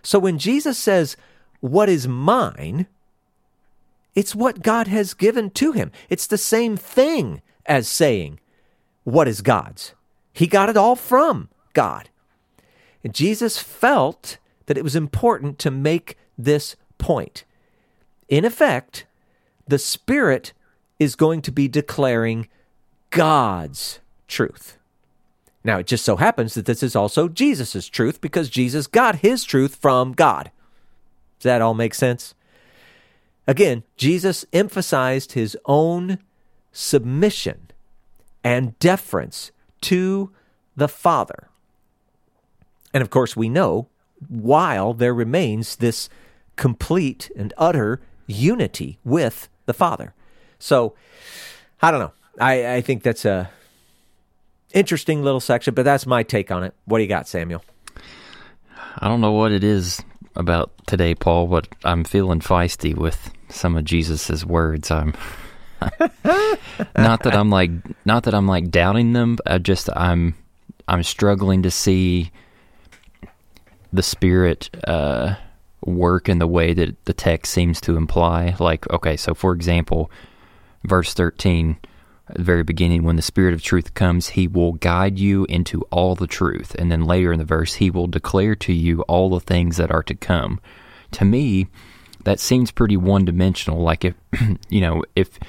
So 0.01 0.17
when 0.17 0.39
Jesus 0.39 0.77
says, 0.77 1.15
What 1.59 1.87
is 1.89 2.07
mine? 2.07 2.87
it's 4.15 4.35
what 4.35 4.61
God 4.61 4.87
has 4.87 5.13
given 5.13 5.49
to 5.51 5.71
him. 5.71 5.91
It's 6.09 6.27
the 6.27 6.37
same 6.37 6.75
thing 6.75 7.41
as 7.65 7.87
saying, 7.87 8.39
What 9.03 9.27
is 9.27 9.41
God's? 9.41 9.93
He 10.39 10.47
got 10.47 10.69
it 10.69 10.77
all 10.77 10.95
from 10.95 11.49
God. 11.73 12.09
And 13.03 13.13
Jesus 13.13 13.57
felt 13.57 14.37
that 14.67 14.77
it 14.77 14.85
was 14.85 14.95
important 14.95 15.59
to 15.59 15.69
make 15.69 16.17
this 16.37 16.77
point. 16.97 17.43
In 18.29 18.45
effect, 18.45 19.05
the 19.67 19.77
Spirit 19.77 20.53
is 20.97 21.17
going 21.17 21.41
to 21.41 21.51
be 21.51 21.67
declaring 21.67 22.47
God's 23.09 23.99
truth. 24.29 24.77
Now, 25.65 25.79
it 25.79 25.87
just 25.87 26.05
so 26.05 26.15
happens 26.15 26.53
that 26.53 26.65
this 26.65 26.83
is 26.83 26.95
also 26.95 27.27
Jesus' 27.27 27.89
truth 27.89 28.21
because 28.21 28.49
Jesus 28.49 28.87
got 28.87 29.17
his 29.17 29.43
truth 29.43 29.75
from 29.75 30.13
God. 30.13 30.51
Does 31.39 31.49
that 31.49 31.61
all 31.61 31.73
make 31.73 31.93
sense? 31.93 32.33
Again, 33.45 33.83
Jesus 33.97 34.45
emphasized 34.53 35.33
his 35.33 35.57
own 35.65 36.17
submission 36.71 37.71
and 38.41 38.79
deference 38.79 39.51
to 39.81 40.31
the 40.75 40.87
Father. 40.87 41.49
And 42.93 43.01
of 43.01 43.09
course, 43.09 43.35
we 43.35 43.49
know 43.49 43.87
while 44.27 44.93
there 44.93 45.13
remains 45.13 45.77
this 45.77 46.09
complete 46.55 47.31
and 47.35 47.53
utter 47.57 48.01
unity 48.27 48.99
with 49.03 49.49
the 49.65 49.73
Father. 49.73 50.13
So, 50.57 50.93
I 51.81 51.91
don't 51.91 51.99
know. 51.99 52.13
I, 52.39 52.75
I 52.75 52.81
think 52.81 53.03
that's 53.03 53.25
a 53.25 53.49
Interesting 54.73 55.23
little 55.23 55.39
section, 55.39 55.73
but 55.73 55.83
that's 55.83 56.05
my 56.05 56.21
take 56.21 56.51
on 56.51 56.63
it. 56.63 56.75
What 56.85 56.99
do 56.99 57.03
you 57.03 57.09
got, 57.09 57.27
Samuel? 57.27 57.63
I 58.99 59.07
don't 59.07 59.19
know 59.19 59.31
what 59.31 59.51
it 59.51 59.63
is 59.63 59.99
about 60.35 60.71
today, 60.85 61.15
Paul, 61.15 61.47
but 61.47 61.67
I'm 61.83 62.03
feeling 62.03 62.39
feisty 62.39 62.95
with 62.95 63.31
some 63.49 63.75
of 63.75 63.83
Jesus's 63.83 64.45
words. 64.45 64.91
I'm 64.91 65.13
not 66.97 67.23
that 67.23 67.33
I'm 67.33 67.49
like 67.49 67.71
not 68.05 68.23
that 68.23 68.33
I'm 68.33 68.47
like 68.47 68.69
doubting 68.69 69.13
them. 69.13 69.37
I 69.45 69.57
just 69.57 69.89
I'm 69.95 70.35
I'm 70.87 71.03
struggling 71.03 71.63
to 71.63 71.71
see 71.71 72.31
the 73.91 74.03
spirit 74.03 74.69
uh, 74.87 75.35
work 75.83 76.29
in 76.29 76.39
the 76.39 76.47
way 76.47 76.73
that 76.73 77.05
the 77.05 77.13
text 77.13 77.51
seems 77.51 77.81
to 77.81 77.97
imply. 77.97 78.55
Like, 78.59 78.89
okay, 78.91 79.17
so 79.17 79.33
for 79.33 79.53
example, 79.53 80.11
verse 80.83 81.13
thirteen 81.13 81.77
at 82.29 82.37
the 82.37 82.43
very 82.43 82.63
beginning, 82.63 83.03
when 83.03 83.15
the 83.15 83.23
Spirit 83.23 83.55
of 83.55 83.63
truth 83.63 83.95
comes, 83.95 84.29
he 84.29 84.47
will 84.47 84.73
guide 84.73 85.17
you 85.17 85.45
into 85.45 85.81
all 85.89 86.13
the 86.13 86.27
truth. 86.27 86.75
And 86.75 86.91
then 86.91 87.05
later 87.05 87.33
in 87.33 87.39
the 87.39 87.45
verse, 87.45 87.75
he 87.75 87.89
will 87.89 88.05
declare 88.05 88.55
to 88.57 88.73
you 88.73 89.01
all 89.03 89.31
the 89.31 89.39
things 89.39 89.77
that 89.77 89.89
are 89.89 90.03
to 90.03 90.13
come. 90.13 90.59
To 91.13 91.25
me, 91.25 91.67
that 92.25 92.39
seems 92.39 92.69
pretty 92.69 92.97
one 92.97 93.25
dimensional. 93.25 93.81
Like 93.81 94.05
if, 94.05 94.13
you 94.69 94.81
know, 94.81 95.03
if, 95.15 95.39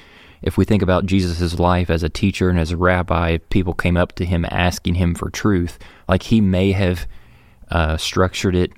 if 0.41 0.57
we 0.57 0.65
think 0.65 0.81
about 0.81 1.05
Jesus' 1.05 1.59
life 1.59 1.89
as 1.89 2.03
a 2.03 2.09
teacher 2.09 2.49
and 2.49 2.59
as 2.59 2.71
a 2.71 2.77
rabbi, 2.77 3.31
if 3.31 3.49
people 3.49 3.73
came 3.73 3.97
up 3.97 4.13
to 4.13 4.25
him 4.25 4.45
asking 4.49 4.95
him 4.95 5.13
for 5.13 5.29
truth, 5.29 5.77
like 6.07 6.23
he 6.23 6.41
may 6.41 6.71
have 6.71 7.07
uh, 7.69 7.97
structured 7.97 8.55
it 8.55 8.71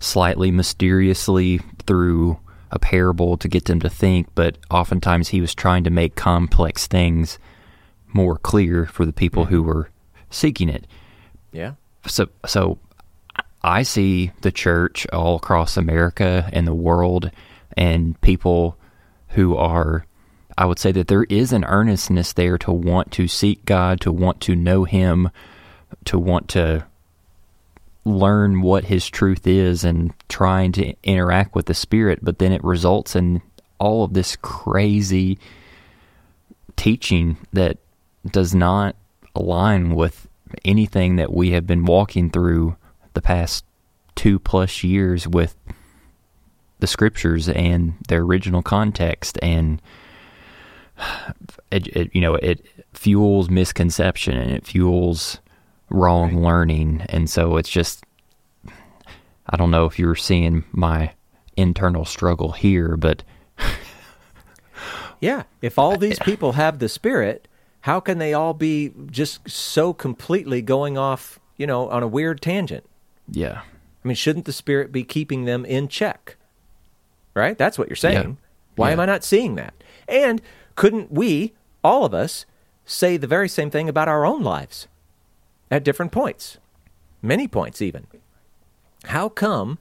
slightly 0.00 0.50
mysteriously 0.50 1.60
through 1.86 2.38
a 2.70 2.78
parable 2.78 3.36
to 3.36 3.48
get 3.48 3.64
them 3.66 3.80
to 3.80 3.90
think, 3.90 4.28
but 4.34 4.58
oftentimes 4.70 5.28
he 5.28 5.40
was 5.40 5.54
trying 5.54 5.84
to 5.84 5.90
make 5.90 6.14
complex 6.14 6.86
things 6.86 7.38
more 8.12 8.36
clear 8.36 8.86
for 8.86 9.04
the 9.04 9.12
people 9.12 9.46
who 9.46 9.62
were 9.62 9.90
seeking 10.30 10.68
it. 10.68 10.86
Yeah. 11.52 11.74
So, 12.06 12.28
so 12.46 12.78
I 13.62 13.82
see 13.82 14.32
the 14.40 14.52
church 14.52 15.06
all 15.12 15.36
across 15.36 15.76
America 15.76 16.48
and 16.52 16.66
the 16.66 16.74
world, 16.74 17.30
and 17.76 18.20
people 18.20 18.78
who 19.28 19.56
are. 19.56 20.06
I 20.60 20.66
would 20.66 20.78
say 20.78 20.92
that 20.92 21.08
there 21.08 21.24
is 21.24 21.52
an 21.52 21.64
earnestness 21.64 22.34
there 22.34 22.58
to 22.58 22.70
want 22.70 23.10
to 23.12 23.26
seek 23.26 23.64
God, 23.64 24.00
to 24.02 24.12
want 24.12 24.40
to 24.42 24.54
know 24.54 24.84
Him, 24.84 25.30
to 26.04 26.18
want 26.18 26.48
to 26.50 26.86
learn 28.04 28.62
what 28.62 28.84
his 28.84 29.08
truth 29.08 29.46
is 29.46 29.84
and 29.84 30.12
trying 30.28 30.72
to 30.72 30.94
interact 31.02 31.54
with 31.54 31.66
the 31.66 31.74
spirit, 31.74 32.18
but 32.22 32.38
then 32.38 32.52
it 32.52 32.64
results 32.64 33.14
in 33.14 33.42
all 33.78 34.04
of 34.04 34.14
this 34.14 34.36
crazy 34.36 35.38
teaching 36.76 37.36
that 37.52 37.78
does 38.26 38.54
not 38.54 38.96
align 39.34 39.94
with 39.94 40.28
anything 40.64 41.16
that 41.16 41.32
we 41.32 41.50
have 41.50 41.66
been 41.66 41.84
walking 41.84 42.30
through 42.30 42.76
the 43.14 43.22
past 43.22 43.64
two 44.14 44.38
plus 44.38 44.82
years 44.82 45.28
with 45.28 45.54
the 46.80 46.86
scriptures 46.86 47.48
and 47.48 47.94
their 48.08 48.22
original 48.22 48.62
context 48.62 49.38
and 49.42 49.80
it, 51.70 51.86
it, 51.88 52.10
you 52.14 52.20
know 52.20 52.34
it 52.34 52.64
fuels 52.92 53.50
misconception 53.50 54.36
and 54.36 54.50
it 54.50 54.66
fuels 54.66 55.40
wrong 55.90 56.34
right. 56.34 56.42
learning. 56.42 57.04
And 57.08 57.28
so 57.28 57.56
it's 57.56 57.68
just, 57.68 58.04
I 59.46 59.56
don't 59.56 59.70
know 59.70 59.84
if 59.84 59.98
you're 59.98 60.14
seeing 60.14 60.64
my 60.72 61.12
internal 61.56 62.04
struggle 62.04 62.52
here, 62.52 62.96
but. 62.96 63.22
yeah. 65.20 65.42
If 65.60 65.78
all 65.78 65.96
these 65.98 66.18
people 66.20 66.52
have 66.52 66.78
the 66.78 66.88
Spirit, 66.88 67.46
how 67.82 68.00
can 68.00 68.18
they 68.18 68.32
all 68.32 68.54
be 68.54 68.92
just 69.10 69.48
so 69.50 69.92
completely 69.92 70.62
going 70.62 70.96
off, 70.96 71.38
you 71.56 71.66
know, 71.66 71.88
on 71.88 72.02
a 72.02 72.08
weird 72.08 72.40
tangent? 72.40 72.84
Yeah. 73.30 73.62
I 74.02 74.08
mean, 74.08 74.14
shouldn't 74.14 74.46
the 74.46 74.52
Spirit 74.52 74.92
be 74.92 75.04
keeping 75.04 75.44
them 75.44 75.64
in 75.64 75.88
check? 75.88 76.36
Right? 77.34 77.58
That's 77.58 77.78
what 77.78 77.88
you're 77.88 77.96
saying. 77.96 78.28
Yeah. 78.28 78.46
Why 78.76 78.88
yeah. 78.88 78.92
am 78.94 79.00
I 79.00 79.06
not 79.06 79.24
seeing 79.24 79.56
that? 79.56 79.74
And 80.08 80.40
couldn't 80.74 81.12
we, 81.12 81.52
all 81.82 82.04
of 82.04 82.14
us, 82.14 82.46
say 82.84 83.16
the 83.16 83.26
very 83.26 83.48
same 83.48 83.70
thing 83.70 83.88
about 83.88 84.08
our 84.08 84.24
own 84.24 84.42
lives? 84.42 84.88
at 85.70 85.84
different 85.84 86.12
points, 86.12 86.58
many 87.22 87.46
points 87.46 87.80
even. 87.80 88.06
How 89.04 89.28
come 89.28 89.78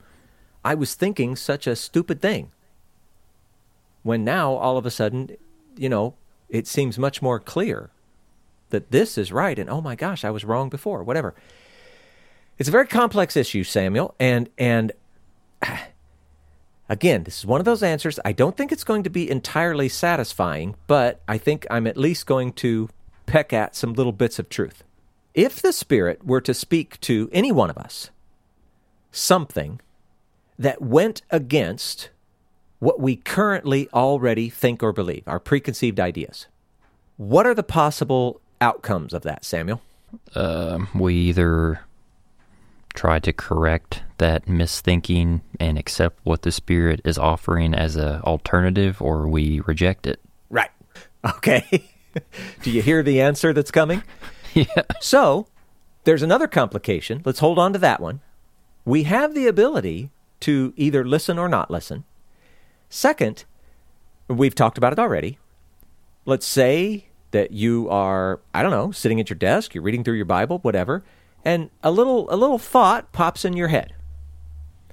I 0.63 0.75
was 0.75 0.93
thinking 0.93 1.35
such 1.35 1.65
a 1.65 1.75
stupid 1.75 2.21
thing 2.21 2.51
when 4.03 4.23
now 4.23 4.53
all 4.53 4.77
of 4.77 4.85
a 4.85 4.91
sudden, 4.91 5.35
you 5.75 5.89
know, 5.89 6.13
it 6.47 6.67
seems 6.67 6.97
much 6.97 7.21
more 7.21 7.39
clear 7.39 7.89
that 8.69 8.91
this 8.91 9.17
is 9.17 9.31
right 9.31 9.57
and 9.57 9.69
oh 9.69 9.81
my 9.81 9.95
gosh, 9.95 10.23
I 10.23 10.29
was 10.29 10.45
wrong 10.45 10.69
before, 10.69 11.03
whatever. 11.03 11.33
It's 12.57 12.69
a 12.69 12.73
very 12.73 12.87
complex 12.87 13.35
issue, 13.35 13.63
Samuel, 13.63 14.13
and 14.19 14.49
and 14.57 14.91
again, 16.89 17.23
this 17.23 17.39
is 17.39 17.45
one 17.45 17.61
of 17.61 17.65
those 17.65 17.83
answers. 17.83 18.19
I 18.25 18.31
don't 18.31 18.57
think 18.57 18.71
it's 18.71 18.83
going 18.83 19.03
to 19.03 19.09
be 19.09 19.29
entirely 19.29 19.87
satisfying, 19.87 20.75
but 20.87 21.21
I 21.27 21.37
think 21.37 21.65
I'm 21.69 21.87
at 21.87 21.95
least 21.95 22.25
going 22.25 22.53
to 22.53 22.89
peck 23.25 23.53
at 23.53 23.75
some 23.75 23.93
little 23.93 24.11
bits 24.11 24.39
of 24.39 24.49
truth. 24.49 24.83
If 25.33 25.61
the 25.61 25.71
Spirit 25.71 26.25
were 26.25 26.41
to 26.41 26.53
speak 26.53 26.99
to 27.01 27.29
any 27.31 27.51
one 27.51 27.69
of 27.69 27.77
us 27.77 28.09
something 29.11 29.79
that 30.57 30.81
went 30.81 31.21
against 31.29 32.09
what 32.79 32.99
we 32.99 33.15
currently 33.15 33.89
already 33.93 34.49
think 34.49 34.83
or 34.83 34.91
believe, 34.91 35.23
our 35.27 35.39
preconceived 35.39 35.99
ideas, 35.99 36.47
what 37.17 37.45
are 37.45 37.53
the 37.53 37.63
possible 37.63 38.41
outcomes 38.61 39.13
of 39.13 39.21
that, 39.23 39.45
Samuel? 39.45 39.81
Uh, 40.33 40.79
we 40.95 41.13
either 41.15 41.81
try 42.99 43.17
to 43.17 43.31
correct 43.31 44.03
that 44.17 44.45
misthinking 44.45 45.39
and 45.57 45.77
accept 45.77 46.19
what 46.23 46.41
the 46.41 46.51
Spirit 46.51 46.99
is 47.05 47.17
offering 47.17 47.73
as 47.73 47.95
an 47.95 48.19
alternative, 48.23 49.01
or 49.01 49.25
we 49.25 49.61
reject 49.61 50.05
it. 50.05 50.19
Right. 50.49 50.69
Okay. 51.23 51.89
Do 52.61 52.69
you 52.69 52.81
hear 52.81 53.01
the 53.01 53.21
answer 53.21 53.53
that's 53.53 53.71
coming? 53.71 54.03
Yeah. 54.55 54.81
So 54.99 55.45
there's 56.05 56.23
another 56.23 56.47
complication. 56.47 57.21
Let's 57.23 57.37
hold 57.37 57.59
on 57.59 57.71
to 57.73 57.79
that 57.79 58.01
one. 58.01 58.19
We 58.83 59.03
have 59.03 59.35
the 59.35 59.45
ability 59.45 60.09
to 60.39 60.73
either 60.75 61.05
listen 61.05 61.37
or 61.37 61.47
not 61.47 61.69
listen. 61.69 62.03
Second, 62.89 63.45
we've 64.27 64.55
talked 64.55 64.79
about 64.79 64.91
it 64.91 64.97
already. 64.97 65.37
Let's 66.25 66.47
say 66.47 67.09
that 67.29 67.51
you 67.51 67.87
are, 67.91 68.39
I 68.51 68.63
don't 68.63 68.71
know, 68.71 68.89
sitting 68.89 69.19
at 69.19 69.29
your 69.29 69.37
desk, 69.37 69.75
you're 69.75 69.83
reading 69.83 70.03
through 70.03 70.15
your 70.15 70.25
Bible, 70.25 70.57
whatever, 70.63 71.03
and 71.45 71.69
a 71.83 71.91
little 71.91 72.31
a 72.33 72.35
little 72.35 72.57
thought 72.57 73.11
pops 73.11 73.45
in 73.45 73.53
your 73.53 73.69
head. 73.69 73.93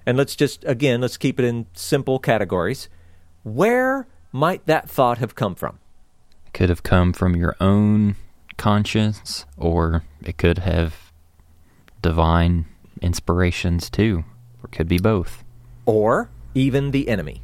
And 0.05 0.17
let's 0.17 0.37
just 0.37 0.65
again, 0.65 1.01
let's 1.01 1.17
keep 1.17 1.41
it 1.41 1.45
in 1.45 1.67
simple 1.75 2.19
categories. 2.19 2.89
Where 3.43 4.07
might 4.33 4.67
that 4.67 4.89
thought 4.89 5.19
have 5.19 5.35
come 5.35 5.55
from? 5.55 5.79
Could 6.53 6.69
have 6.69 6.83
come 6.83 7.13
from 7.13 7.37
your 7.37 7.57
own 7.61 8.17
conscience, 8.57 9.45
or 9.57 10.05
it 10.23 10.39
could 10.39 10.59
have 10.59 11.13
divine 12.03 12.67
inspirations 13.01 13.91
too, 13.91 14.25
or 14.63 14.69
could 14.69 14.89
be 14.89 14.99
both, 14.99 15.45
or 15.85 16.31
even 16.55 16.91
the 16.91 17.09
enemy. 17.09 17.43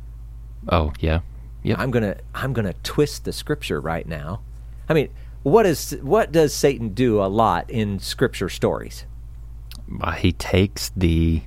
Oh 0.69 0.93
yeah, 1.01 1.21
yeah. 1.63 1.75
I'm 1.79 1.91
gonna 1.91 2.17
I'm 2.35 2.53
gonna 2.53 2.75
twist 2.83 3.25
the 3.25 3.33
scripture 3.33 3.81
right 3.81 4.07
now. 4.07 4.43
I 4.89 4.95
mean, 4.95 5.11
what 5.43 5.67
is 5.67 5.97
what 6.03 6.33
does 6.33 6.55
Satan 6.55 6.91
do 6.91 7.23
a 7.23 7.27
lot 7.27 7.71
in 7.71 7.99
scripture 7.99 8.49
stories? 8.49 9.07
Uh, 10.01 10.13
he 10.13 10.33
takes 10.33 10.91
the 10.97 11.43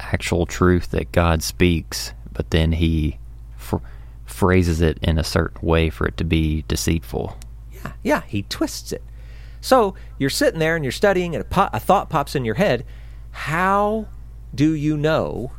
actual 0.00 0.46
truth 0.46 0.90
that 0.92 1.12
God 1.12 1.42
speaks, 1.42 2.12
but 2.32 2.50
then 2.50 2.72
he 2.72 3.18
fr- 3.56 3.76
phrases 4.24 4.80
it 4.80 4.98
in 5.02 5.18
a 5.18 5.24
certain 5.24 5.66
way 5.66 5.90
for 5.90 6.06
it 6.06 6.16
to 6.18 6.24
be 6.24 6.64
deceitful. 6.68 7.36
Yeah, 7.72 7.92
yeah, 8.02 8.22
he 8.26 8.42
twists 8.44 8.92
it. 8.92 9.02
So 9.60 9.94
you're 10.18 10.30
sitting 10.30 10.60
there 10.60 10.76
and 10.76 10.84
you're 10.84 10.92
studying, 10.92 11.34
and 11.34 11.42
a, 11.42 11.48
po- 11.48 11.70
a 11.72 11.80
thought 11.80 12.08
pops 12.08 12.34
in 12.36 12.44
your 12.44 12.54
head. 12.54 12.84
How 13.32 14.06
do 14.54 14.72
you 14.72 14.96
know 14.96 15.52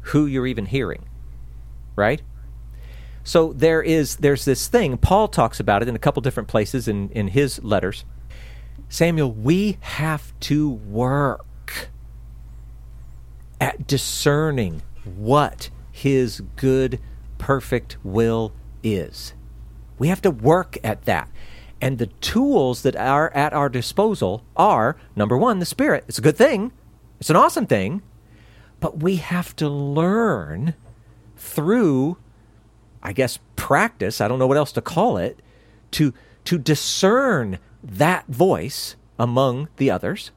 who 0.00 0.26
you're 0.26 0.46
even 0.46 0.66
hearing? 0.66 1.04
Right? 1.96 2.22
So 3.24 3.52
there 3.52 3.82
is 3.82 4.16
there's 4.16 4.44
this 4.44 4.68
thing. 4.68 4.96
Paul 4.98 5.28
talks 5.28 5.58
about 5.58 5.82
it 5.82 5.88
in 5.88 5.96
a 5.96 5.98
couple 5.98 6.20
different 6.20 6.48
places 6.48 6.86
in, 6.86 7.08
in 7.10 7.28
his 7.28 7.62
letters. 7.64 8.04
Samuel, 8.88 9.32
we 9.32 9.78
have 9.80 10.38
to 10.40 10.70
work 10.70 11.88
at 13.60 13.86
discerning 13.86 14.82
what 15.04 15.70
his 15.90 16.42
good, 16.56 17.00
perfect 17.38 17.96
will 18.04 18.52
is. 18.82 19.32
We 19.98 20.08
have 20.08 20.22
to 20.22 20.30
work 20.30 20.76
at 20.84 21.04
that. 21.06 21.30
And 21.80 21.98
the 21.98 22.06
tools 22.06 22.82
that 22.82 22.96
are 22.96 23.32
at 23.34 23.52
our 23.52 23.68
disposal 23.68 24.44
are 24.56 24.96
number 25.16 25.36
one, 25.36 25.58
the 25.58 25.66
Spirit. 25.66 26.04
It's 26.08 26.18
a 26.18 26.22
good 26.22 26.36
thing, 26.36 26.72
it's 27.20 27.30
an 27.30 27.36
awesome 27.36 27.66
thing. 27.66 28.02
But 28.80 29.02
we 29.02 29.16
have 29.16 29.56
to 29.56 29.68
learn 29.68 30.74
through, 31.36 32.18
I 33.04 33.12
guess, 33.12 33.38
practice, 33.54 34.20
I 34.20 34.28
don't 34.28 34.38
know 34.38 34.46
what 34.46 34.56
else 34.56 34.72
to 34.72 34.80
call 34.80 35.18
it, 35.18 35.40
to, 35.92 36.14
to 36.44 36.58
discern 36.58 37.58
that 37.82 38.26
voice 38.26 38.96
among 39.18 39.68
the 39.76 39.90
others. 39.90 40.30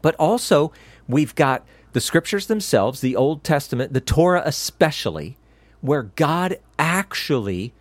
But 0.00 0.14
also, 0.16 0.72
we've 1.08 1.34
got 1.34 1.66
the 1.92 2.00
scriptures 2.00 2.46
themselves, 2.46 3.00
the 3.00 3.16
Old 3.16 3.42
Testament, 3.42 3.92
the 3.92 4.00
Torah 4.00 4.42
especially, 4.44 5.36
where 5.80 6.04
God 6.04 6.58
actually 6.78 7.74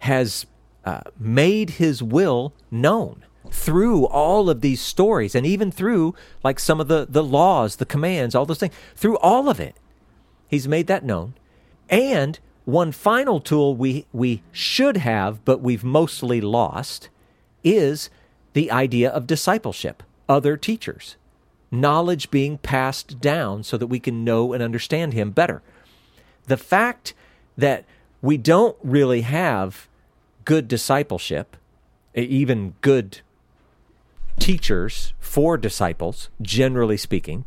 has 0.00 0.46
uh, 0.84 1.00
made 1.18 1.70
his 1.70 2.02
will 2.02 2.52
known 2.70 3.24
through 3.50 4.06
all 4.06 4.50
of 4.50 4.60
these 4.60 4.80
stories 4.80 5.34
and 5.34 5.46
even 5.46 5.70
through 5.70 6.14
like 6.42 6.58
some 6.58 6.80
of 6.80 6.88
the, 6.88 7.06
the 7.08 7.22
laws, 7.22 7.76
the 7.76 7.86
commands, 7.86 8.34
all 8.34 8.46
those 8.46 8.58
things, 8.58 8.74
through 8.94 9.16
all 9.18 9.48
of 9.48 9.60
it. 9.60 9.76
He's 10.48 10.68
made 10.68 10.86
that 10.88 11.04
known. 11.04 11.34
And 11.88 12.38
one 12.64 12.92
final 12.92 13.40
tool 13.40 13.76
we, 13.76 14.06
we 14.12 14.42
should 14.52 14.96
have, 14.98 15.44
but 15.44 15.60
we've 15.60 15.84
mostly 15.84 16.40
lost, 16.40 17.08
is 17.62 18.10
the 18.54 18.70
idea 18.70 19.10
of 19.10 19.26
discipleship, 19.26 20.02
other 20.28 20.56
teachers, 20.56 21.16
knowledge 21.70 22.30
being 22.30 22.58
passed 22.58 23.20
down 23.20 23.62
so 23.62 23.76
that 23.76 23.88
we 23.88 24.00
can 24.00 24.24
know 24.24 24.52
and 24.52 24.62
understand 24.62 25.12
Him 25.12 25.30
better. 25.30 25.62
The 26.46 26.56
fact 26.56 27.14
that 27.56 27.84
we 28.22 28.36
don't 28.38 28.76
really 28.82 29.22
have 29.22 29.88
good 30.44 30.68
discipleship, 30.68 31.56
even 32.14 32.74
good 32.80 33.20
teachers 34.38 35.12
for 35.18 35.56
disciples, 35.56 36.30
generally 36.40 36.96
speaking, 36.96 37.44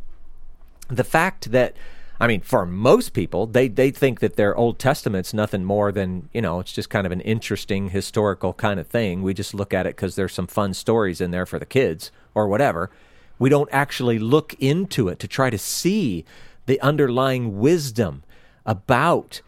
the 0.90 1.04
fact 1.04 1.52
that 1.52 1.76
I 2.20 2.28
mean, 2.28 2.42
for 2.42 2.66
most 2.66 3.14
people, 3.14 3.46
they, 3.46 3.68
they 3.68 3.92
think 3.92 4.22
that 4.22 4.38
their 4.38 4.56
Old 4.56 4.80
Testament's 4.80 5.34
nothing 5.34 5.64
more 5.64 5.92
than, 5.92 6.30
you 6.34 6.42
know, 6.42 6.60
it's 6.60 6.74
just 6.74 6.90
kind 6.90 7.06
of 7.06 7.12
an 7.12 7.22
interesting 7.22 7.90
historical 7.90 8.54
kind 8.54 8.80
of 8.80 8.88
thing. 8.88 9.22
We 9.22 9.36
just 9.36 9.54
look 9.54 9.74
at 9.74 9.86
it 9.86 9.96
because 9.96 10.16
there's 10.16 10.34
some 10.34 10.48
fun 10.48 10.74
stories 10.74 11.22
in 11.22 11.32
there 11.32 11.46
for 11.46 11.60
the 11.60 11.66
kids 11.66 12.12
or 12.34 12.48
whatever. 12.48 12.90
We 13.38 13.50
don't 13.50 13.70
actually 13.72 14.18
look 14.18 14.56
into 14.60 15.10
it 15.10 15.20
to 15.20 15.28
try 15.28 15.52
to 15.52 15.60
see 15.60 16.26
the 16.66 16.82
underlying 16.82 17.60
wisdom 17.60 18.24
about 18.66 19.42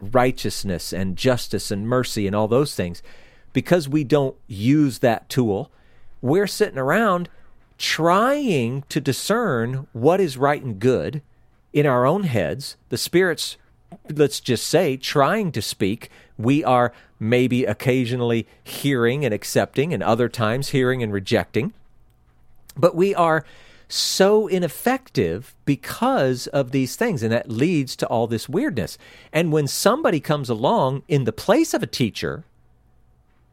righteousness 0.00 0.92
and 0.92 1.16
justice 1.16 1.70
and 1.70 1.88
mercy 1.88 2.26
and 2.26 2.34
all 2.34 2.48
those 2.48 2.74
things. 2.74 3.02
Because 3.52 3.88
we 3.88 4.02
don't 4.02 4.36
use 4.48 4.98
that 4.98 5.28
tool, 5.28 5.70
we're 6.20 6.48
sitting 6.48 6.76
around 6.76 7.28
trying 7.78 8.82
to 8.88 9.00
discern 9.00 9.86
what 9.92 10.20
is 10.20 10.36
right 10.36 10.62
and 10.62 10.80
good 10.80 11.22
in 11.76 11.84
our 11.84 12.06
own 12.06 12.22
heads, 12.22 12.78
the 12.88 12.96
Spirit's, 12.96 13.58
let's 14.08 14.40
just 14.40 14.66
say, 14.66 14.96
trying 14.96 15.52
to 15.52 15.60
speak. 15.60 16.10
We 16.38 16.64
are 16.64 16.90
maybe 17.20 17.66
occasionally 17.66 18.46
hearing 18.64 19.26
and 19.26 19.34
accepting, 19.34 19.92
and 19.92 20.02
other 20.02 20.30
times 20.30 20.70
hearing 20.70 21.02
and 21.02 21.12
rejecting. 21.12 21.74
But 22.78 22.96
we 22.96 23.14
are 23.14 23.44
so 23.88 24.46
ineffective 24.46 25.54
because 25.66 26.46
of 26.46 26.70
these 26.70 26.96
things, 26.96 27.22
and 27.22 27.30
that 27.30 27.50
leads 27.50 27.94
to 27.96 28.06
all 28.06 28.26
this 28.26 28.48
weirdness. 28.48 28.96
And 29.30 29.52
when 29.52 29.66
somebody 29.66 30.18
comes 30.18 30.48
along 30.48 31.02
in 31.08 31.24
the 31.24 31.32
place 31.32 31.74
of 31.74 31.82
a 31.82 31.86
teacher 31.86 32.44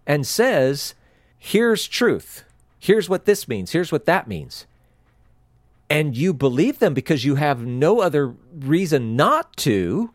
and 0.08 0.26
says, 0.26 0.96
Here's 1.38 1.90
truth, 1.90 2.46
here's 2.80 3.10
what 3.10 3.26
this 3.26 3.50
means, 3.50 3.72
here's 3.74 3.92
what 3.92 4.06
that 4.06 4.30
means 4.30 4.66
and 5.94 6.18
you 6.18 6.34
believe 6.34 6.80
them 6.80 6.96
because 6.96 7.24
you 7.24 7.36
have 7.36 7.68
no 7.68 8.02
other 8.02 8.34
reason 8.52 9.16
not 9.16 9.56
to, 9.56 10.10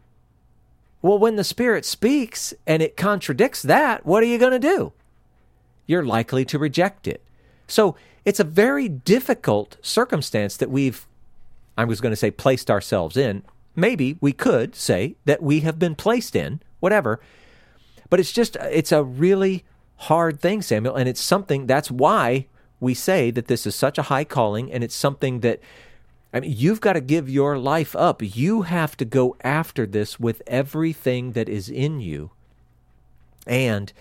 well, 1.03 1.21
when 1.21 1.37
the 1.37 1.45
Spirit 1.45 1.85
speaks 1.85 2.53
and 2.67 2.83
it 2.83 2.97
contradicts 2.97 3.63
that, 3.63 4.05
what 4.05 4.21
are 4.25 4.27
you 4.27 4.39
going 4.39 4.51
to 4.51 4.59
do? 4.59 4.93
You're 5.87 6.05
likely 6.05 6.45
to 6.47 6.59
reject 6.59 7.07
it. 7.07 7.23
So 7.69 7.95
it's 8.25 8.41
a 8.41 8.45
very 8.45 8.89
difficult 8.89 9.77
circumstance 9.81 10.57
that 10.57 10.69
we've, 10.69 11.07
I 11.77 11.85
was 11.85 12.01
going 12.01 12.11
to 12.11 12.17
say, 12.17 12.33
placed 12.33 12.73
ourselves 12.73 13.17
in. 13.17 13.45
Maybe 13.77 14.19
we 14.21 14.33
could 14.33 14.75
say 14.75 15.15
that 15.27 15.45
we 15.45 15.61
have 15.61 15.79
been 15.79 15.95
placed 15.95 16.35
in, 16.35 16.61
whatever. 16.81 17.21
But 18.11 18.19
it's 18.19 18.33
just, 18.33 18.57
it's 18.57 18.91
a 18.91 19.05
really 19.05 19.63
hard 19.95 20.41
thing, 20.41 20.61
Samuel. 20.61 20.97
And 20.97 21.09
it's 21.09 21.21
something, 21.21 21.69
that's 21.69 21.89
why 21.89 22.49
we 22.81 22.95
say 22.95 23.31
that 23.31 23.47
this 23.47 23.67
is 23.67 23.75
such 23.75 23.99
a 23.99 24.03
high 24.03 24.25
calling 24.25 24.73
and 24.73 24.85
it's 24.85 24.95
something 24.95 25.41
that 25.41 25.61
I 26.33 26.41
mean, 26.41 26.55
you've 26.55 26.81
got 26.81 26.93
to 26.93 27.01
give 27.01 27.29
your 27.31 27.59
life 27.59 27.97
up. 27.97 28.21
You 28.23 28.63
have 28.63 28.97
to 28.99 29.05
go 29.05 29.35
after 29.43 29.87
this 29.87 30.21
with 30.21 30.43
everything 30.47 31.33
that 31.33 31.49
is 31.49 31.71
in 31.71 32.01
you. 32.01 32.31
And 33.47 33.93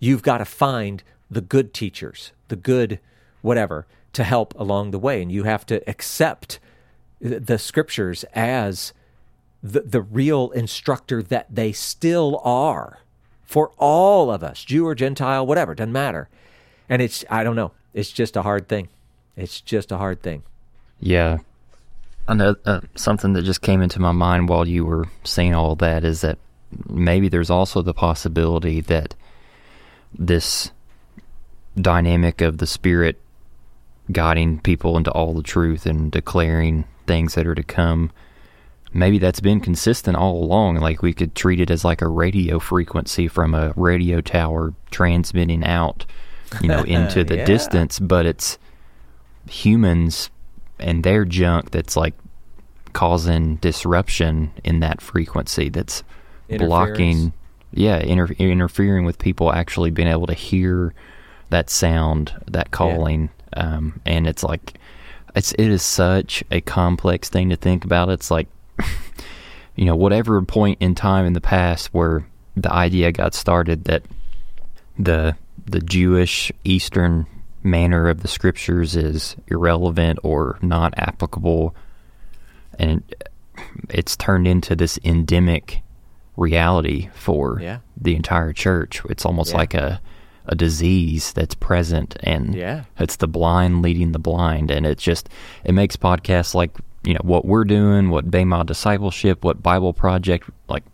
you've 0.00 0.22
got 0.22 0.38
to 0.38 0.44
find 0.44 1.04
the 1.30 1.40
good 1.40 1.72
teachers, 1.72 2.32
the 2.48 2.56
good 2.56 2.98
whatever, 3.42 3.86
to 4.12 4.24
help 4.24 4.58
along 4.58 4.90
the 4.90 4.98
way. 4.98 5.22
And 5.22 5.30
you 5.30 5.44
have 5.44 5.64
to 5.66 5.88
accept 5.88 6.58
the 7.20 7.58
scriptures 7.58 8.24
as 8.34 8.92
the, 9.62 9.80
the 9.80 10.02
real 10.02 10.50
instructor 10.50 11.22
that 11.22 11.46
they 11.48 11.70
still 11.70 12.40
are 12.42 12.98
for 13.44 13.70
all 13.78 14.30
of 14.30 14.42
us, 14.42 14.64
Jew 14.64 14.86
or 14.86 14.94
Gentile, 14.94 15.46
whatever, 15.46 15.74
doesn't 15.74 15.92
matter. 15.92 16.28
And 16.88 17.00
it's, 17.00 17.24
I 17.30 17.44
don't 17.44 17.54
know, 17.54 17.72
it's 17.94 18.10
just 18.10 18.36
a 18.36 18.42
hard 18.42 18.68
thing. 18.68 18.88
It's 19.36 19.60
just 19.60 19.92
a 19.92 19.98
hard 19.98 20.22
thing. 20.22 20.42
Yeah. 21.00 21.38
I 22.28 22.34
know 22.34 22.54
uh, 22.64 22.80
something 22.94 23.32
that 23.32 23.42
just 23.42 23.62
came 23.62 23.82
into 23.82 24.00
my 24.00 24.12
mind 24.12 24.48
while 24.48 24.66
you 24.66 24.84
were 24.84 25.06
saying 25.24 25.54
all 25.54 25.74
that 25.76 26.04
is 26.04 26.20
that 26.20 26.38
maybe 26.88 27.28
there's 27.28 27.50
also 27.50 27.82
the 27.82 27.94
possibility 27.94 28.80
that 28.80 29.14
this 30.16 30.70
dynamic 31.80 32.40
of 32.40 32.58
the 32.58 32.66
spirit 32.66 33.18
guiding 34.10 34.60
people 34.60 34.96
into 34.96 35.10
all 35.10 35.34
the 35.34 35.42
truth 35.42 35.86
and 35.86 36.12
declaring 36.12 36.84
things 37.06 37.34
that 37.34 37.46
are 37.46 37.54
to 37.54 37.62
come 37.62 38.10
maybe 38.92 39.18
that's 39.18 39.40
been 39.40 39.60
consistent 39.60 40.16
all 40.16 40.42
along 40.42 40.76
like 40.76 41.02
we 41.02 41.14
could 41.14 41.34
treat 41.34 41.60
it 41.60 41.70
as 41.70 41.84
like 41.84 42.02
a 42.02 42.08
radio 42.08 42.58
frequency 42.58 43.26
from 43.26 43.54
a 43.54 43.72
radio 43.74 44.20
tower 44.20 44.74
transmitting 44.90 45.64
out 45.64 46.04
you 46.60 46.68
know, 46.68 46.82
into 46.82 47.24
the 47.24 47.38
yeah. 47.38 47.44
distance, 47.44 47.98
but 47.98 48.26
it's 48.26 48.58
humans 49.48 50.30
and 50.78 51.04
their 51.04 51.24
junk 51.24 51.70
that's 51.70 51.96
like 51.96 52.14
causing 52.92 53.56
disruption 53.56 54.52
in 54.64 54.80
that 54.80 55.00
frequency 55.00 55.68
that's 55.68 56.02
blocking 56.58 57.32
yeah 57.72 57.98
inter- 57.98 58.34
interfering 58.38 59.04
with 59.04 59.18
people 59.18 59.52
actually 59.52 59.90
being 59.90 60.08
able 60.08 60.26
to 60.26 60.34
hear 60.34 60.92
that 61.48 61.70
sound 61.70 62.34
that 62.46 62.70
calling 62.70 63.30
yeah. 63.56 63.76
um, 63.76 64.00
and 64.04 64.26
it's 64.26 64.42
like 64.42 64.74
it's 65.34 65.52
it 65.52 65.68
is 65.68 65.82
such 65.82 66.44
a 66.50 66.60
complex 66.60 67.30
thing 67.30 67.48
to 67.48 67.56
think 67.56 67.84
about 67.84 68.10
it's 68.10 68.30
like 68.30 68.48
you 69.76 69.86
know 69.86 69.96
whatever 69.96 70.40
point 70.42 70.76
in 70.80 70.94
time 70.94 71.24
in 71.24 71.32
the 71.32 71.40
past 71.40 71.94
where 71.94 72.26
the 72.56 72.72
idea 72.72 73.10
got 73.10 73.32
started 73.32 73.84
that 73.84 74.02
the 74.98 75.34
the 75.72 75.80
Jewish 75.80 76.52
Eastern 76.64 77.26
manner 77.62 78.08
of 78.08 78.22
the 78.22 78.28
scriptures 78.28 78.96
is 78.96 79.36
irrelevant 79.48 80.18
or 80.22 80.58
not 80.62 80.94
applicable, 80.96 81.74
and 82.78 83.02
it's 83.90 84.16
turned 84.16 84.46
into 84.46 84.76
this 84.76 84.98
endemic 85.04 85.82
reality 86.36 87.10
for 87.14 87.58
yeah. 87.60 87.78
the 88.00 88.14
entire 88.14 88.52
church. 88.52 89.02
It's 89.08 89.24
almost 89.24 89.52
yeah. 89.52 89.56
like 89.56 89.74
a 89.74 90.00
a 90.46 90.56
disease 90.56 91.32
that's 91.32 91.54
present, 91.54 92.16
and 92.20 92.54
yeah. 92.54 92.84
it's 92.98 93.16
the 93.16 93.28
blind 93.28 93.82
leading 93.82 94.12
the 94.12 94.18
blind, 94.18 94.70
and 94.70 94.84
it 94.84 94.98
just 94.98 95.28
it 95.64 95.72
makes 95.72 95.96
podcasts 95.96 96.54
like 96.54 96.76
you 97.04 97.14
know 97.14 97.20
what 97.22 97.44
we're 97.44 97.64
doing, 97.64 98.10
what 98.10 98.30
Bema 98.30 98.64
Discipleship, 98.64 99.44
what 99.44 99.62
Bible 99.62 99.92
Project 99.92 100.50
like 100.68 100.84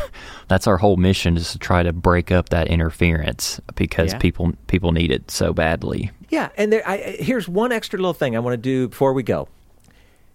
that's 0.48 0.66
our 0.66 0.78
whole 0.78 0.96
mission 0.96 1.36
is 1.36 1.52
to 1.52 1.58
try 1.58 1.82
to 1.82 1.92
break 1.92 2.30
up 2.30 2.48
that 2.50 2.68
interference 2.68 3.60
because 3.74 4.12
yeah. 4.12 4.18
people 4.18 4.52
people 4.66 4.92
need 4.92 5.10
it 5.10 5.30
so 5.30 5.52
badly. 5.52 6.10
Yeah, 6.30 6.50
and 6.56 6.72
there, 6.72 6.88
I, 6.88 6.98
here's 6.98 7.48
one 7.48 7.72
extra 7.72 7.98
little 7.98 8.14
thing 8.14 8.36
I 8.36 8.40
want 8.40 8.54
to 8.54 8.56
do 8.56 8.88
before 8.88 9.12
we 9.12 9.22
go. 9.22 9.48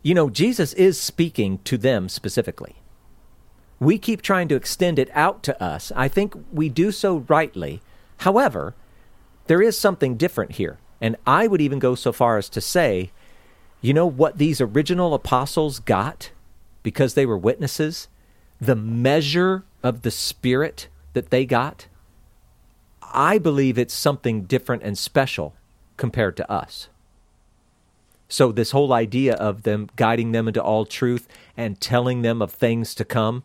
You 0.03 0.13
know, 0.13 0.29
Jesus 0.29 0.73
is 0.73 0.99
speaking 0.99 1.59
to 1.65 1.77
them 1.77 2.07
specifically. 2.07 2.75
We 3.79 3.97
keep 3.97 4.21
trying 4.21 4.47
to 4.49 4.55
extend 4.55 4.99
it 4.99 5.09
out 5.13 5.43
to 5.43 5.63
us. 5.63 5.91
I 5.95 6.07
think 6.07 6.33
we 6.51 6.69
do 6.69 6.91
so 6.91 7.25
rightly. 7.27 7.81
However, 8.17 8.73
there 9.47 9.61
is 9.61 9.77
something 9.77 10.15
different 10.15 10.53
here. 10.53 10.77
And 10.99 11.15
I 11.25 11.47
would 11.47 11.61
even 11.61 11.79
go 11.79 11.95
so 11.95 12.11
far 12.11 12.37
as 12.37 12.49
to 12.49 12.61
say, 12.61 13.11
you 13.81 13.93
know 13.93 14.07
what 14.07 14.37
these 14.37 14.59
original 14.59 15.13
apostles 15.13 15.79
got 15.79 16.31
because 16.83 17.13
they 17.13 17.25
were 17.25 17.37
witnesses? 17.37 18.07
The 18.59 18.75
measure 18.75 19.63
of 19.83 20.01
the 20.01 20.11
Spirit 20.11 20.87
that 21.13 21.29
they 21.29 21.45
got, 21.45 21.87
I 23.01 23.37
believe 23.37 23.77
it's 23.77 23.93
something 23.93 24.43
different 24.43 24.83
and 24.83 24.97
special 24.97 25.55
compared 25.97 26.37
to 26.37 26.51
us. 26.51 26.89
So, 28.29 28.51
this 28.51 28.71
whole 28.71 28.91
idea 28.93 29.35
of 29.35 29.63
them 29.63 29.89
guiding 29.95 30.33
them 30.33 30.47
into 30.47 30.61
all 30.61 30.85
truth 30.85 31.27
and 31.55 31.79
telling 31.79 32.21
them 32.23 32.41
of 32.41 32.51
things 32.51 32.93
to 32.95 33.05
come, 33.05 33.43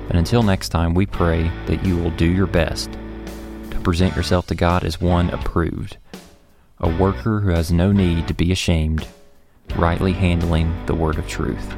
And 0.09 0.17
until 0.17 0.43
next 0.43 0.69
time, 0.69 0.93
we 0.93 1.05
pray 1.05 1.49
that 1.67 1.85
you 1.85 1.97
will 1.97 2.11
do 2.11 2.25
your 2.25 2.47
best 2.47 2.91
to 3.71 3.79
present 3.81 4.15
yourself 4.15 4.47
to 4.47 4.55
God 4.55 4.83
as 4.83 5.01
one 5.01 5.29
approved, 5.29 5.97
a 6.79 6.97
worker 6.97 7.39
who 7.39 7.49
has 7.49 7.71
no 7.71 7.91
need 7.91 8.27
to 8.27 8.33
be 8.33 8.51
ashamed, 8.51 9.07
rightly 9.75 10.13
handling 10.13 10.73
the 10.85 10.95
word 10.95 11.17
of 11.17 11.27
truth. 11.27 11.73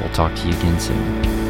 We'll 0.00 0.12
talk 0.12 0.34
to 0.34 0.48
you 0.48 0.56
again 0.56 0.80
soon. 0.80 1.49